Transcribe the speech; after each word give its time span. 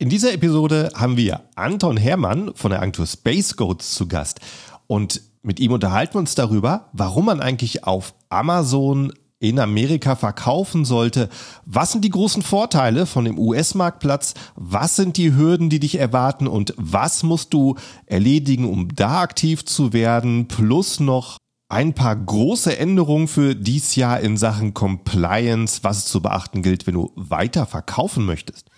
In 0.00 0.10
dieser 0.10 0.32
Episode 0.32 0.92
haben 0.94 1.16
wir 1.16 1.40
Anton 1.56 1.96
Hermann 1.96 2.52
von 2.54 2.70
der 2.70 2.78
Agentur 2.80 3.04
Space 3.04 3.56
Goats 3.56 3.94
zu 3.94 4.06
Gast. 4.06 4.38
Und 4.86 5.22
mit 5.42 5.58
ihm 5.58 5.72
unterhalten 5.72 6.14
wir 6.14 6.20
uns 6.20 6.36
darüber, 6.36 6.88
warum 6.92 7.24
man 7.24 7.40
eigentlich 7.40 7.82
auf 7.82 8.14
Amazon 8.28 9.12
in 9.40 9.58
Amerika 9.58 10.14
verkaufen 10.14 10.84
sollte. 10.84 11.28
Was 11.66 11.90
sind 11.90 12.04
die 12.04 12.10
großen 12.10 12.42
Vorteile 12.42 13.06
von 13.06 13.24
dem 13.24 13.40
US-Marktplatz? 13.40 14.34
Was 14.54 14.94
sind 14.94 15.16
die 15.16 15.34
Hürden, 15.34 15.68
die 15.68 15.80
dich 15.80 15.98
erwarten? 15.98 16.46
Und 16.46 16.74
was 16.76 17.24
musst 17.24 17.52
du 17.52 17.74
erledigen, 18.06 18.70
um 18.70 18.94
da 18.94 19.22
aktiv 19.22 19.64
zu 19.64 19.92
werden? 19.92 20.46
Plus 20.46 21.00
noch 21.00 21.38
ein 21.68 21.94
paar 21.94 22.14
große 22.14 22.78
Änderungen 22.78 23.26
für 23.26 23.56
dies 23.56 23.96
Jahr 23.96 24.20
in 24.20 24.36
Sachen 24.36 24.74
Compliance, 24.74 25.80
was 25.82 25.98
es 25.98 26.04
zu 26.04 26.22
beachten 26.22 26.62
gilt, 26.62 26.86
wenn 26.86 26.94
du 26.94 27.10
weiter 27.16 27.66
verkaufen 27.66 28.24
möchtest. 28.24 28.70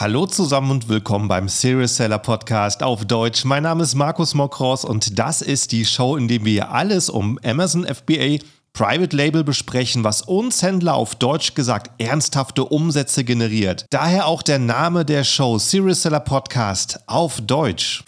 Hallo 0.00 0.26
zusammen 0.26 0.70
und 0.70 0.88
willkommen 0.88 1.26
beim 1.26 1.48
Serious 1.48 1.96
Seller 1.96 2.18
Podcast 2.20 2.84
auf 2.84 3.04
Deutsch. 3.04 3.44
Mein 3.44 3.64
Name 3.64 3.82
ist 3.82 3.96
Markus 3.96 4.32
Mokros 4.32 4.84
und 4.84 5.18
das 5.18 5.42
ist 5.42 5.72
die 5.72 5.84
Show, 5.84 6.16
in 6.16 6.28
der 6.28 6.44
wir 6.44 6.70
alles 6.70 7.10
um 7.10 7.38
Amazon 7.44 7.84
FBA 7.84 8.38
Private 8.72 9.16
Label 9.16 9.42
besprechen, 9.42 10.04
was 10.04 10.22
uns 10.22 10.62
Händler 10.62 10.94
auf 10.94 11.16
Deutsch 11.16 11.54
gesagt 11.54 12.00
ernsthafte 12.00 12.64
Umsätze 12.64 13.24
generiert. 13.24 13.86
Daher 13.90 14.28
auch 14.28 14.42
der 14.42 14.60
Name 14.60 15.04
der 15.04 15.24
Show 15.24 15.58
Serious 15.58 16.02
Seller 16.02 16.20
Podcast 16.20 17.00
auf 17.08 17.40
Deutsch. 17.40 18.04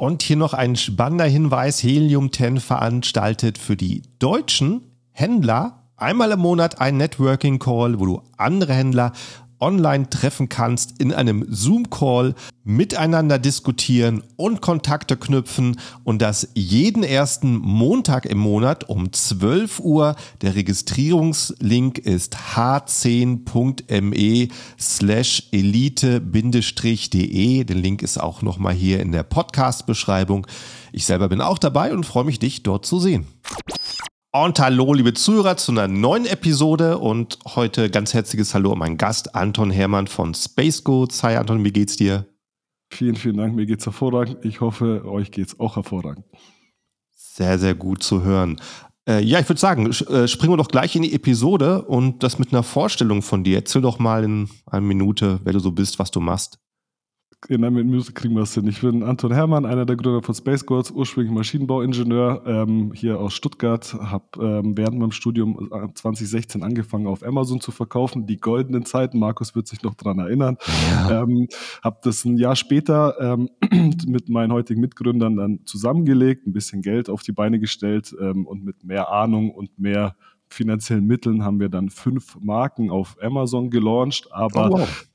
Und 0.00 0.22
hier 0.22 0.36
noch 0.36 0.54
ein 0.54 0.76
spannender 0.76 1.26
Hinweis. 1.26 1.82
Helium 1.82 2.32
10 2.32 2.60
veranstaltet 2.60 3.58
für 3.58 3.76
die 3.76 4.00
deutschen 4.18 4.96
Händler 5.10 5.90
einmal 5.94 6.30
im 6.30 6.40
Monat 6.40 6.80
einen 6.80 6.96
Networking 6.96 7.58
Call, 7.58 8.00
wo 8.00 8.06
du 8.06 8.22
andere 8.38 8.72
Händler 8.72 9.12
online 9.60 10.10
treffen 10.10 10.48
kannst, 10.48 11.00
in 11.00 11.12
einem 11.12 11.46
Zoom-Call 11.48 12.34
miteinander 12.64 13.38
diskutieren 13.38 14.22
und 14.36 14.60
Kontakte 14.60 15.16
knüpfen 15.16 15.80
und 16.04 16.20
das 16.22 16.48
jeden 16.54 17.02
ersten 17.02 17.56
Montag 17.56 18.26
im 18.26 18.38
Monat 18.38 18.88
um 18.88 19.12
12 19.12 19.80
Uhr. 19.80 20.16
Der 20.42 20.54
Registrierungslink 20.54 21.98
ist 21.98 22.36
h10.me 22.54 24.48
slash 24.78 25.48
elite-de. 25.52 26.04
Den 27.64 27.78
Link 27.78 28.02
ist 28.02 28.18
auch 28.18 28.42
nochmal 28.42 28.74
hier 28.74 29.00
in 29.00 29.12
der 29.12 29.22
Podcast-Beschreibung. 29.22 30.46
Ich 30.92 31.06
selber 31.06 31.28
bin 31.28 31.40
auch 31.40 31.58
dabei 31.58 31.92
und 31.92 32.04
freue 32.04 32.24
mich, 32.24 32.38
dich 32.38 32.62
dort 32.62 32.86
zu 32.86 32.98
sehen. 33.00 33.26
Und 34.32 34.60
hallo, 34.60 34.94
liebe 34.94 35.12
Zuhörer, 35.12 35.56
zu 35.56 35.72
einer 35.72 35.88
neuen 35.88 36.24
Episode 36.24 36.98
und 36.98 37.40
heute 37.56 37.90
ganz 37.90 38.14
herzliches 38.14 38.54
Hallo 38.54 38.74
an 38.74 38.78
meinen 38.78 38.96
Gast 38.96 39.34
Anton 39.34 39.72
Hermann 39.72 40.06
von 40.06 40.34
Space. 40.34 40.84
Hi 41.24 41.34
Anton, 41.34 41.64
wie 41.64 41.72
geht's 41.72 41.96
dir? 41.96 42.26
Vielen, 42.92 43.16
vielen 43.16 43.38
Dank, 43.38 43.56
mir 43.56 43.66
geht's 43.66 43.86
hervorragend. 43.86 44.44
Ich 44.44 44.60
hoffe, 44.60 45.04
euch 45.04 45.32
geht's 45.32 45.58
auch 45.58 45.74
hervorragend. 45.74 46.24
Sehr, 47.10 47.58
sehr 47.58 47.74
gut 47.74 48.04
zu 48.04 48.22
hören. 48.22 48.60
Äh, 49.04 49.20
ja, 49.24 49.40
ich 49.40 49.48
würde 49.48 49.60
sagen, 49.60 49.86
äh, 49.86 50.28
springen 50.28 50.52
wir 50.52 50.58
doch 50.58 50.68
gleich 50.68 50.94
in 50.94 51.02
die 51.02 51.12
Episode 51.12 51.82
und 51.82 52.22
das 52.22 52.38
mit 52.38 52.52
einer 52.52 52.62
Vorstellung 52.62 53.22
von 53.22 53.42
dir. 53.42 53.56
Erzähl 53.56 53.82
doch 53.82 53.98
mal 53.98 54.22
in 54.22 54.48
einer 54.66 54.80
Minute, 54.80 55.40
wer 55.42 55.54
du 55.54 55.58
so 55.58 55.72
bist, 55.72 55.98
was 55.98 56.12
du 56.12 56.20
machst 56.20 56.60
in 57.48 57.64
einem 57.64 57.86
Music 57.86 58.14
kriegen 58.14 58.34
wir 58.34 58.42
es 58.42 58.54
hin. 58.54 58.66
Ich 58.66 58.82
bin 58.82 59.02
Anton 59.02 59.32
Hermann, 59.32 59.64
einer 59.64 59.86
der 59.86 59.96
Gründer 59.96 60.22
von 60.22 60.34
Space 60.34 60.66
Gods, 60.66 60.90
ursprünglich 60.90 61.32
Maschinenbauingenieur 61.32 62.42
ähm, 62.46 62.92
hier 62.94 63.18
aus 63.18 63.32
Stuttgart. 63.32 63.94
Habe 63.94 64.24
ähm, 64.40 64.76
während 64.76 64.98
meinem 64.98 65.12
Studium 65.12 65.70
2016 65.94 66.60
äh, 66.60 66.64
angefangen, 66.64 67.06
auf 67.06 67.22
Amazon 67.22 67.60
zu 67.60 67.70
verkaufen. 67.72 68.26
Die 68.26 68.38
goldenen 68.38 68.84
Zeiten, 68.84 69.18
Markus 69.18 69.54
wird 69.54 69.68
sich 69.68 69.82
noch 69.82 69.94
daran 69.94 70.18
erinnern. 70.18 70.58
Ja. 70.90 71.22
Ähm, 71.22 71.48
habe 71.82 71.98
das 72.02 72.24
ein 72.24 72.36
Jahr 72.36 72.56
später 72.56 73.16
ähm, 73.20 73.48
mit 74.06 74.28
meinen 74.28 74.52
heutigen 74.52 74.80
Mitgründern 74.80 75.36
dann 75.36 75.60
zusammengelegt, 75.64 76.46
ein 76.46 76.52
bisschen 76.52 76.82
Geld 76.82 77.08
auf 77.08 77.22
die 77.22 77.32
Beine 77.32 77.58
gestellt 77.58 78.14
ähm, 78.20 78.46
und 78.46 78.64
mit 78.64 78.84
mehr 78.84 79.10
Ahnung 79.10 79.50
und 79.50 79.78
mehr 79.78 80.14
finanziellen 80.48 81.06
Mitteln 81.06 81.44
haben 81.44 81.60
wir 81.60 81.68
dann 81.68 81.90
fünf 81.90 82.36
Marken 82.40 82.90
auf 82.90 83.16
Amazon 83.22 83.70
gelauncht, 83.70 84.28
aber 84.32 84.70
oh, 84.70 84.78
wow. 84.78 85.06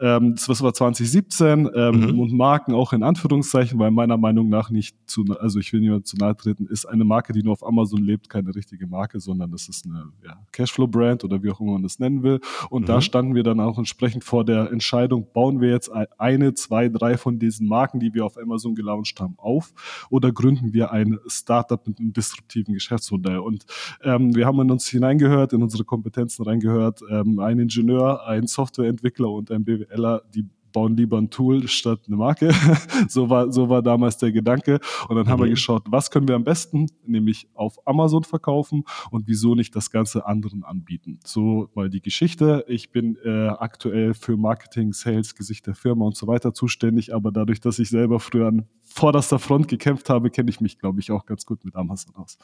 Ähm, 0.00 0.36
das 0.36 0.62
war 0.62 0.72
2017 0.72 1.70
ähm, 1.74 2.00
mhm. 2.00 2.20
und 2.20 2.32
Marken 2.32 2.72
auch 2.72 2.92
in 2.92 3.02
Anführungszeichen, 3.02 3.78
weil 3.78 3.90
meiner 3.90 4.16
Meinung 4.16 4.48
nach 4.48 4.70
nicht 4.70 4.96
zu, 5.06 5.24
also 5.40 5.58
ich 5.58 5.72
will 5.72 5.80
niemand 5.80 6.06
zu 6.06 6.16
nahe 6.16 6.36
treten, 6.36 6.66
ist 6.66 6.86
eine 6.86 7.04
Marke, 7.04 7.32
die 7.32 7.42
nur 7.42 7.52
auf 7.52 7.66
Amazon 7.66 8.02
lebt, 8.02 8.28
keine 8.28 8.54
richtige 8.54 8.86
Marke, 8.86 9.18
sondern 9.18 9.50
das 9.50 9.68
ist 9.68 9.86
eine 9.86 10.04
ja, 10.24 10.38
Cashflow-Brand 10.52 11.24
oder 11.24 11.42
wie 11.42 11.50
auch 11.50 11.60
immer 11.60 11.72
man 11.72 11.82
das 11.82 11.98
nennen 11.98 12.22
will. 12.22 12.40
Und 12.70 12.82
mhm. 12.82 12.86
da 12.86 13.00
standen 13.00 13.34
wir 13.34 13.42
dann 13.42 13.58
auch 13.58 13.76
entsprechend 13.76 14.22
vor 14.22 14.44
der 14.44 14.70
Entscheidung, 14.70 15.26
bauen 15.32 15.60
wir 15.60 15.70
jetzt 15.70 15.90
eine, 16.18 16.54
zwei, 16.54 16.88
drei 16.88 17.16
von 17.16 17.40
diesen 17.40 17.66
Marken, 17.66 17.98
die 17.98 18.14
wir 18.14 18.24
auf 18.24 18.38
Amazon 18.38 18.76
gelauncht 18.76 19.20
haben, 19.20 19.34
auf 19.38 19.72
oder 20.10 20.30
gründen 20.30 20.72
wir 20.72 20.92
ein 20.92 21.18
Startup 21.26 21.84
mit 21.86 21.98
einem 21.98 22.12
disruptiven 22.12 22.74
Geschäftsmodell? 22.74 23.38
Und 23.38 23.66
ähm, 24.02 24.34
wir 24.34 24.46
haben 24.46 24.60
in 24.60 24.70
uns 24.70 24.86
hineingehört, 24.86 25.52
in 25.52 25.62
unsere 25.62 25.84
Kompetenzen 25.84 26.44
reingehört, 26.44 27.00
ähm, 27.10 27.40
ein 27.40 27.58
Ingenieur, 27.58 28.24
ein 28.26 28.46
Softwareentwickler 28.46 29.28
und 29.30 29.50
ein 29.50 29.64
BW 29.64 29.87
BWLer, 29.88 30.22
die 30.34 30.46
bauen 30.72 30.96
lieber 30.96 31.18
ein 31.18 31.30
Tool 31.30 31.66
statt 31.68 32.00
eine 32.06 32.16
Marke. 32.16 32.52
so, 33.08 33.30
war, 33.30 33.50
so 33.52 33.68
war 33.68 33.82
damals 33.82 34.18
der 34.18 34.32
Gedanke. 34.32 34.80
Und 35.08 35.16
dann 35.16 35.26
mhm. 35.26 35.30
haben 35.30 35.40
wir 35.40 35.46
mhm. 35.46 35.50
geschaut, 35.50 35.84
was 35.88 36.10
können 36.10 36.28
wir 36.28 36.36
am 36.36 36.44
besten, 36.44 36.86
nämlich 37.06 37.48
auf 37.54 37.78
Amazon 37.86 38.24
verkaufen 38.24 38.84
und 39.10 39.26
wieso 39.26 39.54
nicht 39.54 39.74
das 39.74 39.90
Ganze 39.90 40.26
anderen 40.26 40.64
anbieten. 40.64 41.20
So 41.24 41.70
mal 41.74 41.88
die 41.88 42.00
Geschichte. 42.00 42.64
Ich 42.68 42.90
bin 42.90 43.16
äh, 43.24 43.48
aktuell 43.48 44.14
für 44.14 44.36
Marketing, 44.36 44.92
Sales, 44.92 45.34
Gesicht 45.34 45.66
der 45.66 45.74
Firma 45.74 46.04
und 46.04 46.16
so 46.16 46.26
weiter 46.26 46.52
zuständig, 46.54 47.14
aber 47.14 47.32
dadurch, 47.32 47.60
dass 47.60 47.78
ich 47.78 47.88
selber 47.88 48.20
früher 48.20 48.48
an 48.48 48.66
vorderster 48.82 49.38
Front 49.38 49.68
gekämpft 49.68 50.10
habe, 50.10 50.30
kenne 50.30 50.50
ich 50.50 50.60
mich, 50.60 50.78
glaube 50.78 51.00
ich, 51.00 51.10
auch 51.10 51.26
ganz 51.26 51.44
gut 51.44 51.64
mit 51.64 51.76
Amazon 51.76 52.14
aus. 52.16 52.38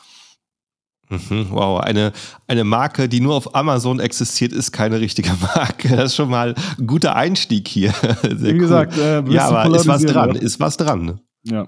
Mhm, 1.10 1.48
wow, 1.50 1.80
eine, 1.80 2.12
eine 2.46 2.64
Marke, 2.64 3.08
die 3.08 3.20
nur 3.20 3.34
auf 3.34 3.54
Amazon 3.54 4.00
existiert, 4.00 4.52
ist 4.52 4.72
keine 4.72 5.00
richtige 5.00 5.30
Marke. 5.40 5.88
Das 5.96 6.06
ist 6.06 6.16
schon 6.16 6.30
mal 6.30 6.54
ein 6.78 6.86
guter 6.86 7.14
Einstieg 7.16 7.68
hier. 7.68 7.92
Sehr 8.22 8.40
Wie 8.40 8.52
cool. 8.52 8.58
gesagt, 8.58 8.98
äh, 8.98 9.22
ja, 9.30 9.48
aber 9.48 9.76
ist 9.76 9.86
was 9.86 10.02
dran, 10.02 10.34
ist 10.36 10.60
was 10.60 10.76
dran. 10.76 11.20
Ja. 11.42 11.66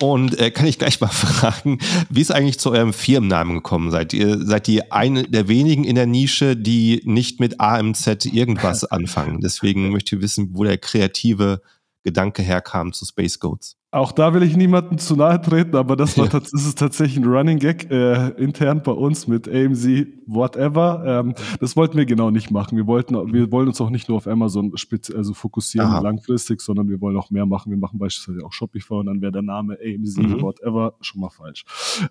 Und 0.00 0.38
äh, 0.38 0.50
kann 0.50 0.66
ich 0.66 0.78
gleich 0.78 1.00
mal 1.00 1.06
fragen, 1.08 1.78
wie 2.10 2.20
ist 2.20 2.32
eigentlich 2.32 2.58
zu 2.58 2.72
eurem 2.72 2.92
Firmennamen 2.92 3.54
gekommen? 3.54 3.90
Seid 3.90 4.12
ihr, 4.12 4.44
seid 4.44 4.68
ihr 4.68 4.92
eine 4.92 5.24
der 5.24 5.48
wenigen 5.48 5.84
in 5.84 5.94
der 5.94 6.06
Nische, 6.06 6.56
die 6.56 7.02
nicht 7.04 7.40
mit 7.40 7.60
AMZ 7.60 8.26
irgendwas 8.26 8.84
anfangen? 8.84 9.40
Deswegen 9.40 9.90
möchte 9.90 10.16
ich 10.16 10.22
wissen, 10.22 10.50
wo 10.52 10.64
der 10.64 10.78
kreative 10.78 11.62
Gedanke 12.02 12.42
herkam 12.42 12.92
zu 12.92 13.06
Space 13.06 13.38
Goats. 13.38 13.76
Auch 13.94 14.10
da 14.10 14.34
will 14.34 14.42
ich 14.42 14.56
niemandem 14.56 14.98
zu 14.98 15.14
nahe 15.14 15.40
treten, 15.40 15.76
aber 15.76 15.94
das, 15.94 16.18
war 16.18 16.28
das 16.28 16.52
ist 16.52 16.76
tatsächlich 16.76 17.24
ein 17.24 17.30
Running 17.30 17.60
Gag 17.60 17.88
äh, 17.92 18.30
intern 18.30 18.82
bei 18.82 18.90
uns 18.90 19.28
mit 19.28 19.48
AMZ 19.48 19.86
whatever. 20.26 21.04
Ähm, 21.06 21.34
das 21.60 21.76
wollten 21.76 21.96
wir 21.96 22.04
genau 22.04 22.32
nicht 22.32 22.50
machen. 22.50 22.76
Wir 22.76 22.88
wollten, 22.88 23.14
wir 23.32 23.52
wollen 23.52 23.68
uns 23.68 23.80
auch 23.80 23.90
nicht 23.90 24.08
nur 24.08 24.16
auf 24.16 24.26
Amazon 24.26 24.72
also 25.14 25.32
fokussieren 25.32 25.86
Aha. 25.86 26.00
langfristig, 26.00 26.60
sondern 26.60 26.88
wir 26.88 27.00
wollen 27.00 27.16
auch 27.16 27.30
mehr 27.30 27.46
machen. 27.46 27.70
Wir 27.70 27.78
machen 27.78 28.00
beispielsweise 28.00 28.44
auch 28.44 28.52
Shopify 28.52 28.94
und 28.94 29.06
dann 29.06 29.20
wäre 29.20 29.30
der 29.30 29.42
Name 29.42 29.78
AMZ 29.80 30.16
mhm. 30.16 30.42
whatever 30.42 30.94
schon 31.00 31.20
mal 31.20 31.30
falsch. 31.30 31.64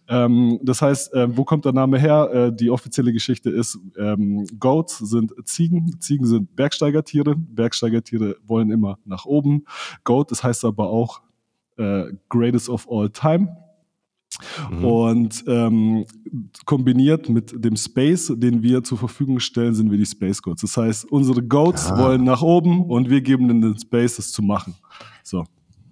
Ähm, 0.07 0.59
das 0.63 0.81
heißt, 0.81 1.13
äh, 1.13 1.35
wo 1.35 1.44
kommt 1.44 1.65
der 1.65 1.73
Name 1.73 2.00
her? 2.00 2.29
Äh, 2.33 2.55
die 2.55 2.69
offizielle 2.69 3.11
Geschichte 3.11 3.50
ist, 3.50 3.77
ähm, 3.97 4.47
Goats 4.57 5.00
sind 5.00 5.33
Ziegen. 5.44 6.00
Ziegen 6.00 6.25
sind 6.25 6.55
Bergsteigertiere. 6.55 7.35
Bergsteigertiere 7.35 8.38
wollen 8.47 8.71
immer 8.71 9.00
nach 9.03 9.25
oben. 9.25 9.65
Goat, 10.05 10.31
das 10.31 10.45
heißt 10.45 10.63
aber 10.63 10.88
auch 10.88 11.21
äh, 11.78 12.06
Greatest 12.29 12.69
of 12.69 12.88
All 12.89 13.09
Time. 13.09 13.56
Mhm. 14.71 14.86
Und 14.86 15.44
ähm, 15.48 16.06
kombiniert 16.65 17.30
mit 17.30 17.53
dem 17.63 17.75
Space, 17.75 18.33
den 18.36 18.63
wir 18.63 18.83
zur 18.83 18.98
Verfügung 18.98 19.39
stellen, 19.39 19.75
sind 19.75 19.92
wir 19.92 19.98
die 19.98 20.06
Space 20.06 20.42
Goats. 20.42 20.62
Das 20.62 20.75
heißt, 20.75 21.06
unsere 21.12 21.44
Goats 21.44 21.92
ah. 21.92 21.98
wollen 21.98 22.24
nach 22.24 22.42
oben 22.42 22.86
und 22.86 23.09
wir 23.09 23.21
geben 23.21 23.50
ihnen 23.50 23.62
den 23.62 23.77
Space, 23.77 24.15
das 24.15 24.31
zu 24.31 24.42
machen. 24.42 24.75
So. 25.24 25.45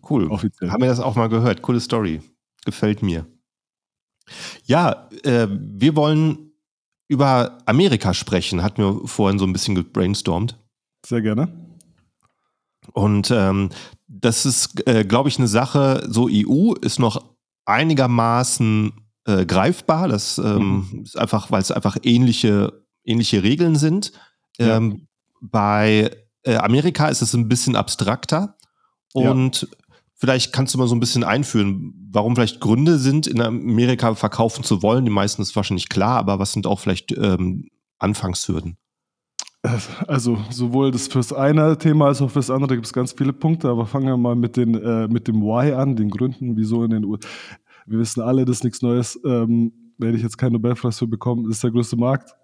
Cool. 0.09 0.27
Offiziell. 0.27 0.71
Haben 0.71 0.81
wir 0.81 0.89
das 0.89 1.00
auch 1.00 1.15
mal 1.15 1.27
gehört. 1.27 1.61
Coole 1.61 1.79
Story. 1.79 2.21
Gefällt 2.65 3.03
mir. 3.03 3.27
Ja, 4.65 5.09
äh, 5.23 5.47
wir 5.50 5.95
wollen 5.95 6.51
über 7.07 7.57
Amerika 7.65 8.13
sprechen. 8.13 8.63
Hatten 8.63 8.83
wir 8.83 9.07
vorhin 9.07 9.38
so 9.38 9.45
ein 9.45 9.53
bisschen 9.53 9.75
gebrainstormt. 9.75 10.57
Sehr 11.06 11.21
gerne. 11.21 11.50
Und 12.94 13.31
ähm, 13.31 13.69
das 14.19 14.45
ist, 14.45 14.87
äh, 14.87 15.05
glaube 15.05 15.29
ich, 15.29 15.37
eine 15.37 15.47
Sache, 15.47 16.05
so 16.09 16.27
EU 16.29 16.73
ist 16.73 16.99
noch 16.99 17.23
einigermaßen 17.65 18.91
äh, 19.25 19.45
greifbar. 19.45 20.07
Das 20.07 20.37
ähm, 20.37 20.87
mhm. 20.91 21.03
ist 21.03 21.17
einfach, 21.17 21.51
weil 21.51 21.61
es 21.61 21.71
einfach 21.71 21.97
ähnliche, 22.03 22.83
ähnliche 23.05 23.43
Regeln 23.43 23.75
sind. 23.75 24.11
Ähm, 24.59 24.91
ja. 24.91 25.05
Bei 25.41 26.11
äh, 26.43 26.55
Amerika 26.55 27.07
ist 27.07 27.21
es 27.21 27.33
ein 27.33 27.47
bisschen 27.47 27.75
abstrakter. 27.75 28.57
Und 29.13 29.61
ja. 29.61 29.67
Vielleicht 30.21 30.53
kannst 30.53 30.75
du 30.75 30.77
mal 30.77 30.87
so 30.87 30.93
ein 30.93 30.99
bisschen 30.99 31.23
einführen, 31.23 31.95
warum 32.11 32.35
vielleicht 32.35 32.59
Gründe 32.59 32.99
sind, 32.99 33.25
in 33.25 33.41
Amerika 33.41 34.13
verkaufen 34.13 34.63
zu 34.63 34.83
wollen. 34.83 35.03
Die 35.03 35.09
meisten 35.09 35.41
ist 35.41 35.55
wahrscheinlich 35.55 35.89
klar, 35.89 36.19
aber 36.19 36.37
was 36.37 36.53
sind 36.53 36.67
auch 36.67 36.79
vielleicht 36.79 37.11
ähm, 37.13 37.69
Anfangshürden? 37.97 38.77
Also 40.07 40.39
sowohl 40.49 40.89
das 40.89 41.07
fürs 41.07 41.31
eine 41.31 41.77
Thema 41.77 42.07
als 42.07 42.21
auch 42.21 42.31
fürs 42.31 42.49
andere 42.49 42.75
gibt 42.75 42.87
es 42.87 42.93
ganz 42.93 43.13
viele 43.13 43.31
Punkte, 43.31 43.69
aber 43.69 43.85
fangen 43.85 44.07
wir 44.07 44.17
mal 44.17 44.35
mit, 44.35 44.57
den, 44.57 44.73
äh, 44.73 45.07
mit 45.07 45.27
dem 45.27 45.41
Why 45.41 45.73
an, 45.73 45.95
den 45.95 46.09
Gründen, 46.09 46.57
wieso 46.57 46.83
in 46.83 46.89
den 46.89 47.05
USA. 47.05 47.29
Wir 47.85 47.99
wissen 47.99 48.21
alle, 48.21 48.43
das 48.45 48.57
ist 48.57 48.63
nichts 48.63 48.81
Neues. 48.81 49.19
Ähm, 49.23 49.71
werde 49.99 50.17
ich 50.17 50.23
jetzt 50.23 50.37
keinen 50.37 50.53
Nobelpreis 50.53 50.97
für 50.97 51.07
bekommen, 51.07 51.43
das 51.43 51.57
ist 51.57 51.63
der 51.63 51.71
größte 51.71 51.95
Markt 51.95 52.35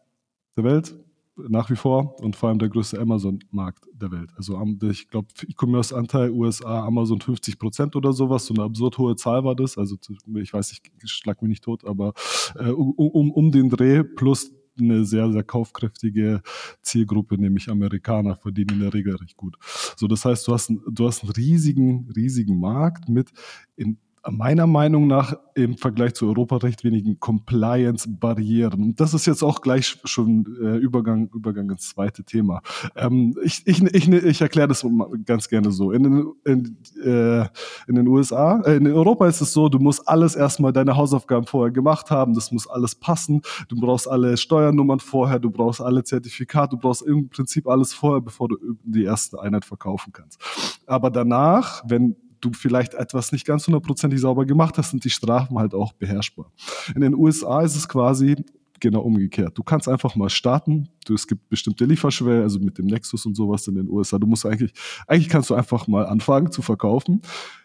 der 0.55 0.63
Welt, 0.63 0.95
nach 1.35 1.71
wie 1.71 1.75
vor 1.75 2.19
und 2.21 2.35
vor 2.35 2.49
allem 2.49 2.59
der 2.59 2.69
größte 2.69 2.99
Amazon-Markt 2.99 3.85
der 3.93 4.11
Welt. 4.11 4.31
Also 4.37 4.61
ich 4.83 5.07
glaube, 5.07 5.27
E-Commerce-Anteil 5.47 6.29
USA, 6.31 6.85
Amazon 6.85 7.19
50 7.19 7.57
Prozent 7.57 7.95
oder 7.95 8.13
sowas, 8.13 8.45
so 8.45 8.53
eine 8.53 8.63
absurd 8.63 8.97
hohe 8.99 9.15
Zahl 9.15 9.43
war 9.43 9.55
das. 9.55 9.77
Also 9.77 9.97
ich 10.35 10.53
weiß, 10.53 10.71
ich 10.71 10.81
schlag 11.09 11.41
mich 11.41 11.49
nicht 11.49 11.63
tot, 11.63 11.83
aber 11.83 12.13
äh, 12.55 12.69
um, 12.69 12.91
um, 12.91 13.31
um 13.31 13.51
den 13.51 13.69
Dreh 13.69 14.03
plus 14.03 14.51
eine 14.79 15.05
sehr, 15.05 15.31
sehr 15.31 15.43
kaufkräftige 15.43 16.41
Zielgruppe, 16.81 17.37
nämlich 17.37 17.69
Amerikaner, 17.69 18.35
verdienen 18.35 18.75
in 18.75 18.79
der 18.81 18.93
Regel 18.93 19.15
recht 19.15 19.37
gut. 19.37 19.57
So, 19.95 20.07
das 20.07 20.25
heißt, 20.25 20.47
du 20.47 20.53
hast, 20.53 20.71
du 20.89 21.07
hast 21.07 21.23
einen 21.23 21.31
riesigen, 21.31 22.09
riesigen 22.15 22.59
Markt 22.59 23.09
mit 23.09 23.31
in 23.75 23.97
meiner 24.29 24.67
Meinung 24.67 25.07
nach 25.07 25.35
im 25.55 25.77
Vergleich 25.77 26.13
zu 26.13 26.27
Europa 26.27 26.57
recht 26.57 26.83
wenigen 26.83 27.19
Compliance-Barrieren. 27.19 28.95
Das 28.95 29.13
ist 29.13 29.25
jetzt 29.25 29.43
auch 29.43 29.61
gleich 29.61 29.97
schon 30.03 30.45
äh, 30.61 30.77
Übergang, 30.77 31.29
Übergang 31.33 31.69
ins 31.69 31.89
zweite 31.89 32.23
Thema. 32.23 32.61
Ähm, 32.95 33.35
ich, 33.43 33.65
ich, 33.65 33.81
ich, 33.81 34.09
ich 34.11 34.41
erkläre 34.41 34.67
das 34.67 34.85
ganz 35.25 35.47
gerne 35.47 35.71
so. 35.71 35.91
In 35.91 36.03
den, 36.03 36.33
in, 36.45 36.77
äh, 37.03 37.45
in 37.87 37.95
den 37.95 38.07
USA, 38.07 38.61
äh, 38.61 38.75
in 38.75 38.87
Europa 38.87 39.27
ist 39.27 39.41
es 39.41 39.53
so, 39.53 39.69
du 39.69 39.79
musst 39.79 40.07
alles 40.07 40.35
erstmal 40.35 40.73
deine 40.73 40.95
Hausaufgaben 40.95 41.47
vorher 41.47 41.71
gemacht 41.71 42.11
haben, 42.11 42.33
das 42.33 42.51
muss 42.51 42.67
alles 42.67 42.95
passen, 42.95 43.41
du 43.69 43.79
brauchst 43.79 44.07
alle 44.07 44.37
Steuernummern 44.37 44.99
vorher, 44.99 45.39
du 45.39 45.49
brauchst 45.49 45.81
alle 45.81 46.03
Zertifikate, 46.03 46.75
du 46.75 46.81
brauchst 46.81 47.01
im 47.01 47.29
Prinzip 47.29 47.67
alles 47.67 47.93
vorher, 47.93 48.21
bevor 48.21 48.49
du 48.49 48.57
die 48.83 49.03
erste 49.03 49.41
Einheit 49.41 49.65
verkaufen 49.65 50.11
kannst. 50.13 50.39
Aber 50.85 51.09
danach, 51.09 51.83
wenn 51.87 52.15
du 52.41 52.53
vielleicht 52.53 52.93
etwas 52.93 53.31
nicht 53.31 53.45
ganz 53.45 53.67
hundertprozentig 53.67 54.19
sauber 54.19 54.45
gemacht 54.45 54.77
hast, 54.77 54.91
sind 54.91 55.03
die 55.03 55.09
Strafen 55.09 55.57
halt 55.57 55.73
auch 55.73 55.93
beherrschbar. 55.93 56.51
In 56.95 57.01
den 57.01 57.15
USA 57.15 57.61
ist 57.61 57.75
es 57.75 57.87
quasi 57.87 58.35
genau 58.79 59.01
umgekehrt. 59.01 59.57
Du 59.57 59.63
kannst 59.63 59.87
einfach 59.87 60.15
mal 60.15 60.29
starten. 60.29 60.89
Du, 61.05 61.13
es 61.13 61.27
gibt 61.27 61.49
bestimmte 61.49 61.85
Lieferschwellen, 61.85 62.43
also 62.43 62.59
mit 62.59 62.77
dem 62.77 62.85
Nexus 62.85 63.25
und 63.25 63.35
sowas 63.35 63.67
in 63.67 63.75
den 63.75 63.89
USA. 63.89 64.19
Du 64.19 64.27
musst 64.27 64.45
eigentlich, 64.45 64.73
eigentlich 65.07 65.29
kannst 65.29 65.49
du 65.49 65.55
einfach 65.55 65.87
mal 65.87 66.05
anfangen 66.05 66.51
zu 66.51 66.61
verkaufen. 66.61 67.21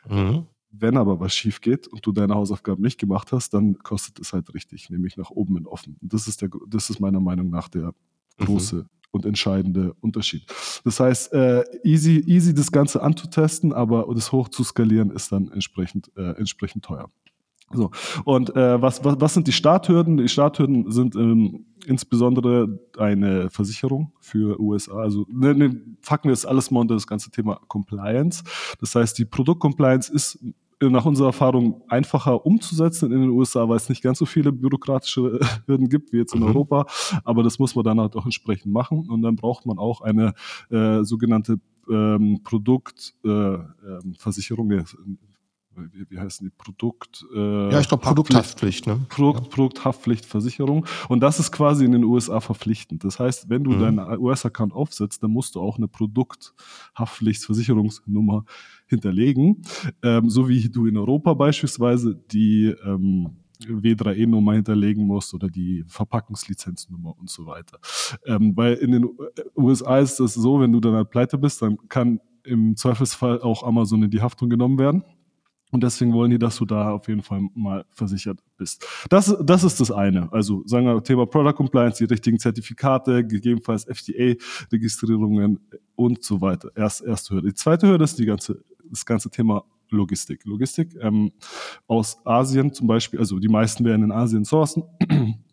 Mhm. 0.09 0.47
Wenn 0.71 0.97
aber 0.97 1.21
was 1.21 1.35
schief 1.35 1.61
geht 1.61 1.87
und 1.87 2.07
du 2.07 2.13
deine 2.13 2.35
Hausaufgaben 2.35 2.83
nicht 2.83 2.99
gemacht 2.99 3.31
hast, 3.33 3.53
dann 3.53 3.79
kostet 3.79 4.19
es 4.21 4.33
halt 4.33 4.55
richtig, 4.55 4.89
nämlich 4.89 5.19
nach 5.19 5.31
oben 5.31 5.59
in 5.59 5.67
offen. 5.67 5.99
Und 6.01 6.15
das 6.15 6.27
ist 6.27 6.41
der, 6.41 6.49
das 6.67 6.89
ist 6.89 6.99
meiner 6.99 7.21
Meinung 7.21 7.51
nach 7.51 7.69
der 7.69 7.93
mhm. 8.39 8.45
große 8.45 8.77
mhm 8.77 9.02
und 9.13 9.25
entscheidende 9.25 9.95
Unterschied. 10.01 10.45
Das 10.85 10.99
heißt, 10.99 11.33
äh, 11.33 11.65
easy, 11.85 12.19
easy 12.27 12.53
das 12.53 12.73
Ganze 12.73 13.03
anzutesten, 13.03 13.73
aber 13.73 14.07
das 14.15 14.33
hoch 14.33 14.49
zu 14.49 14.65
skalieren 14.65 15.11
ist 15.11 15.31
dann 15.31 15.51
entsprechend, 15.53 16.11
äh, 16.17 16.33
entsprechend 16.33 16.85
teuer. 16.85 17.09
So, 17.75 17.91
und 18.25 18.55
äh, 18.55 18.83
was, 18.83 19.03
was, 19.05 19.17
was 19.19 19.35
sind 19.35 19.47
die 19.47 19.53
Starthürden? 19.53 20.19
Die 20.19 20.29
Starthürden 20.29 20.91
sind 20.91 21.15
ähm, 21.17 21.65
insbesondere 21.87 22.79
eine 22.99 23.49
Versicherung 23.51 24.13
für 24.21 24.61
USA. 24.61 24.99
Also 24.99 25.27
ne, 25.31 25.55
ne, 25.55 25.81
packen 26.07 26.29
wir 26.29 26.33
jetzt 26.33 26.47
alles 26.47 26.71
mal 26.71 26.81
unter 26.81 26.95
das 26.95 27.07
ganze 27.07 27.31
Thema 27.31 27.61
Compliance. 27.69 28.45
Das 28.79 28.95
heißt, 28.95 29.19
die 29.19 29.25
Produktcompliance 29.25 30.13
ist 30.13 30.39
nach 30.91 31.05
unserer 31.05 31.29
Erfahrung 31.29 31.83
einfacher 31.89 32.45
umzusetzen 32.47 33.13
in 33.13 33.21
den 33.21 33.31
USA, 33.31 33.69
weil 33.69 33.77
es 33.77 33.89
nicht 33.89 34.03
ganz 34.03 34.19
so 34.19 34.27
viele 34.27 34.53
bürokratische 34.53 35.39
Hürden 35.67 35.89
gibt 35.89 36.13
wie 36.13 36.19
jetzt 36.19 36.35
in 36.35 36.41
mhm. 36.41 36.49
Europa. 36.49 36.87
Aber 37.25 37.43
das 37.43 37.59
muss 37.59 37.75
man 37.75 37.85
dann 37.85 38.01
halt 38.01 38.17
auch 38.17 38.25
entsprechend 38.25 38.73
machen. 38.73 39.11
Und 39.11 39.23
dann 39.23 39.37
braucht 39.37 39.67
man 39.67 39.79
auch 39.79 40.01
eine 40.01 40.35
äh, 40.71 41.05
sogenannte 41.05 41.59
ähm, 41.91 42.41
Produktversicherung. 42.45 44.71
Äh, 44.71 44.77
ähm, 44.77 45.19
wie, 45.77 46.11
wie 46.11 46.19
heißen 46.19 46.45
die 46.47 46.51
Produkt? 46.51 47.25
Äh, 47.35 47.73
ja, 47.73 47.81
ich 47.81 47.89
glaube 47.89 48.03
Produkthaftpflicht. 48.03 48.87
Ne? 48.87 49.01
Produkt, 49.09 49.41
ja. 49.41 49.47
Produkthaftpflichtversicherung. 49.49 50.85
Und 51.09 51.21
das 51.21 51.39
ist 51.39 51.53
quasi 51.53 51.85
in 51.85 51.93
den 51.93 52.05
USA 52.05 52.41
verpflichtend. 52.41 53.05
Das 53.05 53.19
heißt, 53.19 53.51
wenn 53.51 53.65
du 53.65 53.73
mhm. 53.73 53.81
deinen 53.81 53.99
US-Account 54.19 54.73
aufsetzt, 54.73 55.23
dann 55.23 55.31
musst 55.31 55.55
du 55.55 55.61
auch 55.61 55.77
eine 55.79 55.89
Produkthaftpflichtversicherungsnummer 55.89 58.45
hinterlegen, 58.87 59.63
ähm, 60.03 60.29
so 60.29 60.49
wie 60.49 60.69
du 60.69 60.87
in 60.87 60.97
Europa 60.97 61.35
beispielsweise 61.35 62.21
die 62.31 62.75
ähm, 62.85 63.37
W3E-Nummer 63.67 64.55
hinterlegen 64.55 65.07
musst 65.07 65.35
oder 65.35 65.49
die 65.49 65.85
Verpackungslizenznummer 65.87 67.17
und 67.19 67.31
so 67.31 67.47
weiter. 67.47 67.79
Ähm, 68.27 68.57
weil 68.57 68.75
in 68.75 68.93
den 68.93 69.09
USA 69.57 69.99
ist 69.99 70.21
das 70.21 70.35
so, 70.35 70.61
wenn 70.61 70.73
du 70.73 70.81
dann 70.81 70.95
halt 70.95 71.11
pleite 71.11 71.39
bist, 71.39 71.63
dann 71.63 71.79
kann 71.89 72.21
im 72.45 72.77
Zweifelsfall 72.77 73.41
auch 73.41 73.63
Amazon 73.63 74.03
in 74.03 74.11
die 74.11 74.21
Haftung 74.21 74.51
genommen 74.51 74.79
werden. 74.79 75.05
Und 75.73 75.83
deswegen 75.83 76.13
wollen 76.13 76.31
die, 76.31 76.39
dass 76.39 76.57
du 76.57 76.67
da 76.67 76.93
auf 76.93 77.09
jeden 77.09 77.23
Fall 77.23 77.49
mal 77.55 77.85
versichert 77.91 78.39
bist. 78.59 78.87
Das, 79.09 79.35
das 79.43 79.65
ist 79.65 79.81
das 79.81 79.91
eine. 79.91 80.31
Also 80.31 80.63
sagen 80.67 80.85
wir 80.85 81.03
Thema 81.03 81.27
Product 81.27 81.55
Compliance, 81.55 81.97
die 81.97 82.05
richtigen 82.05 82.39
Zertifikate, 82.39 83.27
gegebenenfalls 83.27 83.87
FDA-Registrierungen 83.87 85.59
und 85.97 86.23
so 86.23 86.43
weiter. 86.43 86.71
Erst, 86.77 87.03
erste 87.03 87.35
Hürde. 87.35 87.49
Die 87.49 87.55
zweite 87.55 87.89
Hürde 87.89 88.05
ist 88.05 88.19
die 88.19 88.27
ganze, 88.27 88.63
das 88.91 89.05
ganze 89.07 89.31
Thema 89.31 89.65
Logistik. 89.89 90.45
Logistik 90.45 90.95
ähm, 91.01 91.33
aus 91.87 92.19
Asien 92.25 92.73
zum 92.73 92.87
Beispiel, 92.87 93.19
also 93.19 93.39
die 93.39 93.49
meisten 93.49 93.85
werden 93.85 94.05
in 94.05 94.13
Asien 94.13 94.45
sourcen. 94.45 94.83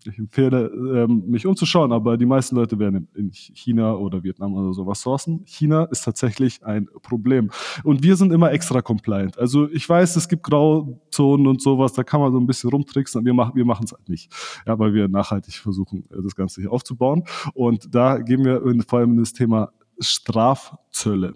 Ich 0.06 0.18
empfehle, 0.18 0.68
ähm, 0.68 1.24
mich 1.28 1.46
umzuschauen, 1.46 1.92
aber 1.92 2.18
die 2.18 2.26
meisten 2.26 2.56
Leute 2.56 2.80
werden 2.80 3.08
in 3.14 3.32
China 3.32 3.94
oder 3.96 4.24
Vietnam 4.24 4.54
oder 4.54 4.74
sowas 4.74 5.02
sourcen. 5.02 5.44
China 5.46 5.84
ist 5.86 6.06
tatsächlich 6.06 6.64
ein 6.64 6.88
Problem. 7.02 7.52
Und 7.84 8.04
wir 8.04 8.16
sind 8.16 8.32
immer 8.32 8.52
extra 8.52 8.82
compliant. 8.82 9.38
Also 9.38 9.70
ich 9.70 9.88
weiß, 9.88 10.16
es 10.16 10.30
gibt 10.30 10.44
Grauzonen 10.44 11.48
und 11.48 11.62
sowas, 11.62 11.94
da 11.94 12.04
kann 12.04 12.22
man 12.22 12.32
so 12.32 12.40
ein 12.40 12.48
bisschen 12.48 12.70
rumtricksen, 12.70 13.20
aber 13.20 13.26
wir 13.26 13.34
machen 13.34 13.56
wir 13.56 13.66
machen 13.66 13.86
es 13.86 13.92
halt 13.92 14.08
nicht. 14.08 14.32
Ja, 14.66 14.80
weil 14.80 14.94
wir 14.94 15.08
nachhaltig 15.08 15.56
versuchen, 15.56 16.06
das 16.10 16.36
Ganze 16.36 16.62
hier 16.62 16.72
aufzubauen. 16.72 17.24
Und 17.54 17.94
da 17.94 18.20
gehen 18.20 18.46
wir 18.46 18.62
vor 18.88 19.00
allem 19.00 19.12
in 19.12 19.18
das 19.18 19.34
Thema 19.34 19.72
Strafzölle 20.00 21.34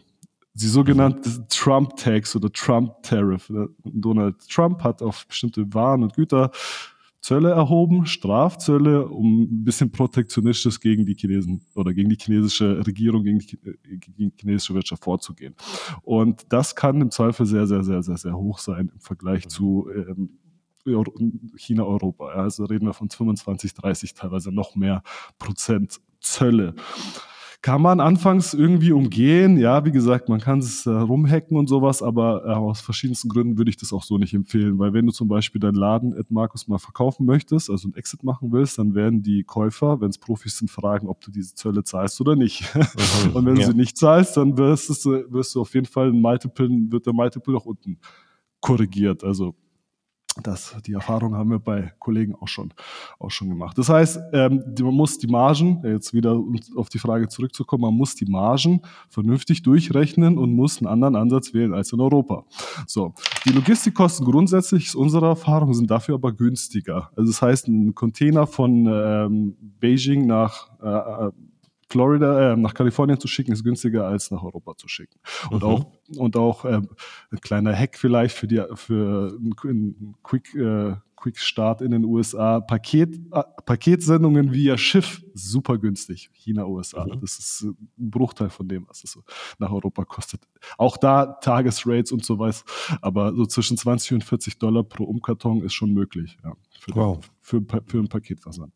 die 0.55 0.67
sogenannte 0.67 1.47
Trump-Tax 1.47 2.35
oder 2.35 2.51
Trump-Tariff. 2.51 3.51
Donald 3.83 4.35
Trump 4.47 4.83
hat 4.83 5.01
auf 5.01 5.25
bestimmte 5.27 5.73
Waren 5.73 6.03
und 6.03 6.13
Güter 6.13 6.51
Zölle 7.23 7.51
erhoben, 7.51 8.05
Strafzölle, 8.05 9.07
um 9.07 9.43
ein 9.43 9.63
bisschen 9.63 9.89
protektionistisch 9.89 10.81
gegen 10.81 11.05
die 11.05 11.15
Chinesen 11.15 11.61
oder 11.73 11.93
gegen 11.93 12.09
die 12.09 12.17
chinesische 12.19 12.85
Regierung, 12.85 13.23
gegen 13.23 13.39
die, 13.39 13.57
gegen 13.57 14.13
die 14.17 14.33
chinesische 14.37 14.73
Wirtschaft 14.73 15.05
vorzugehen. 15.05 15.55
Und 16.01 16.51
das 16.51 16.75
kann 16.75 16.99
im 16.99 17.11
Zweifel 17.11 17.45
sehr, 17.45 17.65
sehr, 17.65 17.81
sehr, 17.81 18.03
sehr, 18.03 18.17
sehr 18.17 18.37
hoch 18.37 18.59
sein 18.59 18.91
im 18.93 18.99
Vergleich 18.99 19.47
zu 19.47 19.87
ähm, 19.95 20.37
China, 21.55 21.83
Europa. 21.85 22.27
Also 22.27 22.65
reden 22.65 22.87
wir 22.87 22.93
von 22.93 23.09
25, 23.09 23.73
30, 23.73 24.15
teilweise 24.15 24.51
noch 24.51 24.75
mehr 24.75 25.01
Prozent 25.39 26.01
Zölle. 26.19 26.75
Kann 27.63 27.81
man 27.81 28.01
anfangs 28.01 28.53
irgendwie 28.53 28.91
umgehen. 28.91 29.55
Ja, 29.55 29.85
wie 29.85 29.93
gesagt, 29.93 30.27
man 30.27 30.41
kann 30.41 30.59
es 30.59 30.85
äh, 30.85 30.89
rumhacken 30.89 31.55
und 31.55 31.67
sowas, 31.67 32.03
aber 32.03 32.43
äh, 32.45 32.49
aus 32.49 32.81
verschiedensten 32.81 33.29
Gründen 33.29 33.57
würde 33.57 33.69
ich 33.69 33.77
das 33.77 33.93
auch 33.93 34.03
so 34.03 34.17
nicht 34.17 34.33
empfehlen. 34.33 34.77
Weil 34.79 34.91
wenn 34.91 35.05
du 35.05 35.13
zum 35.13 35.29
Beispiel 35.29 35.61
deinen 35.61 35.75
Laden 35.75 36.13
at 36.13 36.29
Markus 36.29 36.67
mal 36.67 36.77
verkaufen 36.77 37.25
möchtest, 37.25 37.69
also 37.69 37.87
ein 37.87 37.95
Exit 37.95 38.21
machen 38.21 38.51
willst, 38.51 38.79
dann 38.79 38.95
werden 38.95 39.23
die 39.23 39.45
Käufer, 39.45 40.01
wenn 40.01 40.09
es 40.09 40.17
Profis 40.17 40.57
sind, 40.57 40.69
fragen, 40.69 41.07
ob 41.07 41.21
du 41.21 41.31
diese 41.31 41.55
Zölle 41.55 41.85
zahlst 41.85 42.19
oder 42.19 42.35
nicht. 42.35 42.65
Mhm, 42.75 43.31
und 43.33 43.45
wenn 43.45 43.55
ja. 43.55 43.67
du 43.67 43.71
sie 43.71 43.77
nicht 43.77 43.97
zahlst, 43.97 44.35
dann 44.35 44.57
wirst, 44.57 44.89
es, 44.89 45.05
wirst 45.05 45.55
du 45.55 45.61
auf 45.61 45.73
jeden 45.73 45.87
Fall 45.87 46.09
ein 46.09 46.19
Multiple, 46.19 46.67
wird 46.89 47.05
der 47.05 47.13
Multiple 47.13 47.53
nach 47.53 47.65
unten 47.65 47.97
korrigiert. 48.59 49.23
Also 49.23 49.55
das, 50.41 50.75
die 50.85 50.93
Erfahrung 50.93 51.35
haben 51.35 51.51
wir 51.51 51.59
bei 51.59 51.93
Kollegen 51.99 52.35
auch 52.35 52.47
schon, 52.47 52.73
auch 53.19 53.29
schon 53.29 53.49
gemacht. 53.49 53.77
Das 53.77 53.89
heißt, 53.89 54.19
ähm, 54.33 54.63
man 54.81 54.93
muss 54.93 55.17
die 55.17 55.27
Margen, 55.27 55.81
jetzt 55.83 56.13
wieder 56.13 56.41
auf 56.75 56.89
die 56.89 56.99
Frage 56.99 57.27
zurückzukommen, 57.27 57.81
man 57.81 57.93
muss 57.93 58.15
die 58.15 58.25
Margen 58.25 58.81
vernünftig 59.09 59.61
durchrechnen 59.61 60.37
und 60.37 60.53
muss 60.53 60.79
einen 60.79 60.87
anderen 60.87 61.15
Ansatz 61.15 61.53
wählen 61.53 61.73
als 61.73 61.91
in 61.93 61.99
Europa. 61.99 62.45
So, 62.87 63.13
die 63.45 63.51
Logistikkosten 63.51 64.25
grundsätzlich 64.25 64.89
aus 64.89 64.95
unserer 64.95 65.27
Erfahrung 65.29 65.73
sind 65.73 65.91
dafür 65.91 66.15
aber 66.15 66.31
günstiger. 66.31 67.11
Also 67.15 67.31
das 67.31 67.41
heißt, 67.41 67.67
ein 67.67 67.93
Container 67.93 68.47
von 68.47 68.87
ähm, 68.87 69.55
Beijing 69.79 70.25
nach 70.25 70.69
äh, 70.81 71.31
Florida, 71.93 72.53
äh, 72.53 72.55
nach 72.57 72.73
Kalifornien 72.73 73.19
zu 73.19 73.27
schicken, 73.27 73.51
ist 73.51 73.63
günstiger 73.63 74.07
als 74.07 74.31
nach 74.31 74.41
Europa 74.41 74.75
zu 74.75 74.87
schicken. 74.87 75.19
Und 75.51 75.61
mhm. 75.61 75.69
auch, 75.69 75.85
und 76.17 76.35
auch 76.37 76.65
äh, 76.65 76.81
ein 77.31 77.39
kleiner 77.39 77.75
Hack 77.75 77.97
vielleicht 77.97 78.35
für 78.35 78.47
die, 78.47 78.63
für 78.73 79.37
ein, 79.39 80.15
Quick, 80.23 80.55
äh, 80.55 80.95
Quick 81.15 81.37
Start 81.37 81.81
in 81.81 81.91
den 81.91 82.03
USA. 82.03 82.61
Paket, 82.61 83.13
äh, 83.31 83.43
Paketsendungen 83.63 84.53
via 84.53 84.75
Schiff, 84.75 85.23
super 85.35 85.77
günstig. 85.77 86.31
China, 86.33 86.65
USA. 86.65 87.05
Mhm. 87.05 87.21
Das 87.21 87.37
ist 87.37 87.61
ein 87.61 87.77
Bruchteil 88.09 88.49
von 88.49 88.67
dem, 88.67 88.87
was 88.89 89.03
es 89.03 89.19
nach 89.59 89.71
Europa 89.71 90.03
kostet. 90.03 90.41
Auch 90.79 90.97
da 90.97 91.27
Tagesrates 91.27 92.11
und 92.11 92.25
so 92.25 92.39
was. 92.39 92.65
Aber 93.01 93.35
so 93.35 93.45
zwischen 93.45 93.77
20 93.77 94.13
und 94.13 94.23
40 94.23 94.57
Dollar 94.57 94.83
pro 94.83 95.03
Umkarton 95.03 95.61
ist 95.61 95.73
schon 95.75 95.93
möglich. 95.93 96.37
Ja, 96.43 96.55
für, 96.79 96.95
wow. 96.95 97.19
den, 97.19 97.29
für, 97.69 97.83
für 97.85 97.99
ein 97.99 98.07
Paketversand. 98.07 98.73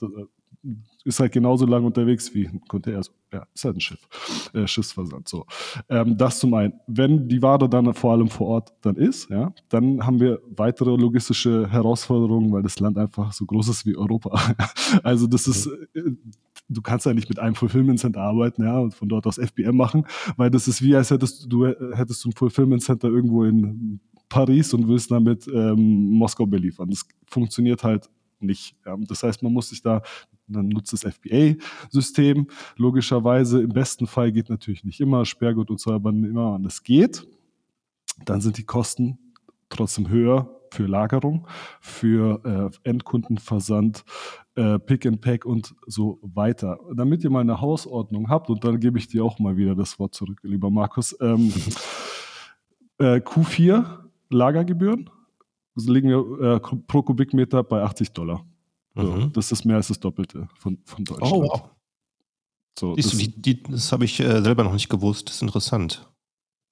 Ist 1.03 1.19
halt 1.19 1.31
genauso 1.31 1.65
lang 1.65 1.85
unterwegs 1.85 2.33
wie 2.33 2.47
ein 2.47 2.61
Container. 2.67 2.97
Also, 2.97 3.11
ja, 3.31 3.45
ist 3.53 3.63
halt 3.63 3.77
ein 3.77 3.81
Schiff, 3.81 3.99
äh, 4.53 4.67
Schiffsversand. 4.67 5.27
So. 5.27 5.45
Ähm, 5.89 6.17
das 6.17 6.39
zum 6.39 6.53
einen. 6.53 6.73
Wenn 6.87 7.27
die 7.27 7.41
Ware 7.41 7.69
dann 7.69 7.93
vor 7.93 8.11
allem 8.11 8.29
vor 8.29 8.47
Ort 8.47 8.73
dann 8.81 8.95
ist, 8.95 9.29
ja, 9.29 9.53
dann 9.69 10.05
haben 10.05 10.19
wir 10.19 10.41
weitere 10.49 10.95
logistische 10.95 11.69
Herausforderungen, 11.69 12.51
weil 12.51 12.63
das 12.63 12.79
Land 12.79 12.97
einfach 12.97 13.31
so 13.31 13.45
groß 13.45 13.69
ist 13.69 13.85
wie 13.85 13.95
Europa. 13.95 14.55
also 15.03 15.27
das 15.27 15.47
ist, 15.47 15.67
äh, 15.67 16.11
du 16.69 16.81
kannst 16.81 17.05
ja 17.05 17.13
nicht 17.13 17.29
mit 17.29 17.39
einem 17.39 17.55
Fulfillment 17.55 17.99
Center 17.99 18.21
arbeiten, 18.21 18.63
ja, 18.63 18.79
und 18.79 18.93
von 18.93 19.07
dort 19.07 19.27
aus 19.27 19.37
FBM 19.37 19.75
machen, 19.75 20.05
weil 20.35 20.51
das 20.51 20.67
ist 20.67 20.81
wie, 20.81 20.95
als 20.95 21.11
hättest 21.11 21.45
du, 21.51 21.67
hättest 21.67 22.25
du 22.25 22.29
ein 22.29 22.33
Fulfillment 22.33 22.83
Center 22.83 23.07
irgendwo 23.07 23.43
in 23.45 23.99
Paris 24.29 24.73
und 24.73 24.87
willst 24.87 25.11
damit 25.11 25.47
ähm, 25.47 26.09
Moskau 26.11 26.45
beliefern. 26.45 26.89
Das 26.89 27.05
funktioniert 27.27 27.83
halt 27.83 28.09
nicht. 28.39 28.75
Ja. 28.85 28.95
Das 28.97 29.23
heißt, 29.23 29.43
man 29.43 29.53
muss 29.53 29.69
sich 29.69 29.81
da 29.81 30.01
dann 30.47 30.69
nutzt 30.69 30.93
das 30.93 31.03
FBA-System. 31.03 32.47
Logischerweise, 32.77 33.61
im 33.61 33.69
besten 33.69 34.07
Fall 34.07 34.31
geht 34.31 34.49
natürlich 34.49 34.83
nicht 34.83 34.99
immer, 34.99 35.25
Sperrgut 35.25 35.69
und 35.69 35.79
so, 35.79 35.91
aber 35.91 36.09
immer, 36.09 36.55
wenn 36.55 36.65
es 36.65 36.83
geht, 36.83 37.27
dann 38.25 38.41
sind 38.41 38.57
die 38.57 38.63
Kosten 38.63 39.19
trotzdem 39.69 40.09
höher 40.09 40.49
für 40.71 40.85
Lagerung, 40.85 41.47
für 41.79 42.71
äh, 42.83 42.89
Endkundenversand, 42.89 44.03
äh, 44.55 44.79
Pick 44.79 45.05
and 45.05 45.21
Pack 45.21 45.45
und 45.45 45.75
so 45.85 46.19
weiter. 46.21 46.79
Damit 46.93 47.23
ihr 47.23 47.29
mal 47.29 47.41
eine 47.41 47.61
Hausordnung 47.61 48.29
habt, 48.29 48.49
und 48.49 48.63
dann 48.63 48.79
gebe 48.79 48.97
ich 48.97 49.07
dir 49.07 49.23
auch 49.23 49.39
mal 49.39 49.55
wieder 49.55 49.75
das 49.75 49.97
Wort 49.99 50.13
zurück, 50.13 50.39
lieber 50.43 50.69
Markus. 50.69 51.15
Ähm, 51.21 51.53
äh, 52.97 53.17
Q4 53.17 53.85
Lagergebühren 54.29 55.09
liegen 55.85 56.09
wir 56.09 56.55
äh, 56.55 56.59
pro 56.59 57.03
Kubikmeter 57.03 57.63
bei 57.63 57.83
80 57.83 58.11
Dollar. 58.11 58.45
So, 58.95 59.03
mhm. 59.03 59.33
Das 59.33 59.51
ist 59.51 59.63
mehr 59.65 59.75
als 59.75 59.89
das 59.89 59.99
Doppelte 59.99 60.47
von, 60.55 60.79
von 60.83 61.03
Deutschland. 61.03 61.33
Oh, 61.33 61.43
wow. 61.43 61.69
So, 62.79 62.95
das, 62.95 63.09
die, 63.11 63.63
das 63.63 63.91
habe 63.91 64.05
ich 64.05 64.19
äh, 64.19 64.41
selber 64.41 64.63
noch 64.63 64.73
nicht 64.73 64.89
gewusst. 64.89 65.29
Das 65.29 65.35
ist 65.37 65.41
interessant. 65.41 66.07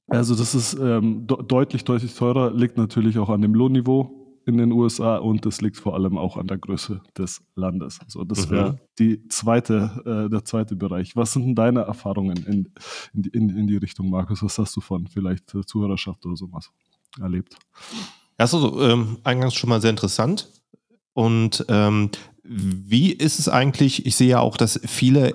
Also 0.08 0.36
das 0.36 0.54
ist 0.54 0.78
ähm, 0.80 1.26
deutlich, 1.26 1.84
deutlich 1.84 2.14
teurer, 2.14 2.52
liegt 2.52 2.78
natürlich 2.78 3.18
auch 3.18 3.30
an 3.30 3.42
dem 3.42 3.56
Lohnniveau 3.56 4.26
in 4.46 4.58
den 4.58 4.72
USA 4.72 5.18
und 5.18 5.44
es 5.48 5.62
liegt 5.62 5.78
vor 5.78 5.96
allem 5.96 6.18
auch 6.18 6.38
an 6.38 6.46
der 6.46 6.60
Größe 6.60 7.02
des 7.18 7.44
Landes. 7.56 8.00
Also 8.02 8.24
das 8.24 8.50
wäre 8.52 8.74
mhm. 8.74 8.80
die 9.00 9.28
zweite, 9.30 10.04
äh, 10.06 10.30
der 10.30 10.46
zweite 10.46 10.76
Bereich. 10.76 11.16
Was 11.16 11.34
sind 11.34 11.46
denn 11.46 11.56
deine 11.56 11.82
Erfahrungen 11.82 12.38
in, 12.46 12.72
in, 13.14 13.22
die, 13.24 13.30
in, 13.30 13.50
in 13.50 13.66
die 13.66 13.78
Richtung, 13.78 14.12
Markus? 14.12 14.44
Was 14.44 14.60
hast 14.60 14.76
du 14.76 14.82
von 14.82 15.08
vielleicht 15.08 15.52
Zuhörerschaft 15.66 16.24
oder 16.28 16.36
sowas 16.36 16.72
erlebt? 17.20 17.58
Also 18.38 18.82
ähm, 18.82 19.20
eingangs 19.24 19.56
schon 19.56 19.70
mal 19.70 19.82
sehr 19.82 19.92
interessant. 19.92 20.50
Und 21.14 21.66
ähm, 21.70 22.12
wie 22.44 23.12
ist 23.12 23.40
es 23.40 23.50
eigentlich? 23.50 24.06
Ich 24.06 24.16
sehe 24.16 24.30
ja 24.30 24.40
auch, 24.40 24.58
dass 24.58 24.80
viele 24.86 25.34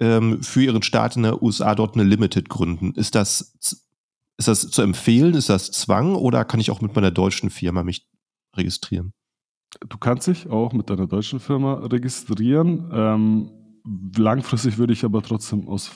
ähm, 0.00 0.42
für 0.42 0.62
ihren 0.62 0.82
Start 0.82 1.16
in 1.16 1.22
der 1.22 1.42
USA 1.42 1.74
dort 1.74 1.94
eine 1.94 2.04
Limited 2.04 2.48
gründen. 2.48 2.92
Ist 2.94 3.14
das, 3.14 3.56
ist 4.36 4.48
das 4.48 4.70
zu 4.70 4.82
empfehlen? 4.82 5.34
Ist 5.34 5.48
das 5.48 5.70
Zwang 5.70 6.16
oder 6.16 6.44
kann 6.44 6.60
ich 6.60 6.70
auch 6.70 6.80
mit 6.80 6.94
meiner 6.94 7.10
deutschen 7.10 7.50
Firma 7.50 7.84
mich 7.84 8.08
registrieren? 8.56 9.12
Du 9.88 9.98
kannst 9.98 10.26
dich 10.26 10.48
auch 10.48 10.72
mit 10.72 10.90
deiner 10.90 11.06
deutschen 11.06 11.40
Firma 11.40 11.74
registrieren. 11.74 12.90
Ähm, 12.92 13.50
langfristig 14.16 14.78
würde 14.78 14.92
ich 14.92 15.04
aber 15.04 15.22
trotzdem 15.22 15.68
aus 15.68 15.90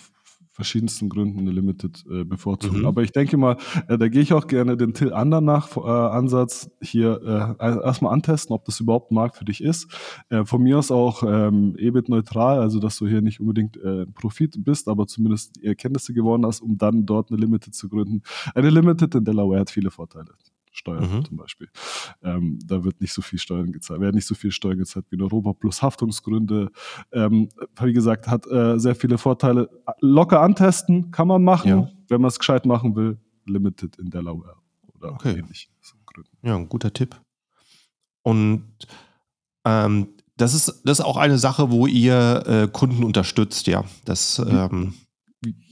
verschiedensten 0.58 1.08
Gründen 1.08 1.38
eine 1.38 1.52
Limited 1.52 2.04
äh, 2.10 2.24
bevorzugen. 2.24 2.80
Mhm. 2.80 2.86
Aber 2.86 3.04
ich 3.04 3.12
denke 3.12 3.36
mal, 3.36 3.58
äh, 3.86 3.96
da 3.96 4.08
gehe 4.08 4.20
ich 4.20 4.32
auch 4.32 4.48
gerne 4.48 4.76
den 4.76 4.92
Till 4.92 5.12
Andernach 5.12 5.76
äh, 5.76 5.80
Ansatz 5.80 6.68
hier 6.80 7.56
äh, 7.60 7.64
erstmal 7.64 8.12
antesten, 8.12 8.52
ob 8.52 8.64
das 8.64 8.80
überhaupt 8.80 9.12
ein 9.12 9.14
Markt 9.14 9.36
für 9.36 9.44
dich 9.44 9.62
ist. 9.62 9.86
Äh, 10.30 10.44
von 10.44 10.60
mir 10.60 10.76
aus 10.78 10.90
auch 10.90 11.22
ähm, 11.22 11.76
EBIT 11.78 12.08
neutral, 12.08 12.58
also 12.58 12.80
dass 12.80 12.98
du 12.98 13.06
hier 13.06 13.20
nicht 13.20 13.38
unbedingt 13.38 13.76
äh, 13.76 14.06
Profit 14.06 14.64
bist, 14.64 14.88
aber 14.88 15.06
zumindest 15.06 15.62
Erkenntnisse 15.62 16.12
gewonnen 16.12 16.44
hast, 16.44 16.60
um 16.60 16.76
dann 16.76 17.06
dort 17.06 17.30
eine 17.30 17.38
Limited 17.38 17.72
zu 17.72 17.88
gründen. 17.88 18.22
Eine 18.52 18.70
Limited 18.70 19.14
in 19.14 19.24
Delaware 19.24 19.60
hat 19.60 19.70
viele 19.70 19.92
Vorteile. 19.92 20.32
Steuern 20.78 21.16
mhm. 21.16 21.24
zum 21.24 21.36
Beispiel. 21.36 21.68
Ähm, 22.22 22.58
da 22.64 22.84
wird 22.84 23.00
nicht 23.00 23.12
so 23.12 23.20
viel 23.20 23.38
Steuern 23.38 23.72
gezahlt, 23.72 24.00
werden 24.00 24.16
nicht 24.16 24.26
so 24.26 24.34
viel 24.34 24.50
Steuern 24.50 24.78
gezahlt 24.78 25.06
wie 25.10 25.16
in 25.16 25.22
Europa, 25.22 25.52
plus 25.52 25.82
Haftungsgründe. 25.82 26.70
Ähm, 27.12 27.48
wie 27.80 27.92
gesagt, 27.92 28.28
hat 28.28 28.46
äh, 28.46 28.78
sehr 28.78 28.94
viele 28.94 29.18
Vorteile. 29.18 29.68
Locker 30.00 30.40
antesten 30.40 31.10
kann 31.10 31.28
man 31.28 31.44
machen, 31.44 31.68
ja. 31.68 31.90
wenn 32.08 32.20
man 32.20 32.28
es 32.28 32.38
gescheit 32.38 32.64
machen 32.64 32.96
will. 32.96 33.18
Limited 33.46 33.96
in 33.96 34.10
Delaware 34.10 34.56
oder 34.94 35.12
okay. 35.12 35.38
ähnlich. 35.38 35.70
Ja, 36.42 36.56
ein 36.56 36.68
guter 36.68 36.92
Tipp. 36.92 37.20
Und 38.22 38.64
ähm, 39.64 40.08
das 40.36 40.54
ist, 40.54 40.82
das 40.84 41.00
ist 41.00 41.04
auch 41.04 41.16
eine 41.16 41.38
Sache, 41.38 41.70
wo 41.70 41.86
ihr 41.86 42.44
äh, 42.46 42.68
Kunden 42.68 43.02
unterstützt, 43.04 43.66
ja. 43.66 43.84
Das 44.04 44.38
ähm, 44.38 44.94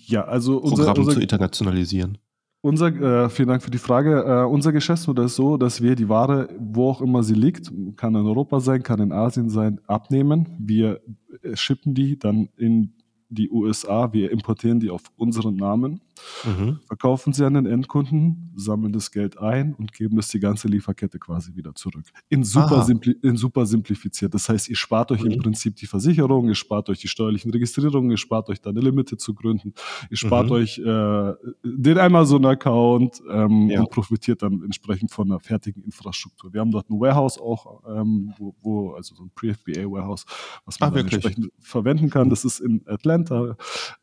ja, 0.07 0.25
also 0.25 0.59
unser, 0.59 0.85
Programm 0.85 0.99
unser, 0.99 1.13
zu 1.15 1.21
internationalisieren. 1.21 2.19
Unser, 2.67 2.89
äh, 2.89 3.29
vielen 3.31 3.47
Dank 3.47 3.63
für 3.63 3.71
die 3.71 3.79
Frage. 3.79 4.25
Äh, 4.27 4.45
unser 4.45 4.73
Geschäftsmodell 4.73 5.27
ist 5.27 5.37
so, 5.37 5.57
dass 5.57 5.83
wir 5.83 5.95
die 5.95 6.09
Ware, 6.09 6.49
wo 6.59 6.91
auch 6.91 7.01
immer 7.01 7.23
sie 7.23 7.35
liegt, 7.35 7.71
kann 7.97 8.17
in 8.17 8.27
Europa 8.27 8.59
sein, 8.59 8.83
kann 8.83 8.99
in 8.99 9.13
Asien 9.13 9.49
sein, 9.49 9.81
abnehmen. 9.87 10.49
Wir 10.59 11.01
äh, 11.45 11.55
shippen 11.55 11.95
die 11.95 12.19
dann 12.19 12.49
in 12.57 12.93
die 13.29 13.51
USA, 13.51 14.13
wir 14.13 14.33
importieren 14.33 14.81
die 14.81 14.91
auf 14.91 15.03
unseren 15.15 15.55
Namen, 15.55 16.01
mhm. 16.45 16.81
verkaufen 16.87 17.33
sie 17.33 17.45
an 17.45 17.55
den 17.55 17.67
Endkunden, 17.67 18.53
sammeln 18.57 18.93
das 18.93 19.11
Geld 19.11 19.39
ein 19.39 19.75
und 19.75 19.93
geben 19.93 20.17
das 20.17 20.29
die 20.29 20.41
ganze 20.41 20.69
Lieferkette 20.69 21.19
quasi 21.19 21.55
wieder 21.55 21.75
zurück. 21.75 22.05
In 22.29 22.45
super, 22.45 22.83
simpli 22.83 23.17
in 23.23 23.37
super 23.37 23.67
simplifiziert. 23.67 24.35
Das 24.35 24.49
heißt, 24.49 24.69
ihr 24.69 24.77
spart 24.77 25.13
euch 25.13 25.23
mhm. 25.23 25.33
im 25.33 25.39
Prinzip 25.39 25.77
die 25.77 25.87
Versicherung, 25.87 26.49
ihr 26.49 26.55
spart 26.55 26.89
euch 26.89 26.99
die 26.99 27.09
steuerlichen 27.09 27.51
Registrierungen, 27.51 28.11
ihr 28.11 28.17
spart 28.17 28.49
euch 28.49 28.61
dann 28.61 28.77
eine 28.77 28.85
Limited 28.85 29.21
zu 29.21 29.35
gründen, 29.35 29.75
ihr 30.11 30.17
spart 30.17 30.47
mhm. 30.47 30.53
euch 30.53 30.79
äh, 30.79 31.33
den 31.65 31.99
Amazon-Account 31.99 33.23
ähm, 33.31 33.71
ja. 33.71 33.81
und 33.81 33.91
profitiert 33.91 34.43
dann 34.43 34.63
entsprechend 34.63 35.11
von 35.11 35.31
einer 35.31 35.41
fertigen 35.41 35.83
Infrastruktur. 35.83 36.53
Wir 36.53 36.61
haben 36.61 36.71
dort 36.71 36.91
ein 36.91 37.01
Warehouse 37.01 37.39
auch, 37.39 37.83
ähm, 37.89 38.33
wo, 38.39 38.55
wo, 38.63 38.91
also 38.93 39.15
so 39.15 39.25
ein 39.25 39.31
Pre-FBA-Warehouse, 39.35 40.25
was 40.65 40.81
man 40.81 40.93
Ach, 40.93 40.97
entsprechend 40.97 41.51
verwenden 41.59 42.11
kann. 42.11 42.31
Das 42.31 42.45
ist 42.45 42.61
in 42.61 42.83
Atlanta. 42.87 43.57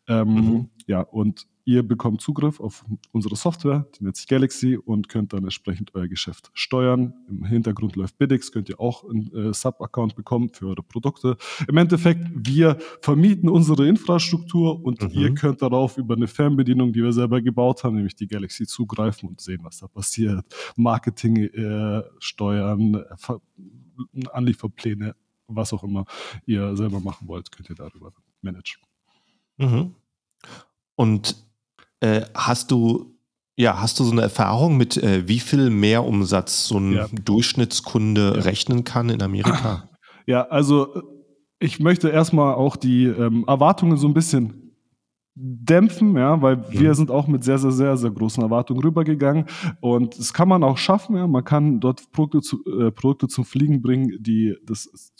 Ähm, 0.07 0.33
mhm. 0.33 0.69
Ja, 0.87 1.01
und 1.01 1.47
Ihr 1.65 1.81
bekommt 1.81 2.19
Zugriff 2.19 2.59
auf 2.59 2.83
unsere 3.11 3.37
Software, 3.37 3.87
die 3.97 4.03
nennt 4.03 4.17
sich 4.17 4.27
Galaxy 4.27 4.75
und 4.75 5.07
könnt 5.07 5.31
dann 5.31 5.43
entsprechend 5.43 5.95
euer 5.95 6.09
Geschäft 6.09 6.51
steuern. 6.53 7.13
Im 7.29 7.45
Hintergrund 7.45 7.95
läuft 7.95 8.17
Biddix, 8.17 8.51
könnt 8.51 8.67
ihr 8.67 8.81
auch 8.81 9.09
einen 9.09 9.33
äh, 9.33 9.53
Sub-Account 9.53 10.15
bekommen 10.15 10.49
für 10.49 10.67
eure 10.67 10.83
Produkte. 10.83 11.37
Im 11.69 11.77
Endeffekt, 11.77 12.27
wir 12.35 12.77
vermieten 12.99 13.47
unsere 13.47 13.87
Infrastruktur 13.87 14.83
und 14.83 15.01
mhm. 15.01 15.09
ihr 15.13 15.33
könnt 15.35 15.61
darauf 15.61 15.97
über 15.97 16.15
eine 16.15 16.27
Fernbedienung, 16.27 16.91
die 16.91 17.01
wir 17.01 17.13
selber 17.13 17.41
gebaut 17.41 17.85
haben, 17.85 17.95
nämlich 17.95 18.15
die 18.15 18.27
Galaxy, 18.27 18.67
zugreifen 18.67 19.29
und 19.29 19.39
sehen, 19.39 19.61
was 19.63 19.77
da 19.77 19.87
passiert. 19.87 20.45
Marketing 20.75 21.37
äh, 21.37 22.03
steuern, 22.19 22.95
äh, 22.95 24.27
Anlieferpläne, 24.33 25.15
was 25.47 25.71
auch 25.71 25.83
immer 25.85 26.03
ihr 26.45 26.75
selber 26.75 26.99
machen 26.99 27.29
wollt, 27.29 27.53
könnt 27.53 27.69
ihr 27.69 27.75
darüber 27.75 28.11
managen. 28.41 28.81
Mhm. 29.57 29.95
Und 30.95 31.35
äh, 31.99 32.21
hast 32.33 32.71
du, 32.71 33.17
ja, 33.55 33.79
hast 33.79 33.99
du 33.99 34.03
so 34.03 34.11
eine 34.11 34.21
Erfahrung 34.21 34.77
mit, 34.77 34.97
äh, 34.97 35.27
wie 35.27 35.39
viel 35.39 35.69
Mehrumsatz 35.69 36.67
so 36.67 36.77
ein 36.77 36.93
ja. 36.93 37.07
Durchschnittskunde 37.11 38.33
ja. 38.35 38.41
rechnen 38.41 38.83
kann 38.83 39.09
in 39.09 39.21
Amerika? 39.21 39.89
Ja, 40.25 40.43
also 40.43 41.03
ich 41.59 41.81
möchte 41.81 42.07
erstmal 42.07 42.55
auch 42.55 42.77
die 42.77 43.03
ähm, 43.03 43.43
Erwartungen 43.45 43.97
so 43.97 44.07
ein 44.07 44.13
bisschen 44.13 44.63
dämpfen, 45.35 46.15
ja, 46.15 46.41
weil 46.41 46.57
mhm. 46.57 46.63
wir 46.69 46.95
sind 46.95 47.09
auch 47.09 47.27
mit 47.27 47.43
sehr, 47.43 47.57
sehr, 47.57 47.71
sehr, 47.71 47.97
sehr 47.97 48.11
großen 48.11 48.43
Erwartungen 48.43 48.81
rübergegangen 48.81 49.45
und 49.81 50.17
das 50.17 50.33
kann 50.33 50.47
man 50.47 50.63
auch 50.63 50.77
schaffen, 50.77 51.15
ja, 51.15 51.27
man 51.27 51.43
kann 51.43 51.79
dort 51.79 52.11
Produkte, 52.11 52.41
zu, 52.41 52.63
äh, 52.65 52.91
Produkte 52.91 53.27
zum 53.27 53.43
Fliegen 53.43 53.81
bringen, 53.81 54.17
die 54.19 54.55
das 54.65 55.13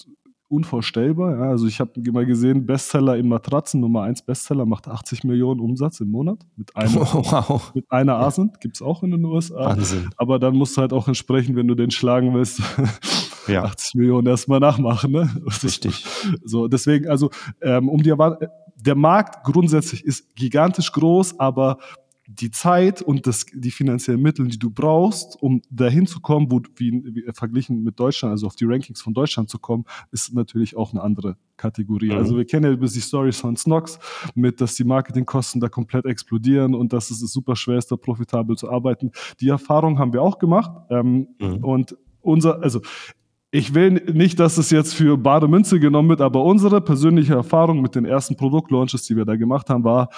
unvorstellbar. 0.53 1.37
Ja. 1.37 1.49
Also 1.49 1.67
ich 1.67 1.79
habe 1.79 1.91
mal 2.11 2.25
gesehen, 2.25 2.65
Bestseller 2.65 3.17
in 3.17 3.27
Matratzen, 3.27 3.81
Nummer 3.81 4.03
1 4.03 4.21
Bestseller, 4.21 4.65
macht 4.65 4.87
80 4.87 5.23
Millionen 5.23 5.59
Umsatz 5.59 5.99
im 5.99 6.09
Monat. 6.09 6.39
Mit 6.55 6.75
einer, 6.75 7.01
wow. 7.13 7.71
mit 7.73 7.91
einer 7.91 8.17
Asent, 8.17 8.61
gibt 8.61 8.75
es 8.75 8.81
auch 8.81 9.03
in 9.03 9.11
den 9.11 9.25
USA. 9.25 9.65
Wahnsinn. 9.65 10.09
Aber 10.17 10.39
dann 10.39 10.55
musst 10.55 10.77
du 10.77 10.81
halt 10.81 10.93
auch 10.93 11.07
entsprechend, 11.07 11.55
wenn 11.55 11.67
du 11.67 11.75
den 11.75 11.91
schlagen 11.91 12.33
willst, 12.33 12.61
ja. 13.47 13.63
80 13.63 13.95
Millionen 13.95 14.27
erstmal 14.27 14.59
nachmachen. 14.59 15.11
Ne? 15.11 15.29
Richtig. 15.63 16.05
So, 16.43 16.67
deswegen, 16.67 17.07
also 17.09 17.29
um 17.61 18.01
die 18.03 18.13
der 18.75 18.95
Markt 18.95 19.43
grundsätzlich 19.45 20.03
ist 20.03 20.35
gigantisch 20.35 20.91
groß, 20.91 21.39
aber 21.39 21.77
die 22.39 22.51
Zeit 22.51 23.01
und 23.01 23.27
das, 23.27 23.45
die 23.53 23.71
finanziellen 23.71 24.21
Mittel, 24.21 24.47
die 24.47 24.59
du 24.59 24.69
brauchst, 24.69 25.41
um 25.41 25.61
dahin 25.69 26.07
zu 26.07 26.19
kommen, 26.19 26.51
wo, 26.51 26.61
wie, 26.75 26.91
wie 27.03 27.25
verglichen 27.33 27.83
mit 27.83 27.99
Deutschland, 27.99 28.31
also 28.31 28.47
auf 28.47 28.55
die 28.55 28.65
Rankings 28.65 29.01
von 29.01 29.13
Deutschland 29.13 29.49
zu 29.49 29.59
kommen, 29.59 29.85
ist 30.11 30.33
natürlich 30.33 30.75
auch 30.75 30.91
eine 30.91 31.01
andere 31.01 31.37
Kategorie. 31.57 32.11
Mhm. 32.11 32.17
Also 32.17 32.37
wir 32.37 32.45
kennen 32.45 32.71
ja 32.71 32.87
die 32.87 33.01
Stories 33.01 33.39
von 33.39 33.55
Snox 33.55 33.99
mit, 34.35 34.61
dass 34.61 34.75
die 34.75 34.83
Marketingkosten 34.83 35.61
da 35.61 35.69
komplett 35.69 36.05
explodieren 36.05 36.75
und 36.75 36.93
dass 36.93 37.11
es 37.11 37.19
super 37.19 37.55
schwer 37.55 37.77
ist, 37.77 37.91
da 37.91 37.97
profitabel 37.97 38.55
zu 38.55 38.69
arbeiten. 38.69 39.11
Die 39.39 39.49
Erfahrung 39.49 39.99
haben 39.99 40.13
wir 40.13 40.21
auch 40.21 40.39
gemacht 40.39 40.71
ähm, 40.89 41.27
mhm. 41.39 41.63
und 41.63 41.97
unser, 42.21 42.61
also 42.63 42.81
ich 43.51 43.75
will 43.75 43.91
nicht, 44.11 44.39
dass 44.39 44.57
es 44.57 44.71
jetzt 44.71 44.95
für 44.95 45.15
bare 45.15 45.47
Münze 45.47 45.79
genommen 45.79 46.09
wird, 46.09 46.21
aber 46.21 46.43
unsere 46.43 46.81
persönliche 46.81 47.35
Erfahrung 47.35 47.81
mit 47.81 47.93
den 47.93 48.05
ersten 48.05 48.35
Produktlaunches, 48.35 49.03
die 49.03 49.15
wir 49.15 49.25
da 49.25 49.35
gemacht 49.35 49.69
haben, 49.69 49.83
war 49.83 50.09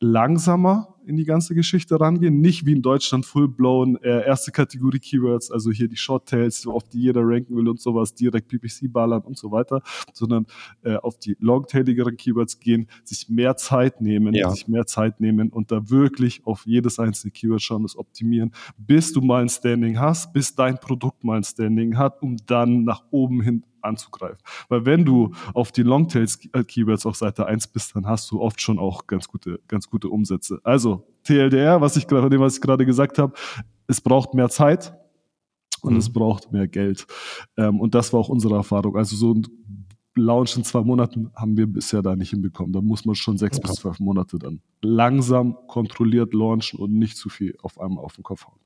langsamer 0.00 0.93
in 1.06 1.16
die 1.16 1.24
ganze 1.24 1.54
Geschichte 1.54 1.98
rangehen. 2.00 2.40
Nicht 2.40 2.66
wie 2.66 2.72
in 2.72 2.82
Deutschland 2.82 3.26
full-blown 3.26 3.96
äh, 4.02 4.24
erste 4.26 4.52
Kategorie 4.52 4.98
Keywords, 4.98 5.50
also 5.50 5.70
hier 5.70 5.88
die 5.88 5.96
Short-Tails, 5.96 6.66
auf 6.66 6.84
die 6.88 7.02
jeder 7.02 7.22
ranken 7.22 7.56
will 7.56 7.68
und 7.68 7.80
sowas, 7.80 8.14
direkt 8.14 8.48
PPC 8.48 8.92
ballern 8.92 9.22
und 9.22 9.38
so 9.38 9.50
weiter, 9.50 9.82
sondern 10.12 10.46
äh, 10.82 10.96
auf 10.96 11.18
die 11.18 11.36
longtailigeren 11.40 12.16
Keywords 12.16 12.58
gehen, 12.58 12.88
sich 13.04 13.28
mehr 13.28 13.56
Zeit 13.56 14.00
nehmen, 14.00 14.34
ja. 14.34 14.50
sich 14.50 14.68
mehr 14.68 14.86
Zeit 14.86 15.20
nehmen 15.20 15.50
und 15.50 15.70
da 15.70 15.90
wirklich 15.90 16.42
auf 16.44 16.66
jedes 16.66 16.98
einzelne 16.98 17.30
Keyword 17.30 17.62
schauen, 17.62 17.82
das 17.82 17.96
optimieren, 17.96 18.52
bis 18.76 19.12
du 19.12 19.20
mal 19.20 19.42
ein 19.42 19.48
Standing 19.48 19.98
hast, 19.98 20.32
bis 20.32 20.54
dein 20.54 20.78
Produkt 20.78 21.24
mal 21.24 21.36
ein 21.36 21.44
Standing 21.44 21.96
hat, 21.96 22.22
um 22.22 22.36
dann 22.46 22.84
nach 22.84 23.02
oben 23.10 23.40
hin 23.42 23.64
anzugreifen. 23.84 24.38
Weil 24.68 24.86
wenn 24.86 25.04
du 25.04 25.32
auf 25.52 25.70
die 25.70 25.82
Longtails-Keywords 25.82 27.06
auf 27.06 27.16
Seite 27.16 27.46
1 27.46 27.68
bist, 27.68 27.94
dann 27.94 28.06
hast 28.06 28.30
du 28.30 28.40
oft 28.40 28.60
schon 28.60 28.78
auch 28.78 29.06
ganz 29.06 29.28
gute, 29.28 29.60
ganz 29.68 29.88
gute 29.88 30.08
Umsätze. 30.08 30.60
Also 30.64 30.93
TLDR, 31.24 31.80
was 31.80 31.96
ich 31.96 32.06
gerade, 32.06 32.38
was 32.38 32.56
ich 32.56 32.60
gerade 32.60 32.84
gesagt 32.86 33.18
habe, 33.18 33.32
es 33.86 34.00
braucht 34.00 34.34
mehr 34.34 34.48
Zeit 34.48 34.94
und 35.80 35.94
mhm. 35.94 35.98
es 35.98 36.12
braucht 36.12 36.52
mehr 36.52 36.68
Geld. 36.68 37.06
Ähm, 37.56 37.80
und 37.80 37.94
das 37.94 38.12
war 38.12 38.20
auch 38.20 38.28
unsere 38.28 38.54
Erfahrung. 38.56 38.96
Also 38.96 39.16
so 39.16 39.34
ein 39.34 39.46
Launch 40.16 40.56
in 40.56 40.64
zwei 40.64 40.82
Monaten 40.82 41.30
haben 41.34 41.56
wir 41.56 41.66
bisher 41.66 42.02
da 42.02 42.14
nicht 42.14 42.30
hinbekommen. 42.30 42.72
Da 42.72 42.80
muss 42.80 43.04
man 43.04 43.14
schon 43.14 43.36
sechs 43.36 43.58
ja. 43.58 43.62
bis 43.62 43.72
zwölf 43.72 43.98
Monate 43.98 44.38
dann 44.38 44.60
langsam 44.80 45.56
kontrolliert 45.66 46.34
launchen 46.34 46.78
und 46.78 46.92
nicht 46.92 47.16
zu 47.16 47.28
viel 47.28 47.56
auf 47.62 47.80
einmal 47.80 48.04
auf 48.04 48.14
den 48.14 48.22
Kopf 48.22 48.46
hauen. 48.46 48.60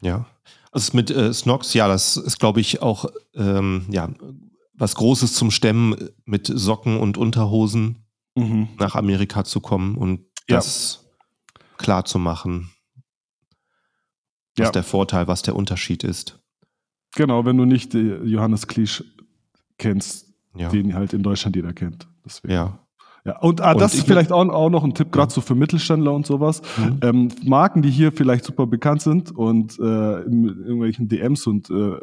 Ja, 0.00 0.26
also 0.70 0.96
mit 0.96 1.10
äh, 1.10 1.32
Snox, 1.32 1.74
ja, 1.74 1.88
das 1.88 2.16
ist, 2.16 2.38
glaube 2.38 2.60
ich, 2.60 2.82
auch 2.82 3.06
ähm, 3.34 3.86
ja, 3.90 4.08
was 4.74 4.94
Großes 4.94 5.34
zum 5.34 5.50
Stemmen, 5.50 6.10
mit 6.24 6.50
Socken 6.52 6.98
und 6.98 7.18
Unterhosen 7.18 7.98
mhm. 8.34 8.68
nach 8.78 8.94
Amerika 8.94 9.44
zu 9.44 9.60
kommen 9.60 9.96
und 9.96 10.24
das 10.48 11.01
ja. 11.01 11.01
Klar 11.78 12.04
zu 12.04 12.18
machen, 12.18 12.70
was 14.56 14.66
ja. 14.66 14.72
der 14.72 14.82
Vorteil, 14.82 15.28
was 15.28 15.42
der 15.42 15.56
Unterschied 15.56 16.04
ist. 16.04 16.38
Genau, 17.14 17.44
wenn 17.44 17.56
du 17.56 17.64
nicht 17.64 17.94
Johannes 17.94 18.66
Klisch 18.66 19.04
kennst, 19.78 20.32
ja. 20.56 20.68
den 20.68 20.94
halt 20.94 21.12
in 21.12 21.22
Deutschland 21.22 21.56
jeder 21.56 21.72
kennt. 21.72 22.08
Deswegen. 22.24 22.54
Ja. 22.54 22.78
Ja, 23.24 23.38
und, 23.38 23.60
ah, 23.60 23.74
das 23.74 23.94
ist 23.94 24.04
vielleicht 24.04 24.32
auch, 24.32 24.48
auch 24.48 24.68
noch 24.68 24.82
ein 24.82 24.94
Tipp, 24.94 25.12
gerade 25.12 25.32
so 25.32 25.40
für 25.40 25.54
Mittelständler 25.54 26.12
und 26.12 26.26
sowas. 26.26 26.60
Mhm. 26.76 26.98
Ähm, 27.02 27.28
Marken, 27.44 27.80
die 27.80 27.90
hier 27.90 28.10
vielleicht 28.10 28.44
super 28.44 28.66
bekannt 28.66 29.00
sind 29.00 29.30
und 29.30 29.78
äh, 29.78 30.22
in 30.22 30.44
irgendwelchen 30.44 31.08
DMs 31.08 31.46
und 31.46 31.70
äh, 31.70 32.00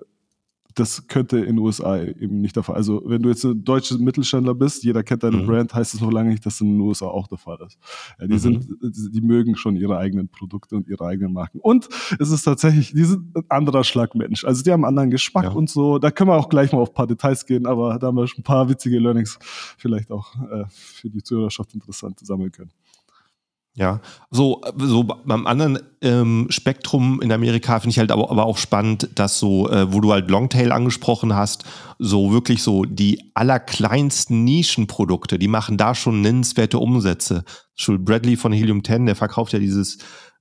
das 0.79 1.07
könnte 1.07 1.39
in 1.39 1.57
den 1.57 1.59
USA 1.59 1.97
eben 1.97 2.41
nicht 2.41 2.55
der 2.55 2.63
Fall. 2.63 2.75
Also 2.75 3.01
wenn 3.05 3.21
du 3.21 3.29
jetzt 3.29 3.43
ein 3.43 3.63
deutscher 3.63 3.97
Mittelständler 3.97 4.55
bist, 4.55 4.83
jeder 4.83 5.03
kennt 5.03 5.23
deine 5.23 5.37
mhm. 5.37 5.45
Brand, 5.45 5.73
heißt 5.73 5.93
es 5.93 6.01
noch 6.01 6.11
lange 6.11 6.29
nicht, 6.29 6.45
dass 6.45 6.61
in 6.61 6.67
den 6.73 6.79
USA 6.79 7.07
auch 7.07 7.27
der 7.27 7.37
Fall 7.37 7.57
ist. 7.65 7.77
Ja, 8.19 8.27
die 8.27 8.33
mhm. 8.33 8.39
sind, 8.39 8.67
die 8.81 9.21
mögen 9.21 9.55
schon 9.55 9.75
ihre 9.75 9.97
eigenen 9.97 10.29
Produkte 10.29 10.75
und 10.75 10.87
ihre 10.87 11.05
eigenen 11.05 11.33
Marken. 11.33 11.59
Und 11.59 11.89
es 12.19 12.31
ist 12.31 12.43
tatsächlich, 12.43 12.93
die 12.93 13.03
sind 13.03 13.35
ein 13.35 13.43
anderer 13.49 13.83
Schlagmensch. 13.83 14.45
Also 14.45 14.63
die 14.63 14.71
haben 14.71 14.85
einen 14.85 14.97
anderen 14.97 15.11
Geschmack 15.11 15.45
ja. 15.45 15.51
und 15.51 15.69
so. 15.69 15.99
Da 15.99 16.11
können 16.11 16.29
wir 16.29 16.37
auch 16.37 16.49
gleich 16.49 16.71
mal 16.71 16.79
auf 16.79 16.89
ein 16.89 16.95
paar 16.95 17.07
Details 17.07 17.45
gehen, 17.45 17.65
aber 17.65 17.99
da 17.99 18.07
haben 18.07 18.15
wir 18.15 18.27
schon 18.27 18.39
ein 18.39 18.43
paar 18.43 18.69
witzige 18.69 18.99
Learnings 18.99 19.37
vielleicht 19.77 20.11
auch 20.11 20.35
äh, 20.49 20.65
für 20.69 21.09
die 21.09 21.21
Zuhörerschaft 21.21 21.73
interessant 21.73 22.19
sammeln 22.19 22.51
können. 22.51 22.71
Ja, 23.75 24.01
so, 24.29 24.61
so 24.77 25.03
beim 25.03 25.47
anderen 25.47 25.79
ähm, 26.01 26.47
Spektrum 26.49 27.21
in 27.21 27.31
Amerika 27.31 27.79
finde 27.79 27.91
ich 27.91 27.99
halt 27.99 28.11
aber, 28.11 28.29
aber 28.29 28.45
auch 28.45 28.57
spannend, 28.57 29.09
dass 29.15 29.39
so, 29.39 29.69
äh, 29.69 29.93
wo 29.93 30.01
du 30.01 30.11
halt 30.11 30.29
Longtail 30.29 30.71
angesprochen 30.71 31.33
hast, 31.33 31.63
so 31.97 32.33
wirklich 32.33 32.61
so 32.61 32.83
die 32.83 33.31
allerkleinsten 33.35 34.43
Nischenprodukte, 34.43 35.39
die 35.39 35.47
machen 35.47 35.77
da 35.77 35.95
schon 35.95 36.21
nennenswerte 36.21 36.79
Umsätze. 36.79 37.45
Schul 37.75 37.99
Bradley 37.99 38.35
von 38.35 38.51
Helium 38.51 38.83
10, 38.83 39.05
der 39.05 39.15
verkauft 39.15 39.53
ja 39.53 39.59
dieses 39.59 39.99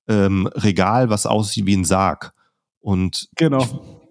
ähm, 0.08 0.48
Regal, 0.48 1.10
was 1.10 1.26
aussieht 1.26 1.66
wie 1.66 1.76
ein 1.76 1.84
Sarg. 1.84 2.32
Und 2.80 3.28
genau. 3.36 3.64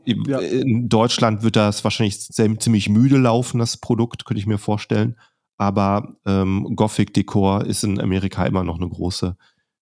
Ich, 0.06 0.16
ja. 0.28 0.40
in 0.40 0.88
Deutschland 0.88 1.44
wird 1.44 1.58
das 1.58 1.84
wahrscheinlich 1.84 2.22
ziemlich 2.30 2.88
müde 2.88 3.18
laufen, 3.18 3.60
das 3.60 3.76
Produkt, 3.76 4.24
könnte 4.24 4.40
ich 4.40 4.48
mir 4.48 4.58
vorstellen. 4.58 5.18
Aber 5.58 6.18
ähm, 6.26 6.76
Gothic-Dekor 6.76 7.66
ist 7.66 7.84
in 7.84 8.00
Amerika 8.00 8.46
immer 8.46 8.64
noch 8.64 8.78
eine 8.78 8.90
große 8.90 9.36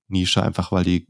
Nische, 0.07 0.41
einfach 0.41 0.71
weil 0.71 0.83
die 0.83 1.07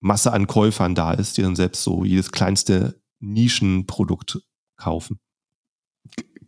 Masse 0.00 0.32
an 0.32 0.46
Käufern 0.46 0.94
da 0.94 1.12
ist, 1.12 1.36
die 1.38 1.42
dann 1.42 1.56
selbst 1.56 1.82
so 1.82 2.04
jedes 2.04 2.30
kleinste 2.30 3.00
Nischenprodukt 3.20 4.40
kaufen. 4.76 5.18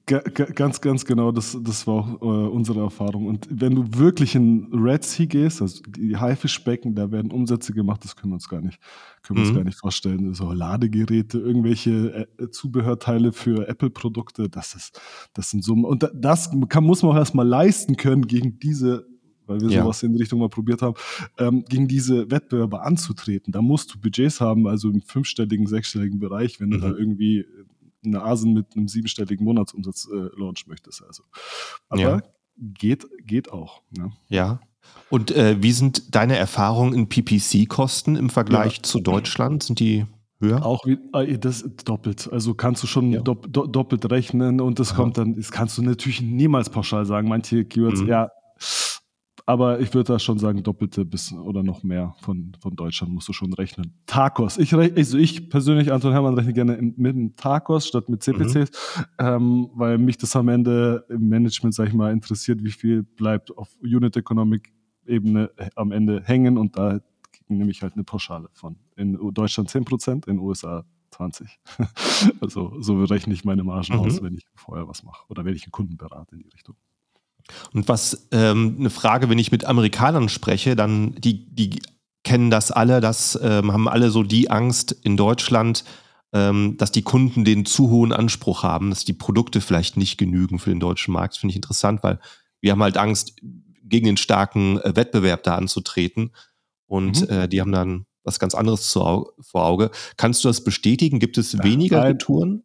Ganz, 0.08 0.80
ganz 0.80 1.04
genau, 1.04 1.32
das, 1.32 1.56
das 1.62 1.86
war 1.86 1.94
auch 1.94 2.22
äh, 2.22 2.48
unsere 2.48 2.80
Erfahrung. 2.80 3.26
Und 3.26 3.46
wenn 3.50 3.74
du 3.74 3.84
wirklich 3.98 4.34
in 4.34 4.68
Red 4.72 5.04
Sea 5.04 5.26
gehst, 5.26 5.60
also 5.60 5.82
die 5.86 6.16
Haifischbecken, 6.16 6.94
da 6.94 7.12
werden 7.12 7.30
Umsätze 7.30 7.74
gemacht, 7.74 8.02
das 8.04 8.16
können 8.16 8.32
wir 8.32 8.36
uns 8.36 8.48
gar 8.48 8.62
nicht, 8.62 8.80
können 9.22 9.38
wir 9.38 9.42
uns 9.42 9.52
mhm. 9.52 9.56
gar 9.56 9.64
nicht 9.64 9.78
vorstellen. 9.78 10.32
So 10.32 10.52
Ladegeräte, 10.52 11.38
irgendwelche 11.38 12.26
äh, 12.38 12.50
Zubehörteile 12.50 13.32
für 13.32 13.68
Apple-Produkte, 13.68 14.48
das 14.48 14.74
ist, 14.74 15.00
das 15.34 15.50
sind 15.50 15.62
Summen. 15.62 15.84
Und 15.84 16.10
das 16.14 16.50
kann, 16.70 16.84
muss 16.84 17.02
man 17.02 17.12
auch 17.12 17.16
erstmal 17.16 17.46
leisten 17.46 17.96
können, 17.96 18.26
gegen 18.26 18.58
diese 18.58 19.06
weil 19.48 19.62
wir 19.62 19.70
ja. 19.70 19.82
sowas 19.82 20.02
in 20.02 20.12
die 20.12 20.18
Richtung 20.18 20.40
mal 20.40 20.50
probiert 20.50 20.82
haben, 20.82 20.94
ähm, 21.38 21.64
gegen 21.66 21.88
diese 21.88 22.30
Wettbewerber 22.30 22.84
anzutreten. 22.84 23.50
Da 23.50 23.62
musst 23.62 23.94
du 23.94 23.98
Budgets 23.98 24.42
haben, 24.42 24.66
also 24.66 24.90
im 24.90 25.00
fünfstelligen, 25.00 25.66
sechsstelligen 25.66 26.18
Bereich, 26.18 26.60
wenn 26.60 26.68
mhm. 26.68 26.72
du 26.72 26.78
da 26.80 26.88
irgendwie 26.88 27.46
eine 28.14 28.24
Asen 28.24 28.52
mit 28.52 28.76
einem 28.76 28.88
siebenstelligen 28.88 29.44
Monatsumsatz 29.44 30.08
äh, 30.12 30.38
launchen 30.38 30.68
möchtest. 30.68 31.02
Also. 31.02 31.24
Aber 31.88 32.00
ja. 32.00 32.22
geht, 32.56 33.06
geht 33.24 33.52
auch. 33.52 33.82
Ne? 33.90 34.12
Ja. 34.28 34.60
Und 35.10 35.30
äh, 35.30 35.62
wie 35.62 35.72
sind 35.72 36.14
deine 36.14 36.36
Erfahrungen 36.36 36.94
in 36.94 37.08
PPC-Kosten 37.08 38.16
im 38.16 38.30
Vergleich 38.30 38.76
ja. 38.76 38.82
zu 38.82 39.00
Deutschland? 39.00 39.62
Sind 39.62 39.80
die 39.80 40.06
höher? 40.40 40.64
Auch 40.64 40.84
wie, 40.86 40.98
äh, 41.14 41.38
das 41.38 41.64
doppelt. 41.84 42.28
Also 42.32 42.54
kannst 42.54 42.82
du 42.82 42.86
schon 42.86 43.12
ja. 43.12 43.20
dopp, 43.20 43.46
doppelt 43.50 44.10
rechnen 44.10 44.60
und 44.60 44.78
das 44.78 44.90
Aha. 44.90 44.96
kommt 44.96 45.18
dann, 45.18 45.34
das 45.34 45.50
kannst 45.50 45.78
du 45.78 45.82
natürlich 45.82 46.20
niemals 46.20 46.70
pauschal 46.70 47.06
sagen. 47.06 47.28
Manche 47.28 47.64
Keywords, 47.64 48.02
mhm. 48.02 48.08
ja, 48.08 48.30
aber 49.48 49.80
ich 49.80 49.94
würde 49.94 50.12
da 50.12 50.18
schon 50.18 50.38
sagen, 50.38 50.62
doppelte 50.62 51.06
bis 51.06 51.32
oder 51.32 51.62
noch 51.62 51.82
mehr 51.82 52.14
von, 52.20 52.52
von 52.60 52.76
Deutschland 52.76 53.14
musst 53.14 53.30
du 53.30 53.32
schon 53.32 53.54
rechnen. 53.54 53.94
Tacos. 54.04 54.58
Ich, 54.58 54.74
also 54.74 55.16
ich 55.16 55.48
persönlich, 55.48 55.90
Anton 55.90 56.12
Hermann, 56.12 56.34
rechne 56.34 56.52
gerne 56.52 56.76
mit 56.96 57.16
einem 57.16 57.34
Tacos 57.34 57.88
statt 57.88 58.10
mit 58.10 58.22
CPCs, 58.22 58.70
mhm. 58.98 59.04
ähm, 59.18 59.70
weil 59.72 59.96
mich 59.96 60.18
das 60.18 60.36
am 60.36 60.48
Ende 60.48 61.06
im 61.08 61.30
Management, 61.30 61.74
sag 61.74 61.88
ich 61.88 61.94
mal, 61.94 62.12
interessiert, 62.12 62.62
wie 62.62 62.70
viel 62.70 63.02
bleibt 63.02 63.56
auf 63.56 63.74
Unit 63.80 64.18
Economic 64.18 64.70
Ebene 65.06 65.50
am 65.76 65.92
Ende 65.92 66.22
hängen 66.24 66.58
und 66.58 66.76
da 66.76 67.00
nehme 67.48 67.70
ich 67.70 67.80
halt 67.80 67.94
eine 67.94 68.04
Pauschale 68.04 68.50
von. 68.52 68.76
In 68.96 69.18
Deutschland 69.32 69.70
10%, 69.70 70.28
in 70.28 70.40
USA 70.40 70.84
20. 71.12 71.58
also 72.42 72.74
so 72.82 73.02
rechne 73.02 73.32
ich 73.32 73.46
meine 73.46 73.64
Margen 73.64 73.94
mhm. 73.94 74.00
aus, 74.00 74.22
wenn 74.22 74.34
ich 74.34 74.44
vorher 74.54 74.86
was 74.88 75.02
mache 75.04 75.24
oder 75.30 75.46
wenn 75.46 75.54
ich 75.54 75.64
einen 75.64 75.72
Kunden 75.72 75.96
berate 75.96 76.34
in 76.34 76.42
die 76.42 76.50
Richtung. 76.50 76.76
Und 77.72 77.88
was 77.88 78.28
ähm, 78.32 78.76
eine 78.78 78.90
Frage, 78.90 79.28
wenn 79.28 79.38
ich 79.38 79.52
mit 79.52 79.64
Amerikanern 79.64 80.28
spreche, 80.28 80.76
dann 80.76 81.14
die, 81.16 81.46
die 81.54 81.80
kennen 82.24 82.50
das 82.50 82.70
alle, 82.70 83.00
das 83.00 83.38
ähm, 83.42 83.72
haben 83.72 83.88
alle 83.88 84.10
so 84.10 84.22
die 84.22 84.50
Angst 84.50 84.92
in 84.92 85.16
Deutschland, 85.16 85.84
ähm, 86.32 86.76
dass 86.76 86.92
die 86.92 87.02
Kunden 87.02 87.44
den 87.44 87.64
zu 87.64 87.90
hohen 87.90 88.12
Anspruch 88.12 88.62
haben, 88.62 88.90
dass 88.90 89.04
die 89.04 89.14
Produkte 89.14 89.60
vielleicht 89.60 89.96
nicht 89.96 90.18
genügen 90.18 90.58
für 90.58 90.70
den 90.70 90.80
deutschen 90.80 91.14
Markt. 91.14 91.34
Das 91.34 91.38
finde 91.38 91.52
ich 91.52 91.56
interessant, 91.56 92.02
weil 92.02 92.18
wir 92.60 92.72
haben 92.72 92.82
halt 92.82 92.98
Angst, 92.98 93.36
gegen 93.88 94.06
den 94.06 94.16
starken 94.16 94.78
äh, 94.80 94.94
Wettbewerb 94.94 95.42
da 95.42 95.56
anzutreten. 95.56 96.32
Und 96.86 97.22
mhm. 97.22 97.36
äh, 97.36 97.48
die 97.48 97.60
haben 97.60 97.72
dann 97.72 98.06
was 98.24 98.38
ganz 98.38 98.54
anderes 98.54 98.90
zu, 98.90 99.00
vor 99.40 99.64
Auge. 99.64 99.90
Kannst 100.16 100.44
du 100.44 100.48
das 100.48 100.62
bestätigen? 100.62 101.18
Gibt 101.18 101.38
es 101.38 101.62
weniger 101.62 102.00
Nein. 102.00 102.12
Retouren? 102.12 102.64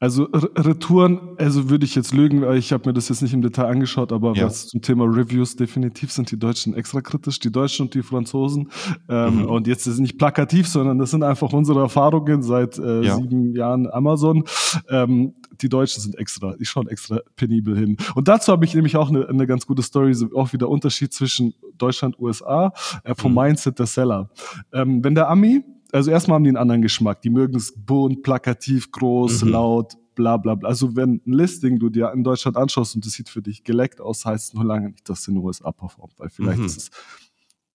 Also 0.00 0.24
Retouren, 0.32 1.20
also 1.36 1.68
würde 1.68 1.84
ich 1.84 1.94
jetzt 1.94 2.14
lügen, 2.14 2.40
weil 2.40 2.56
ich 2.56 2.72
habe 2.72 2.88
mir 2.88 2.94
das 2.94 3.10
jetzt 3.10 3.20
nicht 3.20 3.34
im 3.34 3.42
Detail 3.42 3.66
angeschaut, 3.66 4.12
aber 4.12 4.32
ja. 4.32 4.46
was 4.46 4.68
zum 4.68 4.80
Thema 4.80 5.04
Reviews 5.04 5.56
definitiv 5.56 6.10
sind 6.10 6.30
die 6.30 6.38
Deutschen 6.38 6.72
extra 6.72 7.02
kritisch, 7.02 7.38
die 7.38 7.52
Deutschen 7.52 7.84
und 7.86 7.94
die 7.94 8.02
Franzosen. 8.02 8.70
Ähm, 9.10 9.42
mhm. 9.42 9.44
Und 9.44 9.66
jetzt 9.66 9.86
ist 9.86 9.94
es 9.94 10.00
nicht 10.00 10.16
plakativ, 10.16 10.66
sondern 10.68 10.98
das 10.98 11.10
sind 11.10 11.22
einfach 11.22 11.52
unsere 11.52 11.80
Erfahrungen 11.80 12.42
seit 12.42 12.78
äh, 12.78 13.02
ja. 13.02 13.16
sieben 13.16 13.54
Jahren 13.54 13.90
Amazon. 13.90 14.44
Ähm, 14.88 15.34
die 15.60 15.68
Deutschen 15.68 16.00
sind 16.00 16.18
extra, 16.18 16.56
die 16.56 16.64
schauen 16.64 16.88
extra 16.88 17.20
penibel 17.36 17.76
hin. 17.76 17.98
Und 18.14 18.26
dazu 18.26 18.52
habe 18.52 18.64
ich 18.64 18.74
nämlich 18.74 18.96
auch 18.96 19.10
eine, 19.10 19.28
eine 19.28 19.46
ganz 19.46 19.66
gute 19.66 19.82
Story, 19.82 20.16
auch 20.34 20.54
wieder 20.54 20.70
Unterschied 20.70 21.12
zwischen 21.12 21.52
Deutschland, 21.76 22.18
USA, 22.18 22.72
äh, 23.04 23.14
vom 23.14 23.32
mhm. 23.32 23.38
Mindset 23.40 23.78
der 23.78 23.86
Seller. 23.86 24.30
Ähm, 24.72 25.04
wenn 25.04 25.14
der 25.14 25.28
Ami, 25.28 25.62
also 25.92 26.10
erstmal 26.10 26.36
haben 26.36 26.44
die 26.44 26.50
einen 26.50 26.56
anderen 26.56 26.82
Geschmack. 26.82 27.22
Die 27.22 27.30
mögen 27.30 27.56
es 27.56 27.72
bunt, 27.76 28.22
plakativ, 28.22 28.90
groß, 28.92 29.44
mhm. 29.44 29.50
laut, 29.50 29.94
bla 30.14 30.36
bla 30.36 30.54
bla. 30.54 30.68
Also 30.68 30.96
wenn 30.96 31.20
ein 31.26 31.32
Listing 31.32 31.78
du 31.78 31.88
dir 31.88 32.12
in 32.12 32.24
Deutschland 32.24 32.56
anschaust 32.56 32.94
und 32.94 33.06
das 33.06 33.12
sieht 33.12 33.28
für 33.28 33.42
dich 33.42 33.64
geleckt 33.64 34.00
aus, 34.00 34.24
heißt 34.24 34.48
es 34.48 34.54
nur 34.54 34.64
lange 34.64 34.90
nicht, 34.90 35.08
dass 35.08 35.20
es 35.20 35.28
in 35.28 35.34
den 35.34 35.44
USA 35.44 35.72
performt, 35.72 36.14
weil 36.18 36.28
vielleicht 36.28 36.58
mhm. 36.58 36.66
ist 36.66 36.76
es 36.76 36.90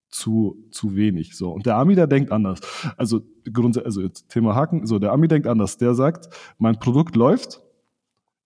zu, 0.09 0.57
zu 0.71 0.95
wenig. 0.95 1.35
So. 1.35 1.51
Und 1.51 1.65
der 1.65 1.75
Ami, 1.75 1.95
der 1.95 2.07
denkt 2.07 2.31
anders. 2.31 2.61
Also, 2.95 3.21
Grund, 3.51 3.83
also 3.83 4.01
jetzt 4.01 4.29
Thema 4.29 4.55
Haken, 4.55 4.85
so, 4.85 4.97
der 4.97 5.11
Ami 5.11 5.27
denkt 5.27 5.45
anders. 5.45 5.77
Der 5.77 5.93
sagt, 5.93 6.29
mein 6.57 6.79
Produkt 6.79 7.15
läuft, 7.15 7.61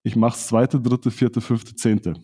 ich 0.09 0.15
mache 0.15 0.35
es 0.35 0.47
zweite, 0.47 0.81
dritte, 0.81 1.11
vierte, 1.11 1.39
fünfte, 1.39 1.75
zehnte. 1.75 2.15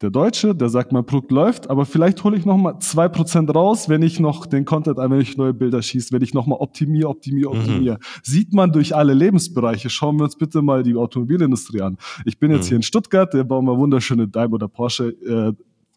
Der 0.00 0.10
Deutsche, 0.10 0.54
der 0.54 0.68
sagt, 0.68 0.90
mein 0.92 1.04
Produkt 1.04 1.30
läuft, 1.30 1.70
aber 1.70 1.84
vielleicht 1.84 2.24
hole 2.24 2.36
ich 2.36 2.44
noch 2.44 2.56
mal 2.56 2.78
zwei 2.80 3.08
Prozent 3.08 3.54
raus, 3.54 3.88
wenn 3.88 4.02
ich 4.02 4.18
noch 4.20 4.46
den 4.46 4.64
Content, 4.64 4.96
wenn 4.96 5.20
ich 5.20 5.36
neue 5.36 5.54
Bilder 5.54 5.82
schieße, 5.82 6.12
wenn 6.12 6.22
ich 6.22 6.34
noch 6.34 6.46
mal 6.46 6.56
optimiere, 6.56 7.08
optimiere, 7.08 7.50
optimiere. 7.50 7.96
Mhm. 7.96 8.20
Sieht 8.22 8.52
man 8.52 8.72
durch 8.72 8.96
alle 8.96 9.12
Lebensbereiche. 9.12 9.90
Schauen 9.90 10.18
wir 10.18 10.24
uns 10.24 10.36
bitte 10.36 10.62
mal 10.62 10.82
die 10.82 10.94
Automobilindustrie 10.94 11.82
an. 11.82 11.98
Ich 12.24 12.38
bin 12.38 12.50
jetzt 12.50 12.64
mhm. 12.64 12.68
hier 12.68 12.76
in 12.76 12.82
Stuttgart, 12.82 13.32
der 13.32 13.44
bauen 13.44 13.66
wir 13.66 13.76
wunderschöne 13.76 14.26
Daimler 14.26 14.54
oder 14.54 14.68
Porsche 14.68 15.08
äh, 15.08 15.52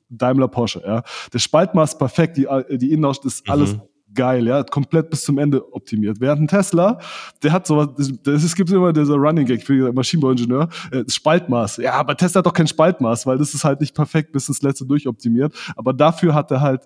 Daimler 0.10 0.47
Porsche, 0.47 0.82
ja. 0.86 1.04
Der 1.32 1.39
Spaltmaß 1.39 1.97
perfekt, 1.97 2.38
die, 2.38 2.47
die 2.78 2.91
Innenausstattung 2.91 3.63
ist 3.63 3.75
mhm. 3.78 3.82
Geil, 4.13 4.48
ja, 4.48 4.63
komplett 4.63 5.10
bis 5.10 5.24
zum 5.24 5.38
Ende 5.38 5.74
optimiert. 5.74 6.19
Während 6.19 6.41
ein 6.41 6.48
Tesla, 6.48 7.00
der 7.43 7.52
hat 7.52 7.67
sowas, 7.67 7.89
es 8.26 8.56
gibt 8.56 8.72
immer 8.72 8.93
dieser 8.93 9.15
Running 9.15 9.45
Gag 9.45 9.63
für 9.63 9.91
Maschinenbauingenieur, 9.93 10.69
äh, 10.91 11.04
Spaltmaß. 11.08 11.78
Ja, 11.78 11.93
aber 11.93 12.15
Tesla 12.17 12.39
hat 12.39 12.45
doch 12.45 12.54
kein 12.54 12.67
Spaltmaß, 12.67 13.26
weil 13.26 13.38
das 13.38 13.54
ist 13.54 13.63
halt 13.63 13.82
nicht 13.82 13.95
perfekt 13.95 14.32
bis 14.32 14.48
ins 14.48 14.62
letzte 14.62 14.86
durchoptimiert. 14.86 15.54
Aber 15.76 15.93
dafür 15.93 16.34
hat 16.34 16.52
er 16.52 16.62
halt 16.62 16.82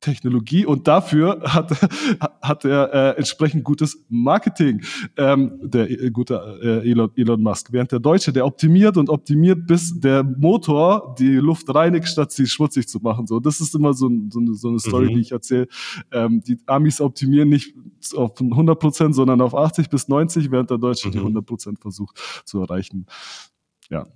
Technologie 0.00 0.64
und 0.64 0.88
dafür 0.88 1.40
hat, 1.44 1.70
hat 2.40 2.64
er 2.64 2.92
äh, 2.92 3.16
entsprechend 3.18 3.64
gutes 3.64 4.02
Marketing, 4.08 4.82
ähm, 5.16 5.58
der 5.62 5.90
äh, 5.90 6.10
gute 6.10 6.58
äh, 6.62 6.90
Elon, 6.90 7.10
Elon 7.16 7.42
Musk. 7.42 7.72
Während 7.72 7.92
der 7.92 8.00
Deutsche, 8.00 8.32
der 8.32 8.46
optimiert 8.46 8.96
und 8.96 9.10
optimiert, 9.10 9.66
bis 9.66 9.98
der 10.00 10.24
Motor 10.24 11.14
die 11.18 11.34
Luft 11.34 11.72
reinigt, 11.74 12.08
statt 12.08 12.32
sie 12.32 12.46
schmutzig 12.46 12.88
zu 12.88 12.98
machen. 13.00 13.26
So, 13.26 13.40
das 13.40 13.60
ist 13.60 13.74
immer 13.74 13.92
so, 13.92 14.10
so, 14.30 14.40
eine, 14.40 14.54
so 14.54 14.68
eine 14.68 14.78
Story, 14.78 15.10
mhm. 15.10 15.14
die 15.14 15.20
ich 15.20 15.32
erzähle. 15.32 15.68
Ähm, 16.12 16.42
die 16.42 16.58
Amis 16.66 17.00
optimieren 17.00 17.50
nicht 17.50 17.74
auf 18.16 18.40
100 18.40 18.78
Prozent, 18.78 19.14
sondern 19.14 19.40
auf 19.40 19.54
80 19.54 19.90
bis 19.90 20.08
90, 20.08 20.50
während 20.50 20.70
der 20.70 20.78
Deutsche 20.78 21.08
mhm. 21.08 21.12
die 21.12 21.18
100 21.18 21.44
Prozent 21.44 21.78
versucht 21.78 22.18
zu 22.44 22.60
erreichen. 22.60 23.06
Ja. 23.90 24.06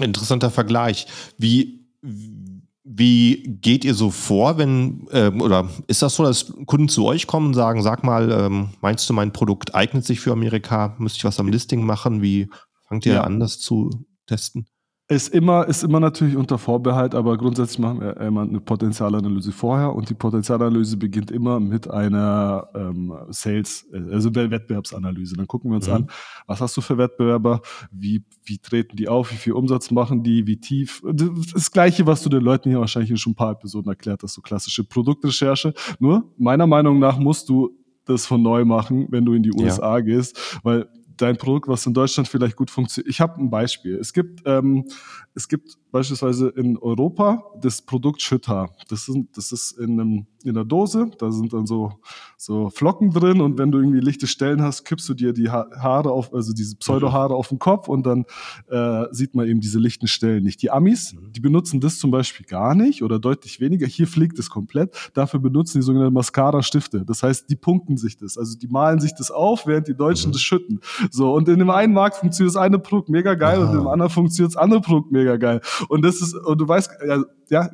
Interessanter 0.00 0.50
Vergleich. 0.50 1.06
Wie 1.38 1.86
wie 2.90 3.58
geht 3.60 3.84
ihr 3.84 3.94
so 3.94 4.10
vor, 4.10 4.56
wenn, 4.56 5.06
ähm, 5.12 5.42
oder 5.42 5.68
ist 5.88 6.00
das 6.00 6.14
so, 6.14 6.22
dass 6.22 6.52
Kunden 6.64 6.88
zu 6.88 7.04
euch 7.04 7.26
kommen 7.26 7.48
und 7.48 7.54
sagen, 7.54 7.82
sag 7.82 8.02
mal, 8.02 8.30
ähm, 8.32 8.70
meinst 8.80 9.08
du, 9.08 9.12
mein 9.12 9.32
Produkt 9.32 9.74
eignet 9.74 10.06
sich 10.06 10.20
für 10.20 10.32
Amerika? 10.32 10.96
Müsste 10.98 11.18
ich 11.18 11.24
was 11.24 11.38
am 11.38 11.48
Listing 11.48 11.84
machen? 11.84 12.22
Wie 12.22 12.48
fangt 12.88 13.04
ihr 13.04 13.14
ja. 13.14 13.24
an, 13.24 13.40
das 13.40 13.60
zu 13.60 13.90
testen? 14.26 14.66
Ist 15.10 15.28
immer, 15.28 15.66
ist 15.66 15.84
immer 15.84 16.00
natürlich 16.00 16.36
unter 16.36 16.58
Vorbehalt, 16.58 17.14
aber 17.14 17.38
grundsätzlich 17.38 17.78
machen 17.78 18.02
wir 18.02 18.18
immer 18.18 18.42
eine 18.42 18.60
Potenzialanalyse 18.60 19.52
vorher 19.52 19.94
und 19.94 20.10
die 20.10 20.14
Potenzialanalyse 20.14 20.98
beginnt 20.98 21.30
immer 21.30 21.60
mit 21.60 21.90
einer 21.90 22.68
ähm, 22.74 23.14
Sales, 23.30 23.86
also 24.12 24.34
Wettbewerbsanalyse. 24.34 25.34
Dann 25.36 25.46
gucken 25.46 25.70
wir 25.70 25.76
uns 25.76 25.86
mhm. 25.86 25.94
an, 25.94 26.10
was 26.46 26.60
hast 26.60 26.76
du 26.76 26.82
für 26.82 26.98
Wettbewerber, 26.98 27.62
wie, 27.90 28.22
wie 28.44 28.58
treten 28.58 28.96
die 28.96 29.08
auf, 29.08 29.32
wie 29.32 29.36
viel 29.36 29.54
Umsatz 29.54 29.90
machen 29.90 30.22
die, 30.22 30.46
wie 30.46 30.60
tief. 30.60 31.02
Das 31.54 31.70
Gleiche, 31.70 32.06
was 32.06 32.22
du 32.22 32.28
den 32.28 32.42
Leuten 32.42 32.68
hier 32.68 32.80
wahrscheinlich 32.80 33.18
schon 33.18 33.32
ein 33.32 33.36
paar 33.36 33.52
Episoden 33.52 33.88
erklärt 33.88 34.22
hast, 34.22 34.34
so 34.34 34.42
klassische 34.42 34.84
Produktrecherche. 34.84 35.72
Nur, 35.98 36.30
meiner 36.36 36.66
Meinung 36.66 36.98
nach 36.98 37.18
musst 37.18 37.48
du 37.48 37.70
das 38.04 38.26
von 38.26 38.42
neu 38.42 38.66
machen, 38.66 39.06
wenn 39.08 39.24
du 39.24 39.32
in 39.32 39.42
die 39.42 39.52
USA 39.52 39.96
ja. 39.96 40.00
gehst, 40.00 40.60
weil 40.62 40.86
dein 41.22 41.36
Produkt, 41.36 41.68
was 41.68 41.86
in 41.86 41.94
Deutschland 41.94 42.28
vielleicht 42.28 42.56
gut 42.56 42.70
funktioniert. 42.70 43.10
Ich 43.10 43.20
habe 43.20 43.40
ein 43.40 43.50
Beispiel. 43.50 43.96
Es 43.96 44.12
gibt, 44.12 44.42
ähm, 44.46 44.86
es 45.34 45.48
gibt 45.48 45.76
beispielsweise 45.90 46.48
in 46.48 46.76
Europa 46.78 47.44
das 47.60 47.82
Produkt 47.82 48.22
Schütter. 48.22 48.70
Das, 48.88 49.06
sind, 49.06 49.36
das 49.36 49.52
ist 49.52 49.72
in, 49.72 50.00
einem, 50.00 50.26
in 50.44 50.50
einer 50.50 50.64
Dose, 50.64 51.10
da 51.18 51.30
sind 51.30 51.52
dann 51.52 51.66
so, 51.66 51.92
so 52.36 52.70
Flocken 52.70 53.10
drin 53.10 53.40
und 53.40 53.58
wenn 53.58 53.70
du 53.70 53.78
irgendwie 53.78 54.00
lichte 54.00 54.26
Stellen 54.26 54.62
hast, 54.62 54.84
kippst 54.84 55.08
du 55.08 55.14
dir 55.14 55.32
die 55.32 55.50
Haare 55.50 56.10
auf, 56.10 56.32
also 56.34 56.52
diese 56.52 56.76
Pseudohaare 56.76 57.34
auf 57.34 57.48
den 57.48 57.58
Kopf 57.58 57.88
und 57.88 58.06
dann 58.06 58.24
äh, 58.68 59.04
sieht 59.10 59.34
man 59.34 59.46
eben 59.46 59.60
diese 59.60 59.78
lichten 59.78 60.06
Stellen 60.06 60.44
nicht. 60.44 60.62
Die 60.62 60.70
Amis, 60.70 61.14
mhm. 61.14 61.32
die 61.32 61.40
benutzen 61.40 61.80
das 61.80 61.98
zum 61.98 62.10
Beispiel 62.10 62.46
gar 62.46 62.74
nicht 62.74 63.02
oder 63.02 63.18
deutlich 63.18 63.60
weniger. 63.60 63.86
Hier 63.86 64.06
fliegt 64.06 64.38
es 64.38 64.50
komplett. 64.50 65.10
Dafür 65.14 65.40
benutzen 65.40 65.78
die 65.78 65.82
sogenannten 65.82 66.14
Mascara-Stifte. 66.14 67.04
Das 67.04 67.22
heißt, 67.22 67.48
die 67.48 67.56
punkten 67.56 67.96
sich 67.96 68.16
das. 68.16 68.36
Also 68.36 68.58
die 68.58 68.68
malen 68.68 69.00
sich 69.00 69.14
das 69.14 69.30
auf, 69.30 69.66
während 69.66 69.88
die 69.88 69.96
Deutschen 69.96 70.30
mhm. 70.30 70.32
das 70.32 70.42
schütten. 70.42 70.80
So, 71.10 71.32
und 71.32 71.48
in 71.48 71.58
dem 71.58 71.70
einen 71.70 71.94
Markt 71.94 72.16
funktioniert 72.16 72.54
das 72.54 72.60
eine 72.60 72.78
Produkt 72.78 73.08
mega 73.08 73.34
geil 73.34 73.62
Aha. 73.62 73.70
und 73.70 73.78
im 73.78 73.86
anderen 73.88 74.10
funktioniert 74.10 74.54
das 74.54 74.62
andere 74.62 74.80
Produkt 74.80 75.12
mega 75.12 75.36
geil. 75.36 75.60
Und 75.88 76.04
das 76.04 76.20
ist, 76.20 76.34
und 76.34 76.58
du 76.58 76.66
weißt, 76.66 76.90
ja, 77.48 77.70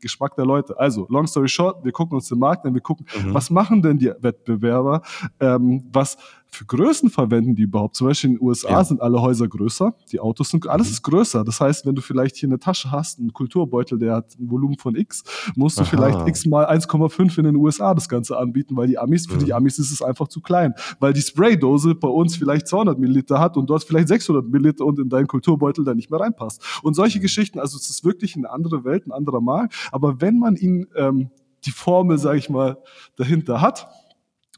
Geschmack 0.00 0.36
der 0.36 0.44
Leute. 0.44 0.78
Also, 0.78 1.06
long 1.08 1.26
story 1.26 1.48
short, 1.48 1.84
wir 1.84 1.92
gucken 1.92 2.16
uns 2.16 2.28
den 2.28 2.38
Markt 2.38 2.64
an, 2.66 2.74
wir 2.74 2.80
gucken, 2.80 3.06
mhm. 3.24 3.34
was 3.34 3.50
machen 3.50 3.82
denn 3.82 3.98
die 3.98 4.12
Wettbewerber, 4.20 5.02
ähm, 5.40 5.84
was 5.92 6.16
für 6.48 6.64
Größen 6.64 7.10
verwenden 7.10 7.54
die 7.54 7.62
überhaupt? 7.62 7.96
Zum 7.96 8.06
Beispiel 8.06 8.30
in 8.30 8.36
den 8.36 8.42
USA 8.42 8.70
ja. 8.70 8.84
sind 8.84 9.00
alle 9.00 9.20
Häuser 9.20 9.48
größer, 9.48 9.94
die 10.10 10.20
Autos 10.20 10.50
sind, 10.50 10.66
alles 10.66 10.88
mhm. 10.88 10.92
ist 10.92 11.02
größer. 11.02 11.44
Das 11.44 11.60
heißt, 11.60 11.86
wenn 11.86 11.94
du 11.94 12.02
vielleicht 12.02 12.36
hier 12.36 12.48
eine 12.48 12.58
Tasche 12.58 12.90
hast, 12.90 13.18
einen 13.18 13.32
Kulturbeutel, 13.32 13.98
der 13.98 14.14
hat 14.16 14.38
ein 14.38 14.50
Volumen 14.50 14.78
von 14.78 14.96
X, 14.96 15.24
musst 15.54 15.78
du 15.78 15.82
Aha. 15.82 15.90
vielleicht 15.90 16.28
X 16.28 16.46
mal 16.46 16.66
1,5 16.66 17.38
in 17.38 17.44
den 17.44 17.56
USA 17.56 17.94
das 17.94 18.08
Ganze 18.08 18.38
anbieten, 18.38 18.76
weil 18.76 18.86
die 18.86 18.98
Amis, 18.98 19.26
für 19.26 19.38
die 19.38 19.46
mhm. 19.46 19.52
Amis 19.52 19.78
ist 19.78 19.90
es 19.90 20.02
einfach 20.02 20.28
zu 20.28 20.40
klein. 20.40 20.74
Weil 21.00 21.12
die 21.12 21.20
Spraydose 21.20 21.94
bei 21.94 22.08
uns 22.08 22.36
vielleicht 22.36 22.68
200 22.68 22.98
Milliliter 22.98 23.38
hat 23.38 23.56
und 23.56 23.68
dort 23.68 23.84
vielleicht 23.84 24.08
600 24.08 24.46
Milliliter 24.48 24.84
und 24.84 24.98
in 24.98 25.08
deinen 25.08 25.26
Kulturbeutel 25.26 25.84
dann 25.84 25.96
nicht 25.96 26.10
mehr 26.10 26.20
reinpasst. 26.20 26.62
Und 26.82 26.94
solche 26.94 27.20
Geschichten, 27.20 27.58
also 27.58 27.76
es 27.76 27.90
ist 27.90 28.04
wirklich 28.04 28.36
eine 28.36 28.50
andere 28.50 28.84
Welt, 28.84 29.06
ein 29.06 29.12
anderer 29.12 29.40
Markt. 29.40 29.74
Aber 29.92 30.20
wenn 30.20 30.38
man 30.38 30.56
ihn, 30.56 30.86
ähm, 30.96 31.30
die 31.64 31.70
Formel, 31.70 32.18
sage 32.18 32.38
ich 32.38 32.48
mal, 32.48 32.78
dahinter 33.16 33.60
hat, 33.60 33.88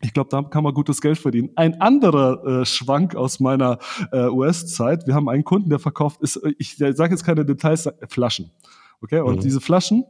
ich 0.01 0.13
glaube, 0.13 0.31
da 0.31 0.43
kann 0.43 0.63
man 0.63 0.75
gutes 0.75 1.01
Geld 1.01 1.19
verdienen. 1.19 1.51
Ein 1.57 1.81
anderer 1.81 2.61
äh, 2.61 2.65
Schwank 2.65 3.17
aus 3.17 3.41
meiner 3.41 3.79
äh, 4.13 4.29
US-Zeit. 4.29 5.07
Wir 5.07 5.15
haben 5.15 5.29
einen 5.29 5.45
Kunden, 5.45 5.71
der 5.71 5.79
verkauft, 5.79 6.23
ist, 6.23 6.37
äh, 6.37 6.53
ich 6.59 6.77
sage 6.77 7.11
jetzt 7.11 7.25
keine 7.25 7.45
Details, 7.45 7.87
äh, 7.87 7.93
Flaschen. 8.09 8.51
Okay, 9.01 9.21
und 9.21 9.37
mhm. 9.37 9.41
diese 9.41 9.61
Flaschen, 9.61 10.05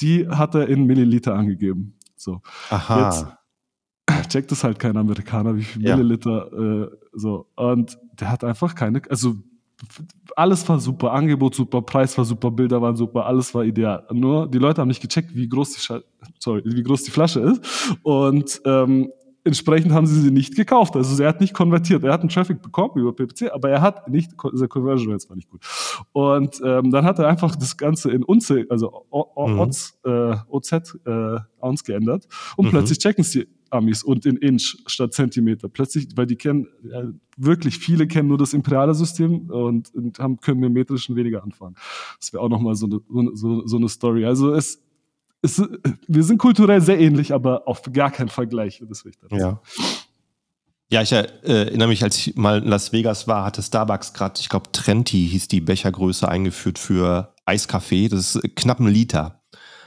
die 0.00 0.28
hat 0.28 0.54
er 0.54 0.68
in 0.68 0.84
Milliliter 0.84 1.34
angegeben. 1.34 1.98
So. 2.16 2.40
Aha. 2.70 3.36
Jetzt 4.18 4.30
checkt 4.30 4.52
es 4.52 4.64
halt 4.64 4.78
kein 4.78 4.96
Amerikaner, 4.96 5.56
wie 5.56 5.62
viel 5.62 5.84
ja. 5.84 5.96
Milliliter 5.96 6.52
äh, 6.52 6.90
so. 7.12 7.48
Und 7.56 7.98
der 8.18 8.30
hat 8.30 8.44
einfach 8.44 8.74
keine, 8.74 9.02
also 9.08 9.36
alles 10.36 10.68
war 10.68 10.78
super, 10.78 11.12
Angebot 11.12 11.54
super, 11.54 11.82
Preis 11.82 12.16
war 12.16 12.24
super, 12.24 12.50
Bilder 12.50 12.80
waren 12.80 12.96
super, 12.96 13.26
alles 13.26 13.54
war 13.54 13.64
ideal. 13.64 14.06
Nur 14.12 14.48
die 14.48 14.58
Leute 14.58 14.80
haben 14.80 14.88
nicht 14.88 15.02
gecheckt, 15.02 15.34
wie 15.34 15.48
groß 15.48 15.72
die, 15.74 15.80
Scha 15.80 16.00
sorry, 16.38 16.62
wie 16.64 16.82
groß 16.82 17.04
die 17.04 17.10
Flasche 17.10 17.40
ist. 17.40 17.96
Und 18.02 18.60
ähm, 18.64 19.10
entsprechend 19.44 19.92
haben 19.92 20.06
sie 20.06 20.20
sie 20.20 20.30
nicht 20.30 20.54
gekauft. 20.54 20.96
Also 20.96 21.22
er 21.22 21.30
hat 21.30 21.40
nicht 21.40 21.54
konvertiert. 21.54 22.04
Er 22.04 22.12
hat 22.12 22.20
einen 22.20 22.28
Traffic 22.28 22.60
bekommen 22.60 22.92
über 22.96 23.14
PPC, 23.14 23.50
aber 23.52 23.70
er 23.70 23.80
hat 23.80 24.08
nicht, 24.08 24.32
der 24.52 24.68
Conversion 24.68 25.12
Rate 25.12 25.28
war 25.28 25.36
nicht 25.36 25.48
gut. 25.48 25.64
Und 26.12 26.60
ähm, 26.64 26.90
dann 26.90 27.04
hat 27.04 27.18
er 27.18 27.28
einfach 27.28 27.56
das 27.56 27.76
Ganze 27.76 28.10
in 28.10 28.22
Unze, 28.22 28.66
also 28.68 29.06
OZ, 29.10 29.98
mhm. 30.04 30.10
äh, 30.10 30.36
OZ 30.48 30.72
äh, 31.06 31.38
Ounce 31.60 31.84
geändert 31.84 32.26
und 32.56 32.66
mhm. 32.66 32.70
plötzlich 32.70 32.98
checken 32.98 33.24
sie 33.24 33.48
Amis 33.70 34.02
und 34.02 34.26
in 34.26 34.36
Inch 34.36 34.76
statt 34.86 35.14
Zentimeter. 35.14 35.68
Plötzlich, 35.68 36.08
weil 36.16 36.26
die 36.26 36.36
kennen, 36.36 36.68
ja, 36.82 37.04
wirklich 37.36 37.78
viele 37.78 38.06
kennen 38.06 38.28
nur 38.28 38.38
das 38.38 38.52
imperiale 38.52 38.94
System 38.94 39.50
und, 39.50 39.94
und 39.94 40.18
haben, 40.18 40.40
können 40.40 40.60
mit 40.60 40.72
metrischen 40.72 41.16
weniger 41.16 41.42
anfangen. 41.42 41.76
Das 42.18 42.32
wäre 42.32 42.42
auch 42.42 42.48
nochmal 42.48 42.74
so 42.74 42.86
eine, 42.86 43.30
so, 43.34 43.66
so 43.66 43.76
eine 43.76 43.88
Story. 43.88 44.24
Also 44.24 44.52
es, 44.54 44.82
es, 45.42 45.62
wir 46.06 46.22
sind 46.22 46.38
kulturell 46.38 46.80
sehr 46.80 46.98
ähnlich, 46.98 47.32
aber 47.32 47.66
auf 47.66 47.82
gar 47.92 48.10
keinen 48.10 48.28
Vergleich. 48.28 48.82
Das 48.88 49.04
will 49.04 49.12
ich 49.12 49.38
ja. 49.38 49.60
Ja, 50.92 51.02
ich 51.02 51.12
äh, 51.12 51.28
erinnere 51.44 51.86
mich, 51.86 52.02
als 52.02 52.16
ich 52.18 52.34
mal 52.34 52.62
in 52.62 52.68
Las 52.68 52.92
Vegas 52.92 53.28
war, 53.28 53.44
hatte 53.44 53.62
Starbucks 53.62 54.12
gerade, 54.12 54.40
ich 54.40 54.48
glaube, 54.48 54.72
Trenti 54.72 55.28
hieß 55.28 55.46
die 55.46 55.60
Bechergröße 55.60 56.28
eingeführt 56.28 56.80
für 56.80 57.32
Eiskaffee. 57.44 58.08
Das 58.08 58.34
ist 58.34 58.56
knapp 58.56 58.80
ein 58.80 58.88
Liter. 58.88 59.39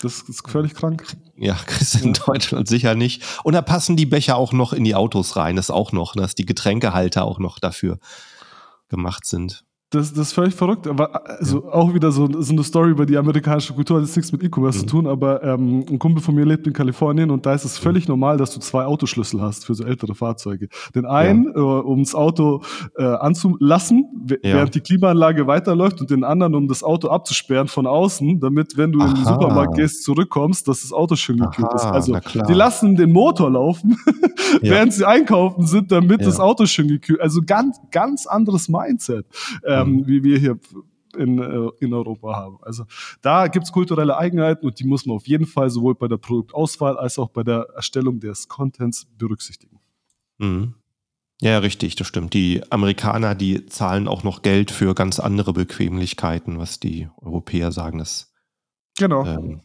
Das 0.04 0.22
ist 0.22 0.50
völlig 0.50 0.76
krank. 0.76 1.06
Ja, 1.38 1.54
kriegst 1.66 1.96
du 1.96 2.00
in 2.00 2.14
Deutschland 2.14 2.68
sicher 2.68 2.94
nicht. 2.94 3.24
Und 3.44 3.54
da 3.54 3.62
passen 3.62 3.96
die 3.96 4.06
Becher 4.06 4.36
auch 4.36 4.52
noch 4.52 4.74
in 4.74 4.84
die 4.84 4.96
Autos 4.96 5.38
rein. 5.38 5.56
Das 5.56 5.72
auch 5.72 5.94
noch, 5.94 6.14
dass 6.14 6.36
die 6.36 6.46
Getränkehalter 6.46 7.24
auch 7.24 7.40
noch 7.40 7.58
dafür 7.58 8.00
gemacht 8.90 9.26
sind. 9.26 9.64
Das, 9.94 10.12
das 10.12 10.30
ist 10.30 10.34
völlig 10.34 10.56
verrückt, 10.56 10.88
aber 10.88 11.30
also 11.40 11.64
ja. 11.64 11.72
auch 11.72 11.94
wieder 11.94 12.12
so, 12.12 12.28
so 12.42 12.52
eine 12.52 12.64
Story 12.64 12.90
über 12.90 13.06
die 13.06 13.16
amerikanische 13.16 13.74
Kultur, 13.74 13.98
hat 13.98 14.06
jetzt 14.06 14.16
nichts 14.16 14.32
mit 14.32 14.42
E-Commerce 14.42 14.80
mhm. 14.80 14.82
zu 14.82 14.88
tun, 14.88 15.08
aber 15.08 15.44
ähm, 15.44 15.86
ein 15.88 16.00
Kumpel 16.00 16.24
von 16.24 16.34
mir 16.34 16.46
lebt 16.46 16.66
in 16.66 16.74
Kalifornien 16.74 17.30
und 17.30 17.46
da 17.46 17.54
ist 17.54 17.64
es 17.64 17.78
völlig 17.78 18.08
mhm. 18.08 18.14
normal, 18.14 18.38
dass 18.38 18.52
du 18.52 18.60
zwei 18.60 18.86
Autoschlüssel 18.86 19.40
hast 19.40 19.68
für 19.68 19.76
so 19.76 19.84
ältere 19.84 20.16
Fahrzeuge. 20.16 20.68
Den 20.96 21.06
einen, 21.06 21.46
ja. 21.46 21.52
äh, 21.62 21.82
um 21.82 22.00
das 22.00 22.16
Auto 22.16 22.64
äh, 22.98 23.04
anzulassen, 23.04 24.28
ja. 24.30 24.38
während 24.42 24.74
die 24.74 24.82
Klimaanlage 24.82 25.46
weiterläuft 25.46 26.02
und 26.02 26.10
den 26.10 26.24
anderen, 26.24 26.56
um 26.56 26.68
das 26.68 26.82
Auto 26.82 27.10
abzusperren 27.10 27.68
von 27.68 27.86
außen, 27.86 28.40
damit, 28.40 28.76
wenn 28.76 28.94
du 28.94 29.00
Aha. 29.00 29.10
in 29.10 29.16
den 29.16 29.26
Supermarkt 29.26 29.76
gehst, 29.76 30.04
zurückkommst, 30.04 30.68
dass 30.68 30.82
das 30.82 30.92
Auto 30.92 31.16
schön 31.16 31.38
gekühlt 31.38 31.72
ist. 31.72 31.86
Also 31.86 32.18
die 32.48 32.54
lassen 32.54 32.96
den 32.96 33.12
Motor 33.12 33.52
laufen, 33.52 33.96
während 34.62 34.92
sie 34.92 35.06
einkaufen 35.06 35.68
sind, 35.68 35.92
damit 35.92 36.26
das 36.26 36.40
Auto 36.40 36.66
schön 36.66 36.88
gekühlt 36.88 37.22
Also 37.22 37.42
ganz, 37.46 37.78
ganz 37.92 38.26
anderes 38.26 38.70
Mindset. 38.70 39.28
Ähm, 39.68 39.83
ähm, 39.84 40.08
wie 40.08 40.24
wir 40.24 40.38
hier 40.38 40.60
in, 41.18 41.40
äh, 41.40 41.70
in 41.80 41.94
Europa 41.94 42.36
haben. 42.36 42.58
Also 42.62 42.86
da 43.22 43.48
gibt 43.48 43.66
es 43.66 43.72
kulturelle 43.72 44.18
Eigenheiten 44.18 44.66
und 44.66 44.80
die 44.80 44.86
muss 44.86 45.06
man 45.06 45.16
auf 45.16 45.28
jeden 45.28 45.46
Fall 45.46 45.70
sowohl 45.70 45.96
bei 45.96 46.08
der 46.08 46.18
Produktauswahl 46.18 46.98
als 46.98 47.20
auch 47.20 47.30
bei 47.30 47.44
der 47.44 47.68
Erstellung 47.76 48.20
des 48.20 48.48
Contents 48.48 49.06
berücksichtigen. 49.18 49.80
Mhm. 50.38 50.76
Ja, 51.42 51.58
richtig, 51.60 51.96
das 51.96 52.08
stimmt. 52.08 52.34
Die 52.34 52.62
Amerikaner, 52.72 53.36
die 53.36 53.66
zahlen 53.66 54.08
auch 54.08 54.24
noch 54.24 54.44
Geld 54.44 54.72
für 54.72 54.96
ganz 54.96 55.20
andere 55.20 55.52
Bequemlichkeiten, 55.54 56.58
was 56.58 56.80
die 56.80 57.10
Europäer 57.18 57.72
sagen, 57.72 57.98
das 57.98 58.32
genau. 58.98 59.26
Ähm, 59.26 59.62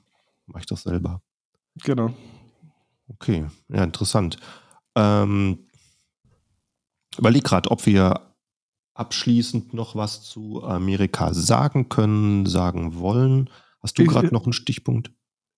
mache 0.47 0.61
ich 0.61 0.67
doch 0.67 0.79
selber. 0.79 1.23
Genau. 1.85 2.13
Okay, 3.09 3.47
ja, 3.69 3.85
interessant. 3.85 4.39
Ähm, 4.97 5.67
überleg 7.17 7.45
gerade, 7.45 7.71
ob 7.71 7.87
wir 7.87 8.28
abschließend 8.99 9.75
noch 9.75 9.95
was 9.95 10.23
zu 10.23 10.63
Amerika 10.65 11.33
sagen 11.33 11.89
können, 11.89 12.47
sagen 12.47 12.99
wollen? 12.99 13.49
Hast 13.81 13.99
du 13.99 14.05
gerade 14.05 14.33
noch 14.33 14.45
einen 14.45 14.53
Stichpunkt? 14.53 15.13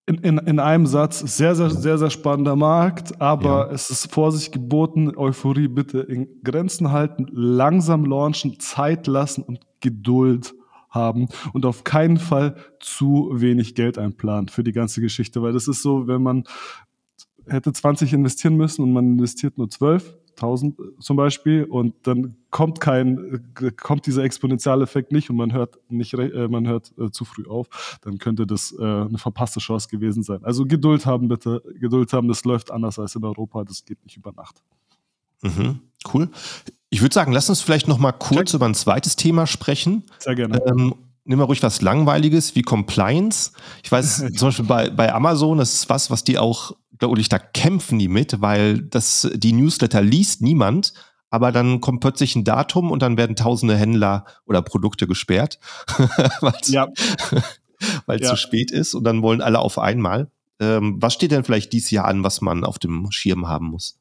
In, 0.06 0.16
in, 0.16 0.38
in 0.38 0.58
einem 0.58 0.86
Satz, 0.86 1.20
sehr, 1.20 1.54
sehr, 1.54 1.70
sehr, 1.70 1.96
sehr 1.96 2.10
spannender 2.10 2.56
Markt, 2.56 3.20
aber 3.20 3.68
ja. 3.68 3.72
es 3.72 3.90
ist 3.90 4.12
Vorsicht 4.12 4.52
geboten, 4.52 5.16
Euphorie 5.16 5.68
bitte 5.68 6.00
in 6.00 6.26
Grenzen 6.42 6.90
halten, 6.90 7.26
langsam 7.30 8.04
launchen, 8.04 8.58
Zeit 8.58 9.06
lassen 9.06 9.42
und 9.42 9.60
Geduld 9.80 10.54
haben 10.90 11.28
und 11.52 11.64
auf 11.64 11.84
keinen 11.84 12.18
Fall 12.18 12.56
zu 12.80 13.30
wenig 13.32 13.74
Geld 13.74 13.98
einplanen 13.98 14.48
für 14.48 14.64
die 14.64 14.72
ganze 14.72 15.00
Geschichte, 15.00 15.42
weil 15.42 15.52
das 15.52 15.68
ist 15.68 15.82
so, 15.82 16.08
wenn 16.08 16.22
man 16.22 16.44
hätte 17.46 17.72
20 17.72 18.12
investieren 18.12 18.56
müssen 18.56 18.82
und 18.82 18.92
man 18.92 19.12
investiert 19.12 19.58
nur 19.58 19.70
12, 19.70 20.18
1000 20.42 20.76
zum 20.98 21.16
Beispiel 21.16 21.64
und 21.64 21.94
dann 22.02 22.36
kommt 22.50 22.80
kein, 22.80 23.52
kommt 23.76 24.06
dieser 24.06 24.24
Exponentialeffekt 24.24 25.12
nicht 25.12 25.30
und 25.30 25.36
man 25.36 25.52
hört 25.52 25.78
nicht, 25.88 26.14
äh, 26.14 26.48
man 26.48 26.66
hört 26.66 26.92
äh, 26.98 27.10
zu 27.10 27.24
früh 27.24 27.46
auf, 27.46 27.98
dann 28.02 28.18
könnte 28.18 28.46
das 28.46 28.74
äh, 28.78 28.82
eine 28.82 29.18
verpasste 29.18 29.60
Chance 29.60 29.88
gewesen 29.88 30.22
sein. 30.22 30.44
Also 30.44 30.66
Geduld 30.66 31.06
haben 31.06 31.28
bitte, 31.28 31.62
Geduld 31.78 32.12
haben, 32.12 32.28
das 32.28 32.44
läuft 32.44 32.70
anders 32.70 32.98
als 32.98 33.14
in 33.14 33.24
Europa, 33.24 33.64
das 33.64 33.84
geht 33.84 34.02
nicht 34.04 34.16
über 34.16 34.32
Nacht. 34.32 34.62
Mhm, 35.42 35.80
cool. 36.12 36.28
Ich 36.90 37.02
würde 37.02 37.14
sagen, 37.14 37.32
lass 37.32 37.48
uns 37.48 37.60
vielleicht 37.60 37.88
noch 37.88 37.98
mal 37.98 38.12
kurz 38.12 38.50
Check. 38.50 38.54
über 38.56 38.66
ein 38.66 38.74
zweites 38.74 39.16
Thema 39.16 39.46
sprechen. 39.46 40.04
Sehr 40.18 40.34
gerne. 40.34 40.60
Ähm, 40.66 40.94
nimm 41.24 41.38
mal 41.38 41.44
ruhig 41.44 41.62
was 41.62 41.80
Langweiliges 41.80 42.56
wie 42.56 42.62
Compliance. 42.62 43.52
Ich 43.82 43.92
weiß, 43.92 44.24
zum 44.36 44.48
Beispiel 44.48 44.64
bei, 44.66 44.90
bei 44.90 45.12
Amazon, 45.12 45.58
das 45.58 45.74
ist 45.74 45.88
was, 45.88 46.10
was 46.10 46.24
die 46.24 46.38
auch 46.38 46.72
glaube 47.00 47.20
ich, 47.20 47.28
da 47.28 47.38
kämpfen 47.38 47.98
die 47.98 48.08
mit, 48.08 48.40
weil 48.40 48.78
das, 48.82 49.28
die 49.34 49.52
Newsletter 49.52 50.02
liest 50.02 50.42
niemand, 50.42 50.92
aber 51.30 51.50
dann 51.50 51.80
kommt 51.80 52.00
plötzlich 52.00 52.36
ein 52.36 52.44
Datum 52.44 52.90
und 52.90 53.02
dann 53.02 53.16
werden 53.16 53.36
tausende 53.36 53.76
Händler 53.76 54.24
oder 54.46 54.62
Produkte 54.62 55.06
gesperrt, 55.06 55.58
weil 56.40 56.54
es 56.60 56.68
ja. 56.68 56.88
ja. 58.08 58.20
zu 58.20 58.36
spät 58.36 58.70
ist 58.70 58.94
und 58.94 59.04
dann 59.04 59.22
wollen 59.22 59.40
alle 59.40 59.58
auf 59.58 59.78
einmal. 59.78 60.30
Ähm, 60.60 60.96
was 61.00 61.14
steht 61.14 61.30
denn 61.30 61.44
vielleicht 61.44 61.72
dieses 61.72 61.90
Jahr 61.90 62.04
an, 62.04 62.22
was 62.22 62.42
man 62.42 62.64
auf 62.64 62.78
dem 62.78 63.10
Schirm 63.10 63.48
haben 63.48 63.66
muss? 63.66 63.98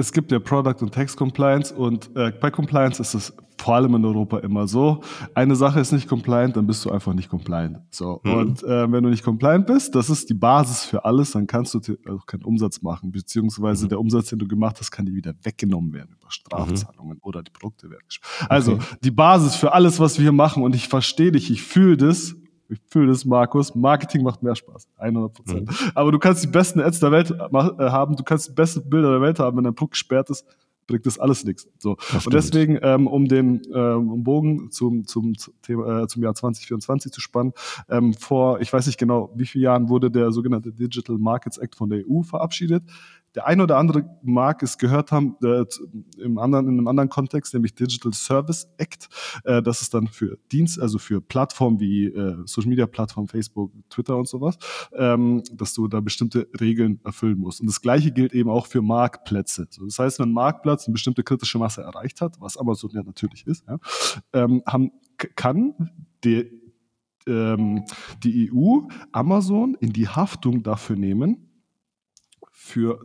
Es 0.00 0.12
gibt 0.12 0.32
ja 0.32 0.38
Product 0.38 0.76
und 0.80 0.94
Tax 0.94 1.14
Compliance 1.16 1.74
und 1.74 2.10
äh, 2.16 2.32
bei 2.32 2.50
Compliance 2.50 3.00
ist 3.00 3.14
es 3.14 3.32
vor 3.60 3.74
allem 3.74 3.94
in 3.94 4.04
Europa 4.04 4.38
immer 4.38 4.66
so. 4.66 5.02
Eine 5.34 5.54
Sache 5.54 5.80
ist 5.80 5.92
nicht 5.92 6.08
compliant, 6.08 6.56
dann 6.56 6.66
bist 6.66 6.84
du 6.84 6.90
einfach 6.90 7.12
nicht 7.12 7.28
compliant. 7.28 7.80
So. 7.90 8.20
Mhm. 8.24 8.32
Und 8.32 8.62
äh, 8.62 8.90
wenn 8.90 9.04
du 9.04 9.10
nicht 9.10 9.22
compliant 9.22 9.66
bist, 9.66 9.94
das 9.94 10.08
ist 10.08 10.30
die 10.30 10.34
Basis 10.34 10.84
für 10.84 11.04
alles, 11.04 11.32
dann 11.32 11.46
kannst 11.46 11.74
du 11.74 11.80
auch 12.08 12.24
keinen 12.24 12.44
Umsatz 12.44 12.80
machen, 12.80 13.12
beziehungsweise 13.12 13.84
mhm. 13.84 13.88
der 13.90 14.00
Umsatz, 14.00 14.30
den 14.30 14.38
du 14.38 14.48
gemacht 14.48 14.76
hast, 14.80 14.90
kann 14.90 15.04
dir 15.04 15.14
wieder 15.14 15.34
weggenommen 15.42 15.92
werden 15.92 16.16
über 16.18 16.30
Strafzahlungen 16.30 17.16
mhm. 17.16 17.22
oder 17.22 17.42
die 17.42 17.50
Produkte 17.50 17.90
werden. 17.90 18.04
Also 18.48 18.72
okay. 18.72 18.84
die 19.04 19.10
Basis 19.10 19.54
für 19.56 19.74
alles, 19.74 20.00
was 20.00 20.16
wir 20.16 20.22
hier 20.22 20.32
machen 20.32 20.62
und 20.62 20.74
ich 20.74 20.88
verstehe 20.88 21.32
dich, 21.32 21.50
ich 21.50 21.62
fühle 21.62 21.98
das, 21.98 22.34
ich 22.70 22.80
fühle 22.86 23.08
das, 23.08 23.24
Markus. 23.24 23.74
Marketing 23.74 24.22
macht 24.22 24.42
mehr 24.42 24.54
Spaß. 24.54 24.88
100 24.96 25.32
Prozent. 25.32 25.68
Mhm. 25.68 25.90
Aber 25.94 26.12
du 26.12 26.18
kannst 26.18 26.42
die 26.42 26.48
besten 26.48 26.80
Ads 26.80 27.00
der 27.00 27.12
Welt 27.12 27.30
äh, 27.30 27.90
haben, 27.90 28.16
du 28.16 28.22
kannst 28.22 28.48
die 28.48 28.52
besten 28.52 28.88
Bilder 28.88 29.10
der 29.10 29.20
Welt 29.20 29.38
haben, 29.38 29.56
wenn 29.56 29.64
dein 29.64 29.74
Produkt 29.74 29.92
gesperrt 29.92 30.30
ist, 30.30 30.44
bringt 30.90 31.06
das 31.06 31.18
alles 31.18 31.44
nichts. 31.44 31.68
So. 31.78 31.96
Und 32.12 32.34
deswegen, 32.34 32.78
ähm, 32.82 33.06
um 33.06 33.26
den 33.26 33.62
ähm, 33.72 34.24
Bogen 34.24 34.70
zum, 34.70 35.06
zum, 35.06 35.34
Thema, 35.62 36.02
äh, 36.02 36.06
zum 36.08 36.22
Jahr 36.22 36.34
2024 36.34 37.12
zu 37.12 37.20
spannen, 37.20 37.52
ähm, 37.88 38.12
vor, 38.12 38.60
ich 38.60 38.72
weiß 38.72 38.86
nicht 38.86 38.98
genau, 38.98 39.30
wie 39.34 39.46
viele 39.46 39.64
Jahren 39.64 39.88
wurde 39.88 40.10
der 40.10 40.32
sogenannte 40.32 40.72
Digital 40.72 41.16
Markets 41.18 41.58
Act 41.58 41.76
von 41.76 41.90
der 41.90 42.02
EU 42.08 42.22
verabschiedet. 42.22 42.82
Der 43.34 43.46
eine 43.46 43.62
oder 43.62 43.76
andere 43.76 44.04
mag 44.22 44.62
es 44.62 44.76
gehört 44.76 45.12
haben 45.12 45.36
äh, 45.42 45.64
im 46.18 46.38
anderen, 46.38 46.66
in 46.66 46.78
einem 46.78 46.88
anderen 46.88 47.08
Kontext, 47.08 47.54
nämlich 47.54 47.74
Digital 47.74 48.12
Service 48.12 48.68
Act. 48.76 49.08
Äh, 49.44 49.62
das 49.62 49.82
ist 49.82 49.94
dann 49.94 50.08
für 50.08 50.38
Dienst, 50.50 50.80
also 50.80 50.98
für 50.98 51.20
Plattformen 51.20 51.78
wie 51.78 52.06
äh, 52.06 52.36
Social 52.44 52.68
Media 52.70 52.86
Plattformen, 52.86 53.28
Facebook, 53.28 53.72
Twitter 53.88 54.16
und 54.16 54.26
sowas, 54.26 54.58
ähm, 54.92 55.42
dass 55.52 55.74
du 55.74 55.86
da 55.86 56.00
bestimmte 56.00 56.48
Regeln 56.60 57.00
erfüllen 57.04 57.38
musst. 57.38 57.60
Und 57.60 57.68
das 57.68 57.80
Gleiche 57.80 58.10
gilt 58.10 58.32
eben 58.32 58.50
auch 58.50 58.66
für 58.66 58.82
Marktplätze. 58.82 59.68
So, 59.70 59.84
das 59.84 59.98
heißt, 59.98 60.18
wenn 60.18 60.30
ein 60.30 60.32
Marktplatz 60.32 60.86
eine 60.86 60.92
bestimmte 60.92 61.22
kritische 61.22 61.58
Masse 61.58 61.82
erreicht 61.82 62.20
hat, 62.20 62.40
was 62.40 62.56
Amazon 62.56 62.90
ja 62.92 63.02
natürlich 63.02 63.46
ist, 63.46 63.64
ja, 63.68 63.78
ähm, 64.32 64.62
haben, 64.66 64.90
kann 65.36 65.90
die, 66.24 66.50
ähm, 67.26 67.84
die 68.24 68.50
EU 68.52 68.80
Amazon 69.12 69.76
in 69.80 69.92
die 69.92 70.08
Haftung 70.08 70.62
dafür 70.62 70.96
nehmen, 70.96 71.46
für 72.50 73.00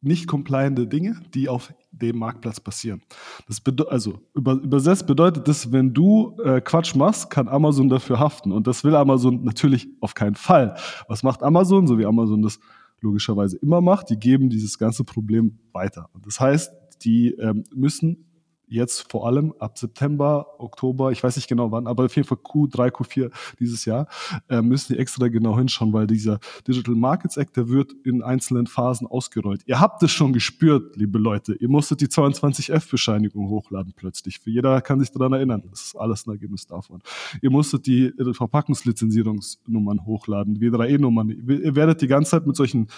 nicht 0.00 0.26
compliante 0.26 0.86
Dinge, 0.86 1.20
die 1.34 1.48
auf 1.48 1.72
dem 1.90 2.18
Marktplatz 2.18 2.60
passieren. 2.60 3.02
Das 3.46 3.60
also 3.88 4.20
über, 4.34 4.52
übersetzt 4.52 5.06
bedeutet 5.06 5.48
das, 5.48 5.72
wenn 5.72 5.92
du 5.92 6.36
äh, 6.44 6.60
Quatsch 6.60 6.94
machst, 6.94 7.30
kann 7.30 7.48
Amazon 7.48 7.88
dafür 7.88 8.18
haften. 8.18 8.52
Und 8.52 8.66
das 8.66 8.84
will 8.84 8.94
Amazon 8.94 9.42
natürlich 9.42 9.88
auf 10.00 10.14
keinen 10.14 10.36
Fall. 10.36 10.76
Was 11.08 11.22
macht 11.22 11.42
Amazon, 11.42 11.86
so 11.86 11.98
wie 11.98 12.06
Amazon 12.06 12.42
das 12.42 12.60
logischerweise 13.00 13.56
immer 13.58 13.80
macht? 13.80 14.10
Die 14.10 14.18
geben 14.18 14.50
dieses 14.50 14.78
ganze 14.78 15.02
Problem 15.02 15.58
weiter. 15.72 16.08
Und 16.12 16.26
das 16.26 16.38
heißt, 16.38 16.72
die 17.02 17.30
ähm, 17.32 17.64
müssen 17.74 18.27
jetzt 18.68 19.10
vor 19.10 19.26
allem 19.26 19.54
ab 19.58 19.78
September, 19.78 20.46
Oktober, 20.58 21.12
ich 21.12 21.22
weiß 21.22 21.36
nicht 21.36 21.48
genau 21.48 21.70
wann, 21.72 21.86
aber 21.86 22.04
auf 22.04 22.16
jeden 22.16 22.26
Fall 22.26 22.38
Q3, 22.38 22.90
Q4 22.90 23.30
dieses 23.58 23.84
Jahr, 23.84 24.06
äh, 24.48 24.62
müssen 24.62 24.94
die 24.94 24.98
extra 24.98 25.28
genau 25.28 25.56
hinschauen, 25.56 25.92
weil 25.92 26.06
dieser 26.06 26.38
Digital 26.66 26.94
Markets 26.94 27.36
Act, 27.36 27.56
der 27.56 27.68
wird 27.68 27.92
in 28.04 28.22
einzelnen 28.22 28.66
Phasen 28.66 29.06
ausgerollt. 29.06 29.62
Ihr 29.66 29.80
habt 29.80 30.02
es 30.02 30.12
schon 30.12 30.32
gespürt, 30.32 30.96
liebe 30.96 31.18
Leute. 31.18 31.54
Ihr 31.54 31.68
musstet 31.68 32.00
die 32.00 32.08
22F-Bescheinigung 32.08 33.48
hochladen 33.48 33.92
plötzlich. 33.96 34.38
Für 34.38 34.50
jeder 34.50 34.80
kann 34.80 35.00
sich 35.00 35.10
daran 35.10 35.32
erinnern. 35.32 35.62
Das 35.70 35.86
ist 35.86 35.96
alles 35.96 36.26
ein 36.26 36.30
Ergebnis 36.30 36.66
davon. 36.66 37.00
Ihr 37.42 37.50
musstet 37.50 37.86
die 37.86 38.12
Verpackungslizenzierungsnummern 38.32 40.04
hochladen, 40.04 40.58
W3E-Nummern. 40.58 41.30
Ihr 41.30 41.74
werdet 41.74 42.02
die 42.02 42.06
ganze 42.06 42.32
Zeit 42.32 42.46
mit 42.46 42.56
solchen 42.56 42.88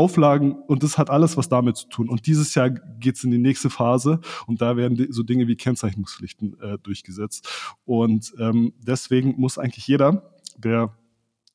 Auflagen 0.00 0.52
und 0.52 0.82
das 0.82 0.96
hat 0.96 1.10
alles 1.10 1.36
was 1.36 1.50
damit 1.50 1.76
zu 1.76 1.88
tun. 1.88 2.08
Und 2.08 2.26
dieses 2.26 2.54
Jahr 2.54 2.70
geht 2.70 3.16
es 3.16 3.24
in 3.24 3.30
die 3.30 3.38
nächste 3.38 3.68
Phase 3.68 4.20
und 4.46 4.62
da 4.62 4.76
werden 4.78 5.06
so 5.10 5.22
Dinge 5.22 5.46
wie 5.46 5.56
Kennzeichnungspflichten 5.56 6.58
äh, 6.60 6.78
durchgesetzt. 6.78 7.76
Und 7.84 8.32
ähm, 8.38 8.72
deswegen 8.78 9.34
muss 9.36 9.58
eigentlich 9.58 9.86
jeder, 9.86 10.32
der 10.56 10.96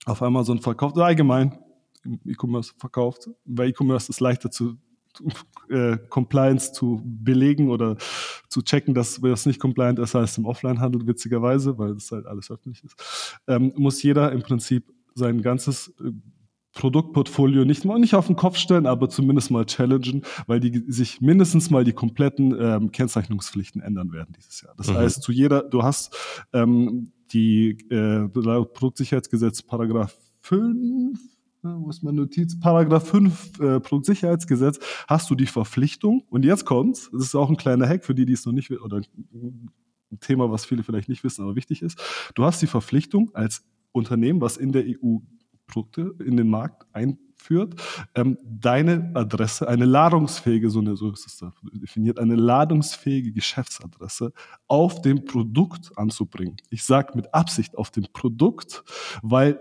auf 0.05 0.21
Amazon 0.21 0.59
verkauft 0.59 0.95
oder 0.95 1.05
allgemein 1.05 1.57
im 2.03 2.19
E-Commerce 2.23 2.73
verkauft, 2.77 3.29
weil 3.45 3.69
E-Commerce 3.69 4.11
ist 4.11 4.19
leichter 4.19 4.51
zu 4.51 4.77
äh, 5.69 5.97
Compliance 6.09 6.71
zu 6.71 7.01
belegen 7.03 7.69
oder 7.69 7.97
zu 8.49 8.61
checken, 8.61 8.93
dass 8.93 9.19
das 9.19 9.45
nicht 9.45 9.59
compliant 9.59 9.97
ist 9.97 10.15
als 10.15 10.37
im 10.37 10.45
Offline-Handel, 10.45 11.07
witzigerweise, 11.07 11.77
weil 11.77 11.95
das 11.95 12.11
halt 12.11 12.27
alles 12.27 12.51
öffentlich 12.51 12.83
ist, 12.83 13.39
ähm, 13.47 13.73
muss 13.75 14.03
jeder 14.03 14.31
im 14.31 14.41
Prinzip 14.41 14.93
sein 15.15 15.41
ganzes 15.41 15.93
äh, 15.99 16.11
Produktportfolio 16.75 17.65
nicht 17.65 17.85
mal 17.85 17.97
nicht 17.97 18.13
auf 18.13 18.27
den 18.27 18.35
Kopf 18.35 18.57
stellen, 18.57 18.85
aber 18.85 19.09
zumindest 19.09 19.49
mal 19.49 19.65
challengen, 19.65 20.23
weil 20.45 20.59
die 20.59 20.83
sich 20.87 21.21
mindestens 21.21 21.71
mal 21.71 21.83
die 21.83 21.93
kompletten 21.93 22.55
ähm, 22.59 22.91
Kennzeichnungspflichten 22.91 23.81
ändern 23.81 24.11
werden 24.11 24.35
dieses 24.37 24.61
Jahr. 24.61 24.75
Das 24.77 24.89
mhm. 24.89 24.97
heißt, 24.97 25.23
zu 25.23 25.31
jeder, 25.31 25.63
du 25.63 25.83
hast 25.83 26.15
ähm, 26.53 27.11
die 27.31 27.71
äh, 27.89 28.27
Produktsicherheitsgesetz 28.27 29.63
Paragraph 29.63 30.15
5, 30.41 31.17
wo 31.63 31.89
ist 31.89 32.03
meine 32.03 32.17
Notiz? 32.17 32.59
Paragraph 32.59 33.07
5 33.07 33.59
äh, 33.59 33.79
Produktsicherheitsgesetz 33.79 34.79
hast 35.07 35.29
du 35.29 35.35
die 35.35 35.47
Verpflichtung 35.47 36.23
und 36.29 36.45
jetzt 36.45 36.65
kommt's, 36.65 37.09
das 37.11 37.23
ist 37.23 37.35
auch 37.35 37.49
ein 37.49 37.57
kleiner 37.57 37.87
Hack 37.87 38.03
für 38.03 38.13
die, 38.13 38.25
die 38.25 38.33
es 38.33 38.45
noch 38.45 38.53
nicht 38.53 38.69
oder 38.69 38.97
ein 39.31 40.19
Thema, 40.19 40.51
was 40.51 40.65
viele 40.65 40.83
vielleicht 40.83 41.09
nicht 41.09 41.23
wissen, 41.23 41.43
aber 41.43 41.55
wichtig 41.55 41.81
ist. 41.81 41.99
Du 42.35 42.43
hast 42.43 42.61
die 42.61 42.67
Verpflichtung 42.67 43.31
als 43.33 43.63
Unternehmen, 43.93 44.41
was 44.41 44.57
in 44.57 44.73
der 44.73 44.83
EU 44.83 45.19
Produkte 45.67 46.15
in 46.23 46.37
den 46.37 46.49
Markt 46.49 46.85
einführt, 46.93 47.75
ähm, 48.15 48.37
deine 48.43 49.11
Adresse, 49.13 49.67
eine 49.67 49.85
ladungsfähige, 49.85 50.69
so, 50.69 50.79
eine, 50.79 50.95
so 50.95 51.11
ist 51.11 51.25
es 51.25 51.37
da 51.37 51.53
definiert, 51.73 52.19
eine 52.19 52.35
ladungsfähige 52.35 53.31
Geschäftsadresse 53.31 54.31
auf 54.67 55.01
dem 55.01 55.25
Produkt 55.25 55.91
anzubringen. 55.97 56.57
Ich 56.69 56.83
sage 56.83 57.13
mit 57.15 57.33
Absicht 57.33 57.77
auf 57.77 57.91
dem 57.91 58.05
Produkt, 58.13 58.83
weil 59.21 59.59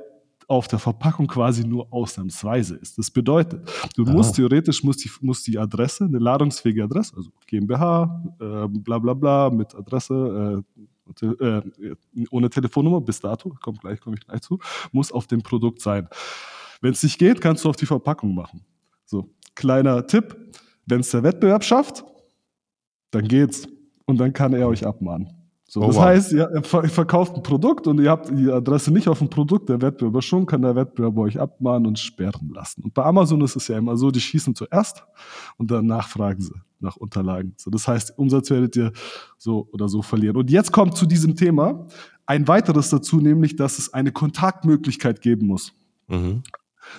auf 0.49 0.69
der 0.69 0.79
Verpackung 0.79 1.27
quasi 1.27 1.67
nur 1.67 1.93
ausnahmsweise 1.93 2.77
ist. 2.77 2.99
Das 2.99 3.11
bedeutet, 3.11 3.69
du 3.97 4.05
musst 4.05 4.33
oh. 4.33 4.37
theoretisch 4.37 4.83
muss 4.83 4.99
die, 4.99 5.11
muss 5.21 5.43
die 5.43 5.59
Adresse, 5.59 6.05
eine 6.05 6.19
ladungsfähige 6.19 6.85
Adresse, 6.85 7.17
also 7.17 7.31
GmbH, 7.47 8.23
äh, 8.40 8.69
bla 8.69 8.99
bla 8.99 9.14
bla, 9.14 9.51
mit 9.51 9.75
Adresse, 9.75 10.64
äh, 10.79 10.83
äh, 11.23 11.62
ohne 12.31 12.51
Telefonnummer, 12.51 13.01
bis 13.01 13.21
dato, 13.21 13.51
kommt 13.61 13.81
gleich, 13.81 14.01
komme 14.01 14.17
ich 14.19 14.27
gleich 14.27 14.40
zu, 14.40 14.59
muss 14.93 15.12
auf 15.12 15.27
dem 15.27 15.43
Produkt 15.43 15.81
sein. 15.81 16.09
Wenn 16.81 16.93
es 16.93 17.03
nicht 17.03 17.19
geht, 17.19 17.40
kannst 17.40 17.64
du 17.64 17.69
auf 17.69 17.77
die 17.77 17.87
Verpackung 17.87 18.35
machen. 18.35 18.64
So, 19.05 19.31
kleiner 19.55 20.07
Tipp, 20.07 20.37
wenn 20.87 21.01
es 21.01 21.11
der 21.11 21.23
Wettbewerb 21.23 21.64
schafft, 21.64 22.05
dann 23.11 23.29
geht's. 23.29 23.69
Und 24.07 24.19
dann 24.19 24.33
kann 24.33 24.53
er 24.53 24.69
euch 24.69 24.87
abmahnen. 24.87 25.43
So, 25.66 25.81
oh, 25.81 25.87
das 25.87 25.96
wow. 25.96 26.05
heißt, 26.05 26.33
ihr 26.33 26.62
verkauft 26.62 27.35
ein 27.37 27.42
Produkt 27.42 27.87
und 27.87 27.98
ihr 28.00 28.11
habt 28.11 28.31
die 28.31 28.50
Adresse 28.50 28.92
nicht 28.92 29.09
auf 29.09 29.18
dem 29.18 29.31
Produkt, 29.31 29.68
der 29.68 29.81
Wettbewerber 29.81 30.22
schon, 30.22 30.46
kann 30.46 30.62
der 30.62 30.77
Wettbewerber 30.77 31.22
euch 31.22 31.40
abmahnen 31.40 31.87
und 31.87 31.98
sperren 31.98 32.50
lassen. 32.55 32.83
Und 32.85 32.94
bei 32.94 33.03
Amazon 33.03 33.40
ist 33.40 33.57
es 33.57 33.68
ja 33.68 33.79
immer 33.79 33.96
so, 33.96 34.11
die 34.11 34.20
schießen 34.20 34.55
zuerst 34.55 35.05
und 35.57 35.70
danach 35.70 36.09
fragen 36.09 36.42
sie 36.42 36.55
nach 36.81 36.96
Unterlagen. 36.96 37.55
So, 37.57 37.70
das 37.70 37.88
heißt, 37.88 38.18
Umsatz 38.18 38.50
werdet 38.50 38.77
ihr 38.77 38.92
so 39.38 39.66
oder 39.72 39.88
so 39.88 40.03
verlieren. 40.03 40.37
Und 40.37 40.50
jetzt 40.50 40.70
kommt 40.70 40.96
zu 40.96 41.07
diesem 41.07 41.35
Thema 41.35 41.87
ein 42.27 42.46
weiteres 42.46 42.90
dazu, 42.90 43.16
nämlich, 43.20 43.57
dass 43.57 43.79
es 43.79 43.92
eine 43.92 44.12
Kontaktmöglichkeit 44.12 45.22
geben 45.22 45.46
muss. 45.46 45.72
Mhm. 46.09 46.42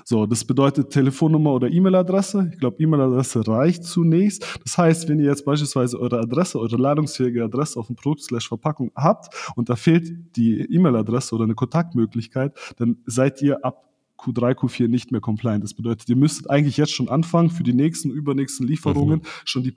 So, 0.04 0.26
das 0.26 0.46
bedeutet 0.46 0.90
Telefonnummer 0.92 1.54
oder 1.54 1.70
E-Mail-Adresse. 1.70 2.50
Ich 2.54 2.60
glaube, 2.60 2.82
E-Mail-Adresse 2.82 3.48
reicht 3.48 3.84
zunächst. 3.84 4.60
Das 4.64 4.78
heißt, 4.78 5.10
wenn 5.10 5.20
ihr 5.20 5.26
jetzt 5.26 5.46
beispielsweise 5.46 6.00
eure 6.00 6.20
Adresse, 6.20 6.60
eure 6.60 6.78
ladungsfähige 6.78 7.44
Adresse 7.44 7.80
auf 7.80 7.88
dem 7.88 7.96
Produkt 7.96 8.24
slash 8.24 8.48
Verpackung 8.48 8.92
habt 8.96 9.34
und 9.56 9.70
da 9.70 9.76
fehlt 9.76 10.36
die 10.36 10.62
E-Mail-Adresse 10.62 11.36
oder 11.36 11.46
eine 11.46 11.56
Kontaktmöglichkeit, 11.56 12.54
dann 12.78 12.98
seid 13.06 13.42
ihr 13.42 13.64
ab 13.64 13.86
Q3, 14.18 14.56
Q4 14.56 14.88
nicht 14.88 15.12
mehr 15.12 15.22
compliant. 15.22 15.64
Das 15.64 15.74
bedeutet, 15.74 16.08
ihr 16.10 16.16
müsstet 16.16 16.50
eigentlich 16.50 16.78
jetzt 16.78 16.94
schon 16.94 17.10
anfangen, 17.10 17.50
für 17.50 17.64
die 17.64 17.74
nächsten, 17.74 18.12
übernächsten 18.12 18.66
Lieferungen 18.66 19.20
mhm. 19.20 19.28
schon 19.44 19.64
die 19.64 19.72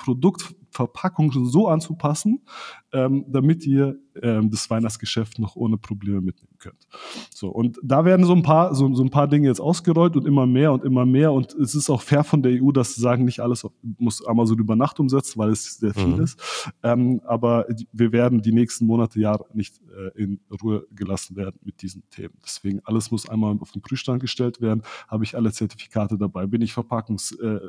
Produktverpackung 0.68 1.33
so 1.33 1.68
anzupassen, 1.68 2.42
ähm, 2.92 3.24
damit 3.28 3.66
ihr 3.66 3.98
ähm, 4.22 4.50
das 4.50 4.68
Weihnachtsgeschäft 4.70 5.38
noch 5.38 5.57
ohne 5.57 5.76
Probleme 5.76 6.20
mitnehmen 6.20 6.57
könnt. 6.59 6.88
So, 7.35 7.48
und 7.48 7.78
da 7.83 8.04
werden 8.04 8.24
so 8.24 8.33
ein 8.33 8.42
paar, 8.42 8.74
so, 8.74 8.92
so 8.94 9.02
ein 9.02 9.11
paar 9.11 9.28
Dinge 9.28 9.48
jetzt 9.48 9.61
ausgerollt 9.61 10.16
und 10.16 10.26
immer 10.26 10.46
mehr 10.46 10.72
und 10.72 10.85
immer 10.85 11.04
mehr. 11.04 11.33
Und 11.33 11.54
es 11.54 11.74
ist 11.74 11.90
auch 11.90 12.02
fair 12.02 12.24
von 12.24 12.42
der 12.42 12.62
EU, 12.62 12.72
dass 12.72 12.94
sie 12.94 13.00
sagen, 13.00 13.24
nicht 13.24 13.40
alles 13.40 13.66
muss 13.98 14.26
Amazon 14.26 14.59
über 14.59 14.76
Nacht 14.76 14.98
umsetzen, 15.00 15.38
weil 15.38 15.50
es 15.50 15.78
sehr 15.78 15.94
viel 15.94 16.07
mhm. 16.07 16.22
ist. 16.22 16.72
Ähm, 16.83 17.20
aber 17.26 17.66
wir 17.92 18.12
werden 18.12 18.42
die 18.42 18.52
nächsten 18.52 18.87
Monate, 18.87 19.20
Jahre 19.20 19.46
nicht 19.52 19.81
äh, 19.96 20.22
in 20.22 20.40
Ruhe 20.62 20.87
gelassen 20.92 21.37
werden 21.37 21.59
mit 21.62 21.83
diesen 21.83 22.02
Themen. 22.11 22.35
Deswegen 22.42 22.81
alles 22.85 23.11
muss 23.11 23.28
einmal 23.28 23.57
auf 23.61 23.72
den 23.72 23.83
Prüfstand 23.83 24.20
gestellt 24.20 24.61
werden. 24.61 24.83
Habe 25.09 25.24
ich 25.24 25.37
alle 25.37 25.52
Zertifikate 25.52 26.16
dabei? 26.16 26.46
Bin 26.46 26.62
ich 26.62 26.72
Verpackungs, 26.72 27.33
äh, 27.33 27.61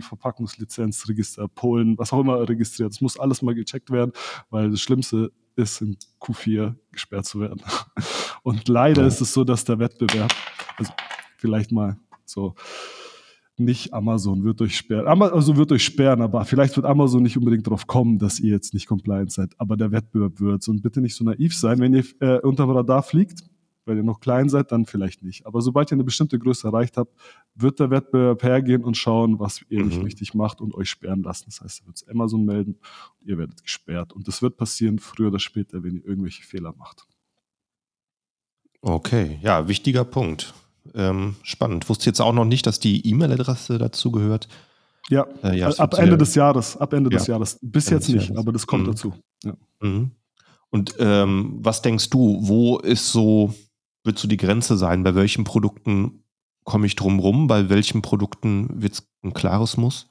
Verpackungslizenzregister, 0.00 1.48
Polen, 1.48 1.98
was 1.98 2.12
auch 2.12 2.20
immer 2.20 2.23
registriert? 2.28 2.92
Das 2.92 3.00
muss 3.00 3.18
alles 3.18 3.42
mal 3.42 3.54
gecheckt 3.54 3.90
werden, 3.90 4.12
weil 4.50 4.70
das 4.70 4.80
Schlimmste 4.80 5.32
ist, 5.56 5.80
in 5.80 5.96
Q4 6.20 6.74
gesperrt 6.92 7.26
zu 7.26 7.40
werden. 7.40 7.62
Und 8.42 8.68
leider 8.68 9.02
ja. 9.02 9.08
ist 9.08 9.20
es 9.20 9.32
so, 9.32 9.44
dass 9.44 9.64
der 9.64 9.78
Wettbewerb, 9.78 10.32
also 10.76 10.92
vielleicht 11.38 11.72
mal 11.72 11.96
so, 12.24 12.54
nicht 13.56 13.94
Amazon 13.94 14.42
wird 14.42 14.60
euch 14.60 14.76
sperren. 14.76 15.06
Also 15.06 15.56
wird 15.56 15.70
euch 15.70 15.84
sperren, 15.84 16.22
aber 16.22 16.44
vielleicht 16.44 16.74
wird 16.76 16.86
Amazon 16.86 17.22
nicht 17.22 17.36
unbedingt 17.36 17.66
darauf 17.66 17.86
kommen, 17.86 18.18
dass 18.18 18.40
ihr 18.40 18.50
jetzt 18.50 18.74
nicht 18.74 18.86
compliant 18.86 19.30
seid. 19.30 19.52
Aber 19.58 19.76
der 19.76 19.92
Wettbewerb 19.92 20.40
wird 20.40 20.66
Und 20.68 20.82
bitte 20.82 21.00
nicht 21.00 21.14
so 21.14 21.24
naiv 21.24 21.54
sein, 21.54 21.78
wenn 21.78 21.94
ihr 21.94 22.04
äh, 22.20 22.40
unterm 22.40 22.70
Radar 22.70 23.02
fliegt, 23.02 23.44
weil 23.86 23.96
ihr 23.96 24.02
noch 24.02 24.20
klein 24.20 24.48
seid, 24.48 24.72
dann 24.72 24.86
vielleicht 24.86 25.22
nicht. 25.22 25.46
Aber 25.46 25.60
sobald 25.60 25.90
ihr 25.90 25.96
eine 25.96 26.04
bestimmte 26.04 26.38
Größe 26.38 26.66
erreicht 26.68 26.96
habt, 26.96 27.14
wird 27.54 27.80
der 27.80 27.90
Wettbewerb 27.90 28.42
hergehen 28.42 28.84
und 28.84 28.96
schauen, 28.96 29.38
was 29.38 29.62
ihr 29.68 29.80
mhm. 29.80 29.88
nicht 29.88 30.04
richtig 30.04 30.34
macht 30.34 30.60
und 30.60 30.74
euch 30.74 30.90
sperren 30.90 31.22
lassen. 31.22 31.44
Das 31.46 31.60
heißt, 31.60 31.82
er 31.82 31.86
wird 31.86 31.96
es 31.96 32.08
Amazon 32.08 32.44
melden 32.44 32.78
und 33.20 33.28
ihr 33.28 33.38
werdet 33.38 33.62
gesperrt. 33.62 34.12
Und 34.12 34.28
das 34.28 34.42
wird 34.42 34.56
passieren 34.56 34.98
früher 34.98 35.28
oder 35.28 35.38
später, 35.38 35.82
wenn 35.82 35.96
ihr 35.96 36.06
irgendwelche 36.06 36.42
Fehler 36.42 36.74
macht. 36.76 37.06
Okay, 38.80 39.38
ja, 39.42 39.66
wichtiger 39.68 40.04
Punkt. 40.04 40.52
Ähm, 40.94 41.36
spannend. 41.42 41.88
Wusste 41.88 42.06
jetzt 42.06 42.20
auch 42.20 42.34
noch 42.34 42.44
nicht, 42.44 42.66
dass 42.66 42.78
die 42.78 43.06
E-Mail-Adresse 43.08 43.78
dazu 43.78 44.12
gehört. 44.12 44.48
Ja, 45.08 45.26
äh, 45.42 45.58
ja 45.58 45.68
ab 45.68 45.94
Ende 45.98 46.18
des 46.18 46.34
Jahres. 46.34 46.76
Ab 46.76 46.92
Ende 46.92 47.10
ja. 47.10 47.18
des 47.18 47.26
Jahres. 47.26 47.58
Bis 47.62 47.86
Ende 47.86 47.96
jetzt 47.96 48.08
nicht, 48.08 48.28
Jahres. 48.28 48.38
aber 48.38 48.52
das 48.52 48.66
kommt 48.66 48.84
mhm. 48.86 48.90
dazu. 48.90 49.14
Mhm. 49.80 50.10
Und 50.70 50.94
ähm, 50.98 51.58
was 51.60 51.82
denkst 51.82 52.10
du, 52.10 52.38
wo 52.42 52.78
ist 52.78 53.12
so 53.12 53.54
wird 54.04 54.18
so 54.18 54.28
die 54.28 54.36
Grenze 54.36 54.76
sein? 54.76 55.02
Bei 55.02 55.14
welchen 55.14 55.44
Produkten 55.44 56.24
komme 56.64 56.86
ich 56.86 56.96
drum 56.96 57.18
rum? 57.18 57.46
Bei 57.46 57.68
welchen 57.68 58.02
Produkten 58.02 58.82
wird 58.82 58.94
es 58.94 59.08
ein 59.22 59.34
klares 59.34 59.76
Muss? 59.76 60.08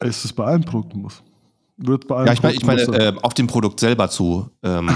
Ist 0.00 0.24
es 0.24 0.32
bei 0.32 0.44
allen 0.44 0.64
Produkten 0.64 1.00
Muss? 1.00 1.22
Wird 1.76 2.06
bei 2.08 2.16
allen 2.16 2.26
ja, 2.26 2.32
ich 2.32 2.42
meine, 2.42 2.54
ich 2.54 2.66
meine 2.66 2.82
äh, 2.82 3.14
auf 3.22 3.34
dem 3.34 3.46
Produkt 3.46 3.80
selber 3.80 4.08
zu. 4.08 4.50
Ähm, 4.62 4.90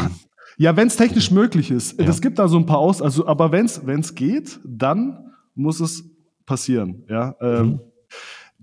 ja, 0.59 0.77
wenn 0.77 0.89
es 0.89 0.97
technisch 0.97 1.31
möglich 1.31 1.71
ist. 1.71 1.99
Es 1.99 2.21
gibt 2.21 2.39
da 2.39 2.49
so 2.49 2.59
ein 2.59 2.67
paar 2.67 2.79
Aus, 2.79 3.01
also, 3.01 3.27
aber 3.27 3.53
wenn 3.53 3.67
es 3.67 4.15
geht, 4.15 4.61
dann 4.65 5.33
muss 5.55 5.81
es 5.81 6.05
passieren. 6.45 7.05
Ja. 7.09 7.35
Ähm, 7.41 7.67
mhm 7.67 7.81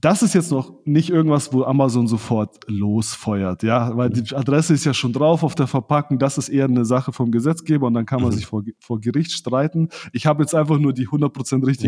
das 0.03 0.21
ist 0.21 0.33
jetzt 0.33 0.51
noch 0.51 0.73
nicht 0.83 1.09
irgendwas, 1.09 1.53
wo 1.53 1.63
Amazon 1.63 2.07
sofort 2.07 2.59
losfeuert, 2.67 3.63
ja, 3.63 3.95
weil 3.95 4.09
die 4.09 4.35
Adresse 4.35 4.73
ist 4.73 4.83
ja 4.83 4.93
schon 4.93 5.13
drauf 5.13 5.43
auf 5.43 5.55
der 5.55 5.65
Verpackung. 5.65 6.19
Das 6.19 6.37
ist 6.37 6.49
eher 6.49 6.65
eine 6.65 6.83
Sache 6.83 7.13
vom 7.13 7.31
Gesetzgeber 7.31 7.87
und 7.87 7.93
dann 7.93 8.05
kann 8.05 8.21
man 8.21 8.31
mhm. 8.31 8.35
sich 8.35 8.45
vor, 8.45 8.63
vor 8.79 8.99
Gericht 8.99 9.31
streiten. 9.31 9.87
Ich 10.11 10.25
habe 10.25 10.43
jetzt 10.43 10.55
einfach 10.55 10.77
nur 10.77 10.91
die 10.91 11.07
100% 11.07 11.65
richtige 11.65 11.87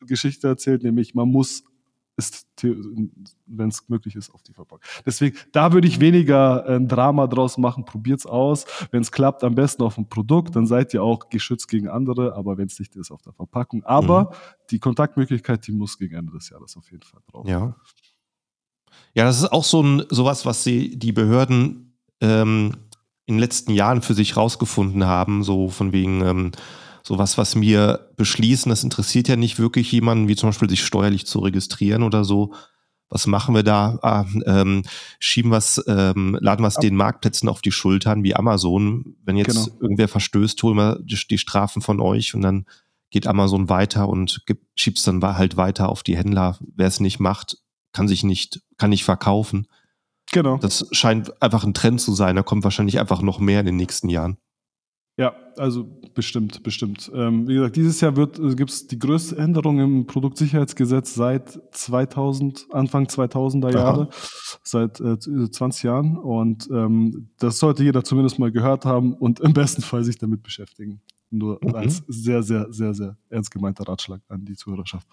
ja. 0.00 0.06
Geschichte 0.06 0.48
erzählt, 0.48 0.82
nämlich 0.82 1.14
man 1.14 1.30
muss 1.30 1.64
ist, 2.16 2.46
wenn 2.62 3.68
es 3.68 3.88
möglich 3.88 4.16
ist, 4.16 4.30
auf 4.30 4.42
die 4.42 4.52
Verpackung. 4.52 4.84
Deswegen, 5.04 5.36
da 5.52 5.72
würde 5.72 5.86
ich 5.86 6.00
weniger 6.00 6.66
ein 6.66 6.88
Drama 6.88 7.26
draus 7.26 7.58
machen. 7.58 7.84
Probiert 7.84 8.20
es 8.20 8.26
aus. 8.26 8.66
Wenn 8.90 9.02
es 9.02 9.12
klappt, 9.12 9.44
am 9.44 9.54
besten 9.54 9.82
auf 9.82 9.96
dem 9.96 10.08
Produkt. 10.08 10.56
Dann 10.56 10.66
seid 10.66 10.94
ihr 10.94 11.02
auch 11.02 11.28
geschützt 11.28 11.68
gegen 11.68 11.88
andere. 11.88 12.34
Aber 12.34 12.56
wenn 12.56 12.66
es 12.66 12.78
nicht 12.78 12.96
ist, 12.96 13.10
auf 13.10 13.22
der 13.22 13.34
Verpackung. 13.34 13.84
Aber 13.84 14.24
mhm. 14.24 14.36
die 14.70 14.78
Kontaktmöglichkeit, 14.78 15.66
die 15.66 15.72
muss 15.72 15.98
gegen 15.98 16.14
Ende 16.14 16.32
des 16.32 16.48
Jahres 16.50 16.76
auf 16.76 16.90
jeden 16.90 17.02
Fall 17.02 17.20
drauf. 17.30 17.46
Ja. 17.46 17.76
Ja, 19.14 19.24
das 19.24 19.38
ist 19.38 19.52
auch 19.52 19.64
so 19.64 19.82
ein 19.82 20.04
sowas, 20.10 20.46
was 20.46 20.64
sie 20.64 20.98
die 20.98 21.12
Behörden 21.12 21.98
ähm, 22.20 22.76
in 23.26 23.34
den 23.34 23.40
letzten 23.40 23.72
Jahren 23.72 24.00
für 24.00 24.14
sich 24.14 24.36
rausgefunden 24.36 25.04
haben. 25.04 25.42
So 25.42 25.68
von 25.68 25.92
wegen 25.92 26.22
ähm, 26.22 26.52
sowas, 27.06 27.38
was 27.38 27.60
wir 27.60 28.10
beschließen, 28.16 28.68
das 28.68 28.82
interessiert 28.82 29.28
ja 29.28 29.36
nicht 29.36 29.60
wirklich 29.60 29.92
jemanden, 29.92 30.26
wie 30.26 30.34
zum 30.34 30.48
Beispiel 30.48 30.68
sich 30.68 30.84
steuerlich 30.84 31.24
zu 31.24 31.38
registrieren 31.38 32.02
oder 32.02 32.24
so. 32.24 32.52
Was 33.08 33.28
machen 33.28 33.54
wir 33.54 33.62
da? 33.62 34.00
Ah, 34.02 34.24
ähm, 34.44 34.82
schieben 35.20 35.52
was, 35.52 35.80
ähm, 35.86 36.36
laden 36.40 36.64
wir 36.64 36.68
es 36.68 36.74
den 36.74 36.96
Marktplätzen 36.96 37.48
auf 37.48 37.62
die 37.62 37.70
Schultern 37.70 38.24
wie 38.24 38.34
Amazon. 38.34 39.14
Wenn 39.24 39.36
jetzt 39.36 39.54
genau. 39.54 39.80
irgendwer 39.80 40.08
verstößt, 40.08 40.60
holen 40.64 40.76
wir 40.76 40.98
die, 41.00 41.16
die, 41.30 41.38
Strafen 41.38 41.80
von 41.80 42.00
euch 42.00 42.34
und 42.34 42.42
dann 42.42 42.66
geht 43.10 43.28
Amazon 43.28 43.68
weiter 43.68 44.08
und 44.08 44.44
schiebt 44.74 44.98
es 44.98 45.04
dann 45.04 45.22
halt 45.22 45.56
weiter 45.56 45.88
auf 45.88 46.02
die 46.02 46.16
Händler. 46.16 46.58
Wer 46.74 46.88
es 46.88 46.98
nicht 46.98 47.20
macht, 47.20 47.58
kann 47.92 48.08
sich 48.08 48.24
nicht, 48.24 48.60
kann 48.78 48.90
nicht 48.90 49.04
verkaufen. 49.04 49.68
Genau. 50.32 50.58
Das 50.58 50.88
scheint 50.90 51.40
einfach 51.40 51.62
ein 51.62 51.74
Trend 51.74 52.00
zu 52.00 52.12
sein. 52.12 52.34
Da 52.34 52.42
kommt 52.42 52.64
wahrscheinlich 52.64 52.98
einfach 52.98 53.22
noch 53.22 53.38
mehr 53.38 53.60
in 53.60 53.66
den 53.66 53.76
nächsten 53.76 54.08
Jahren. 54.08 54.38
Ja, 55.18 55.34
also 55.56 55.86
bestimmt, 56.14 56.62
bestimmt. 56.62 57.10
Ähm, 57.14 57.48
wie 57.48 57.54
gesagt, 57.54 57.76
dieses 57.76 58.02
Jahr 58.02 58.16
wird 58.16 58.38
äh, 58.38 58.54
gibt 58.54 58.70
es 58.70 58.86
die 58.86 58.98
größte 58.98 59.36
Änderung 59.38 59.78
im 59.80 60.06
Produktsicherheitsgesetz 60.06 61.14
seit 61.14 61.58
2000, 61.72 62.66
Anfang 62.72 63.06
2000er 63.06 63.72
Jahre, 63.72 64.10
seit 64.62 65.00
äh, 65.00 65.18
20 65.18 65.84
Jahren. 65.84 66.18
Und 66.18 66.68
ähm, 66.70 67.30
das 67.38 67.58
sollte 67.58 67.82
jeder 67.82 68.04
zumindest 68.04 68.38
mal 68.38 68.52
gehört 68.52 68.84
haben 68.84 69.14
und 69.14 69.40
im 69.40 69.54
besten 69.54 69.80
Fall 69.80 70.04
sich 70.04 70.18
damit 70.18 70.42
beschäftigen. 70.42 71.00
Nur 71.30 71.60
mhm. 71.62 71.74
als 71.74 72.02
sehr, 72.08 72.42
sehr, 72.42 72.70
sehr, 72.70 72.92
sehr 72.92 73.16
ernst 73.30 73.50
gemeinter 73.50 73.88
Ratschlag 73.88 74.20
an 74.28 74.44
die 74.44 74.54
Zuhörerschaft. 74.54 75.08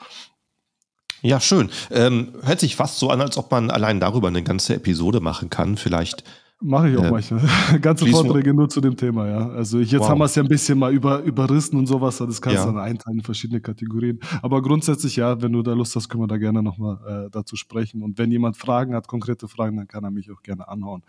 Ja, 1.21 1.39
schön. 1.39 1.69
Ähm, 1.89 2.33
hört 2.41 2.59
sich 2.59 2.75
fast 2.75 2.99
so 2.99 3.09
an, 3.09 3.21
als 3.21 3.37
ob 3.37 3.49
man 3.49 3.71
allein 3.71 4.01
darüber 4.01 4.27
eine 4.27 4.43
ganze 4.43 4.75
Episode 4.75 5.21
machen 5.21 5.49
kann. 5.49 5.77
Vielleicht 5.77 6.25
Mache 6.65 6.89
ich 6.89 6.97
auch 6.97 7.03
äh, 7.03 7.11
manchmal. 7.11 7.41
Ganze 7.81 8.07
Vorträge 8.07 8.53
nur 8.53 8.69
zu 8.69 8.79
dem 8.79 8.95
Thema, 8.95 9.27
ja. 9.27 9.49
Also 9.49 9.79
ich, 9.79 9.91
jetzt 9.91 10.01
wow. 10.01 10.09
haben 10.09 10.19
wir 10.19 10.25
es 10.25 10.35
ja 10.35 10.43
ein 10.43 10.47
bisschen 10.47 10.79
mal 10.79 10.93
über, 10.93 11.19
überrissen 11.21 11.75
und 11.75 11.87
sowas, 11.87 12.17
das 12.17 12.41
kannst 12.41 12.63
du 12.63 12.67
ja. 12.67 12.73
dann 12.73 12.77
einteilen 12.77 13.19
in 13.19 13.23
verschiedene 13.23 13.59
Kategorien. 13.59 14.19
Aber 14.41 14.61
grundsätzlich 14.61 15.17
ja, 15.17 15.41
wenn 15.41 15.51
du 15.51 15.61
da 15.61 15.73
Lust 15.73 15.93
hast, 15.97 16.07
können 16.07 16.23
wir 16.23 16.27
da 16.27 16.37
gerne 16.37 16.63
nochmal 16.63 17.25
äh, 17.25 17.29
dazu 17.29 17.57
sprechen. 17.57 18.01
Und 18.01 18.17
wenn 18.17 18.31
jemand 18.31 18.55
Fragen 18.55 18.95
hat, 18.95 19.07
konkrete 19.07 19.49
Fragen, 19.49 19.75
dann 19.75 19.87
kann 19.89 20.05
er 20.05 20.11
mich 20.11 20.31
auch 20.31 20.41
gerne 20.41 20.67
anhauen. 20.69 21.03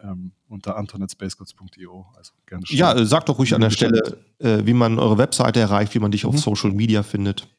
Ähm, 0.00 0.32
unter 0.48 0.76
antonetspacecodes.io. 0.76 2.06
Also 2.16 2.32
gerne 2.46 2.64
Ja, 2.68 2.94
äh, 2.94 3.04
sag 3.04 3.26
doch 3.26 3.38
ruhig 3.38 3.54
an 3.54 3.60
der 3.60 3.70
Stelle, 3.70 4.18
äh, 4.38 4.62
wie 4.64 4.74
man 4.74 4.98
eure 4.98 5.18
Webseite 5.18 5.60
erreicht, 5.60 5.94
wie 5.94 5.98
man 5.98 6.10
dich 6.10 6.24
auf 6.24 6.34
mhm. 6.34 6.38
Social 6.38 6.72
Media 6.72 7.02
findet. 7.02 7.53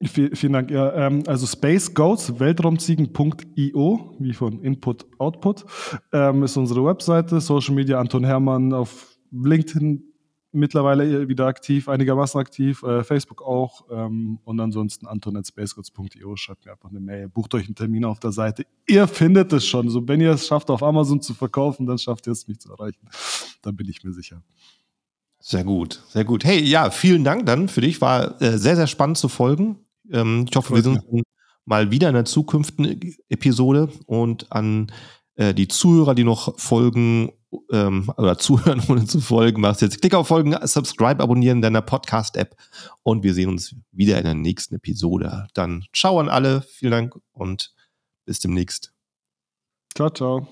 Vielen, 0.00 0.52
Dank. 0.52 0.70
Ja, 0.70 0.92
ähm, 0.94 1.24
also 1.26 1.44
Space 1.46 1.92
Goats, 1.92 2.38
Weltraumziegen.io, 2.38 4.16
wie 4.20 4.32
von 4.32 4.62
Input, 4.62 5.06
Output, 5.18 5.64
ähm, 6.12 6.44
ist 6.44 6.56
unsere 6.56 6.84
Webseite. 6.84 7.40
Social 7.40 7.74
Media 7.74 7.98
Anton 7.98 8.24
Hermann 8.24 8.72
auf 8.72 9.18
LinkedIn 9.32 10.04
mittlerweile 10.52 11.28
wieder 11.28 11.46
aktiv, 11.46 11.88
einigermaßen 11.88 12.40
aktiv, 12.40 12.82
äh, 12.82 13.02
Facebook 13.04 13.42
auch 13.42 13.86
ähm, 13.90 14.38
und 14.44 14.60
ansonsten 14.60 15.06
anton.spacegods.io, 15.06 16.36
schreibt 16.36 16.64
mir 16.64 16.72
einfach 16.72 16.90
eine 16.90 17.00
Mail, 17.00 17.28
bucht 17.28 17.54
euch 17.54 17.66
einen 17.66 17.74
Termin 17.74 18.04
auf 18.04 18.20
der 18.20 18.32
Seite. 18.32 18.64
Ihr 18.86 19.06
findet 19.08 19.52
es 19.52 19.66
schon. 19.66 19.88
So, 19.88 20.06
wenn 20.06 20.20
ihr 20.20 20.30
es 20.30 20.46
schafft, 20.46 20.70
auf 20.70 20.82
Amazon 20.82 21.20
zu 21.20 21.34
verkaufen, 21.34 21.86
dann 21.86 21.98
schafft 21.98 22.26
ihr 22.26 22.32
es, 22.32 22.48
mich 22.48 22.60
zu 22.60 22.70
erreichen. 22.70 23.08
Dann 23.62 23.76
bin 23.76 23.88
ich 23.88 24.02
mir 24.04 24.12
sicher. 24.12 24.42
Sehr 25.40 25.64
gut, 25.64 26.02
sehr 26.08 26.24
gut. 26.24 26.44
Hey, 26.44 26.60
ja, 26.60 26.90
vielen 26.90 27.24
Dank 27.24 27.46
dann 27.46 27.68
für 27.68 27.80
dich. 27.80 28.00
War 28.00 28.40
äh, 28.40 28.58
sehr, 28.58 28.76
sehr 28.76 28.86
spannend 28.86 29.18
zu 29.18 29.28
folgen. 29.28 29.76
Ähm, 30.12 30.46
ich 30.48 30.56
hoffe, 30.56 30.74
wir 30.74 30.82
sind 30.82 31.00
mal 31.64 31.90
wieder 31.90 32.08
in 32.08 32.14
der 32.14 32.24
zukünftigen 32.24 33.14
Episode 33.28 33.90
und 34.06 34.50
an 34.50 34.90
äh, 35.36 35.54
die 35.54 35.68
Zuhörer, 35.68 36.14
die 36.14 36.24
noch 36.24 36.58
folgen 36.58 37.32
ähm, 37.72 38.10
oder 38.16 38.38
zuhören, 38.38 38.82
ohne 38.88 39.06
zu 39.06 39.20
folgen, 39.20 39.60
machst 39.60 39.82
jetzt 39.82 40.00
Klick 40.00 40.14
auf 40.14 40.28
Folgen, 40.28 40.56
Subscribe, 40.62 41.22
abonnieren 41.22 41.58
in 41.58 41.62
deiner 41.62 41.82
Podcast-App 41.82 42.56
und 43.02 43.22
wir 43.22 43.34
sehen 43.34 43.48
uns 43.48 43.74
wieder 43.92 44.18
in 44.18 44.24
der 44.24 44.34
nächsten 44.34 44.74
Episode. 44.76 45.46
Dann 45.54 45.84
ciao 45.94 46.18
an 46.18 46.28
alle, 46.28 46.62
vielen 46.62 46.92
Dank 46.92 47.18
und 47.32 47.72
bis 48.24 48.40
demnächst. 48.40 48.92
Ciao, 49.94 50.10
ciao. 50.10 50.46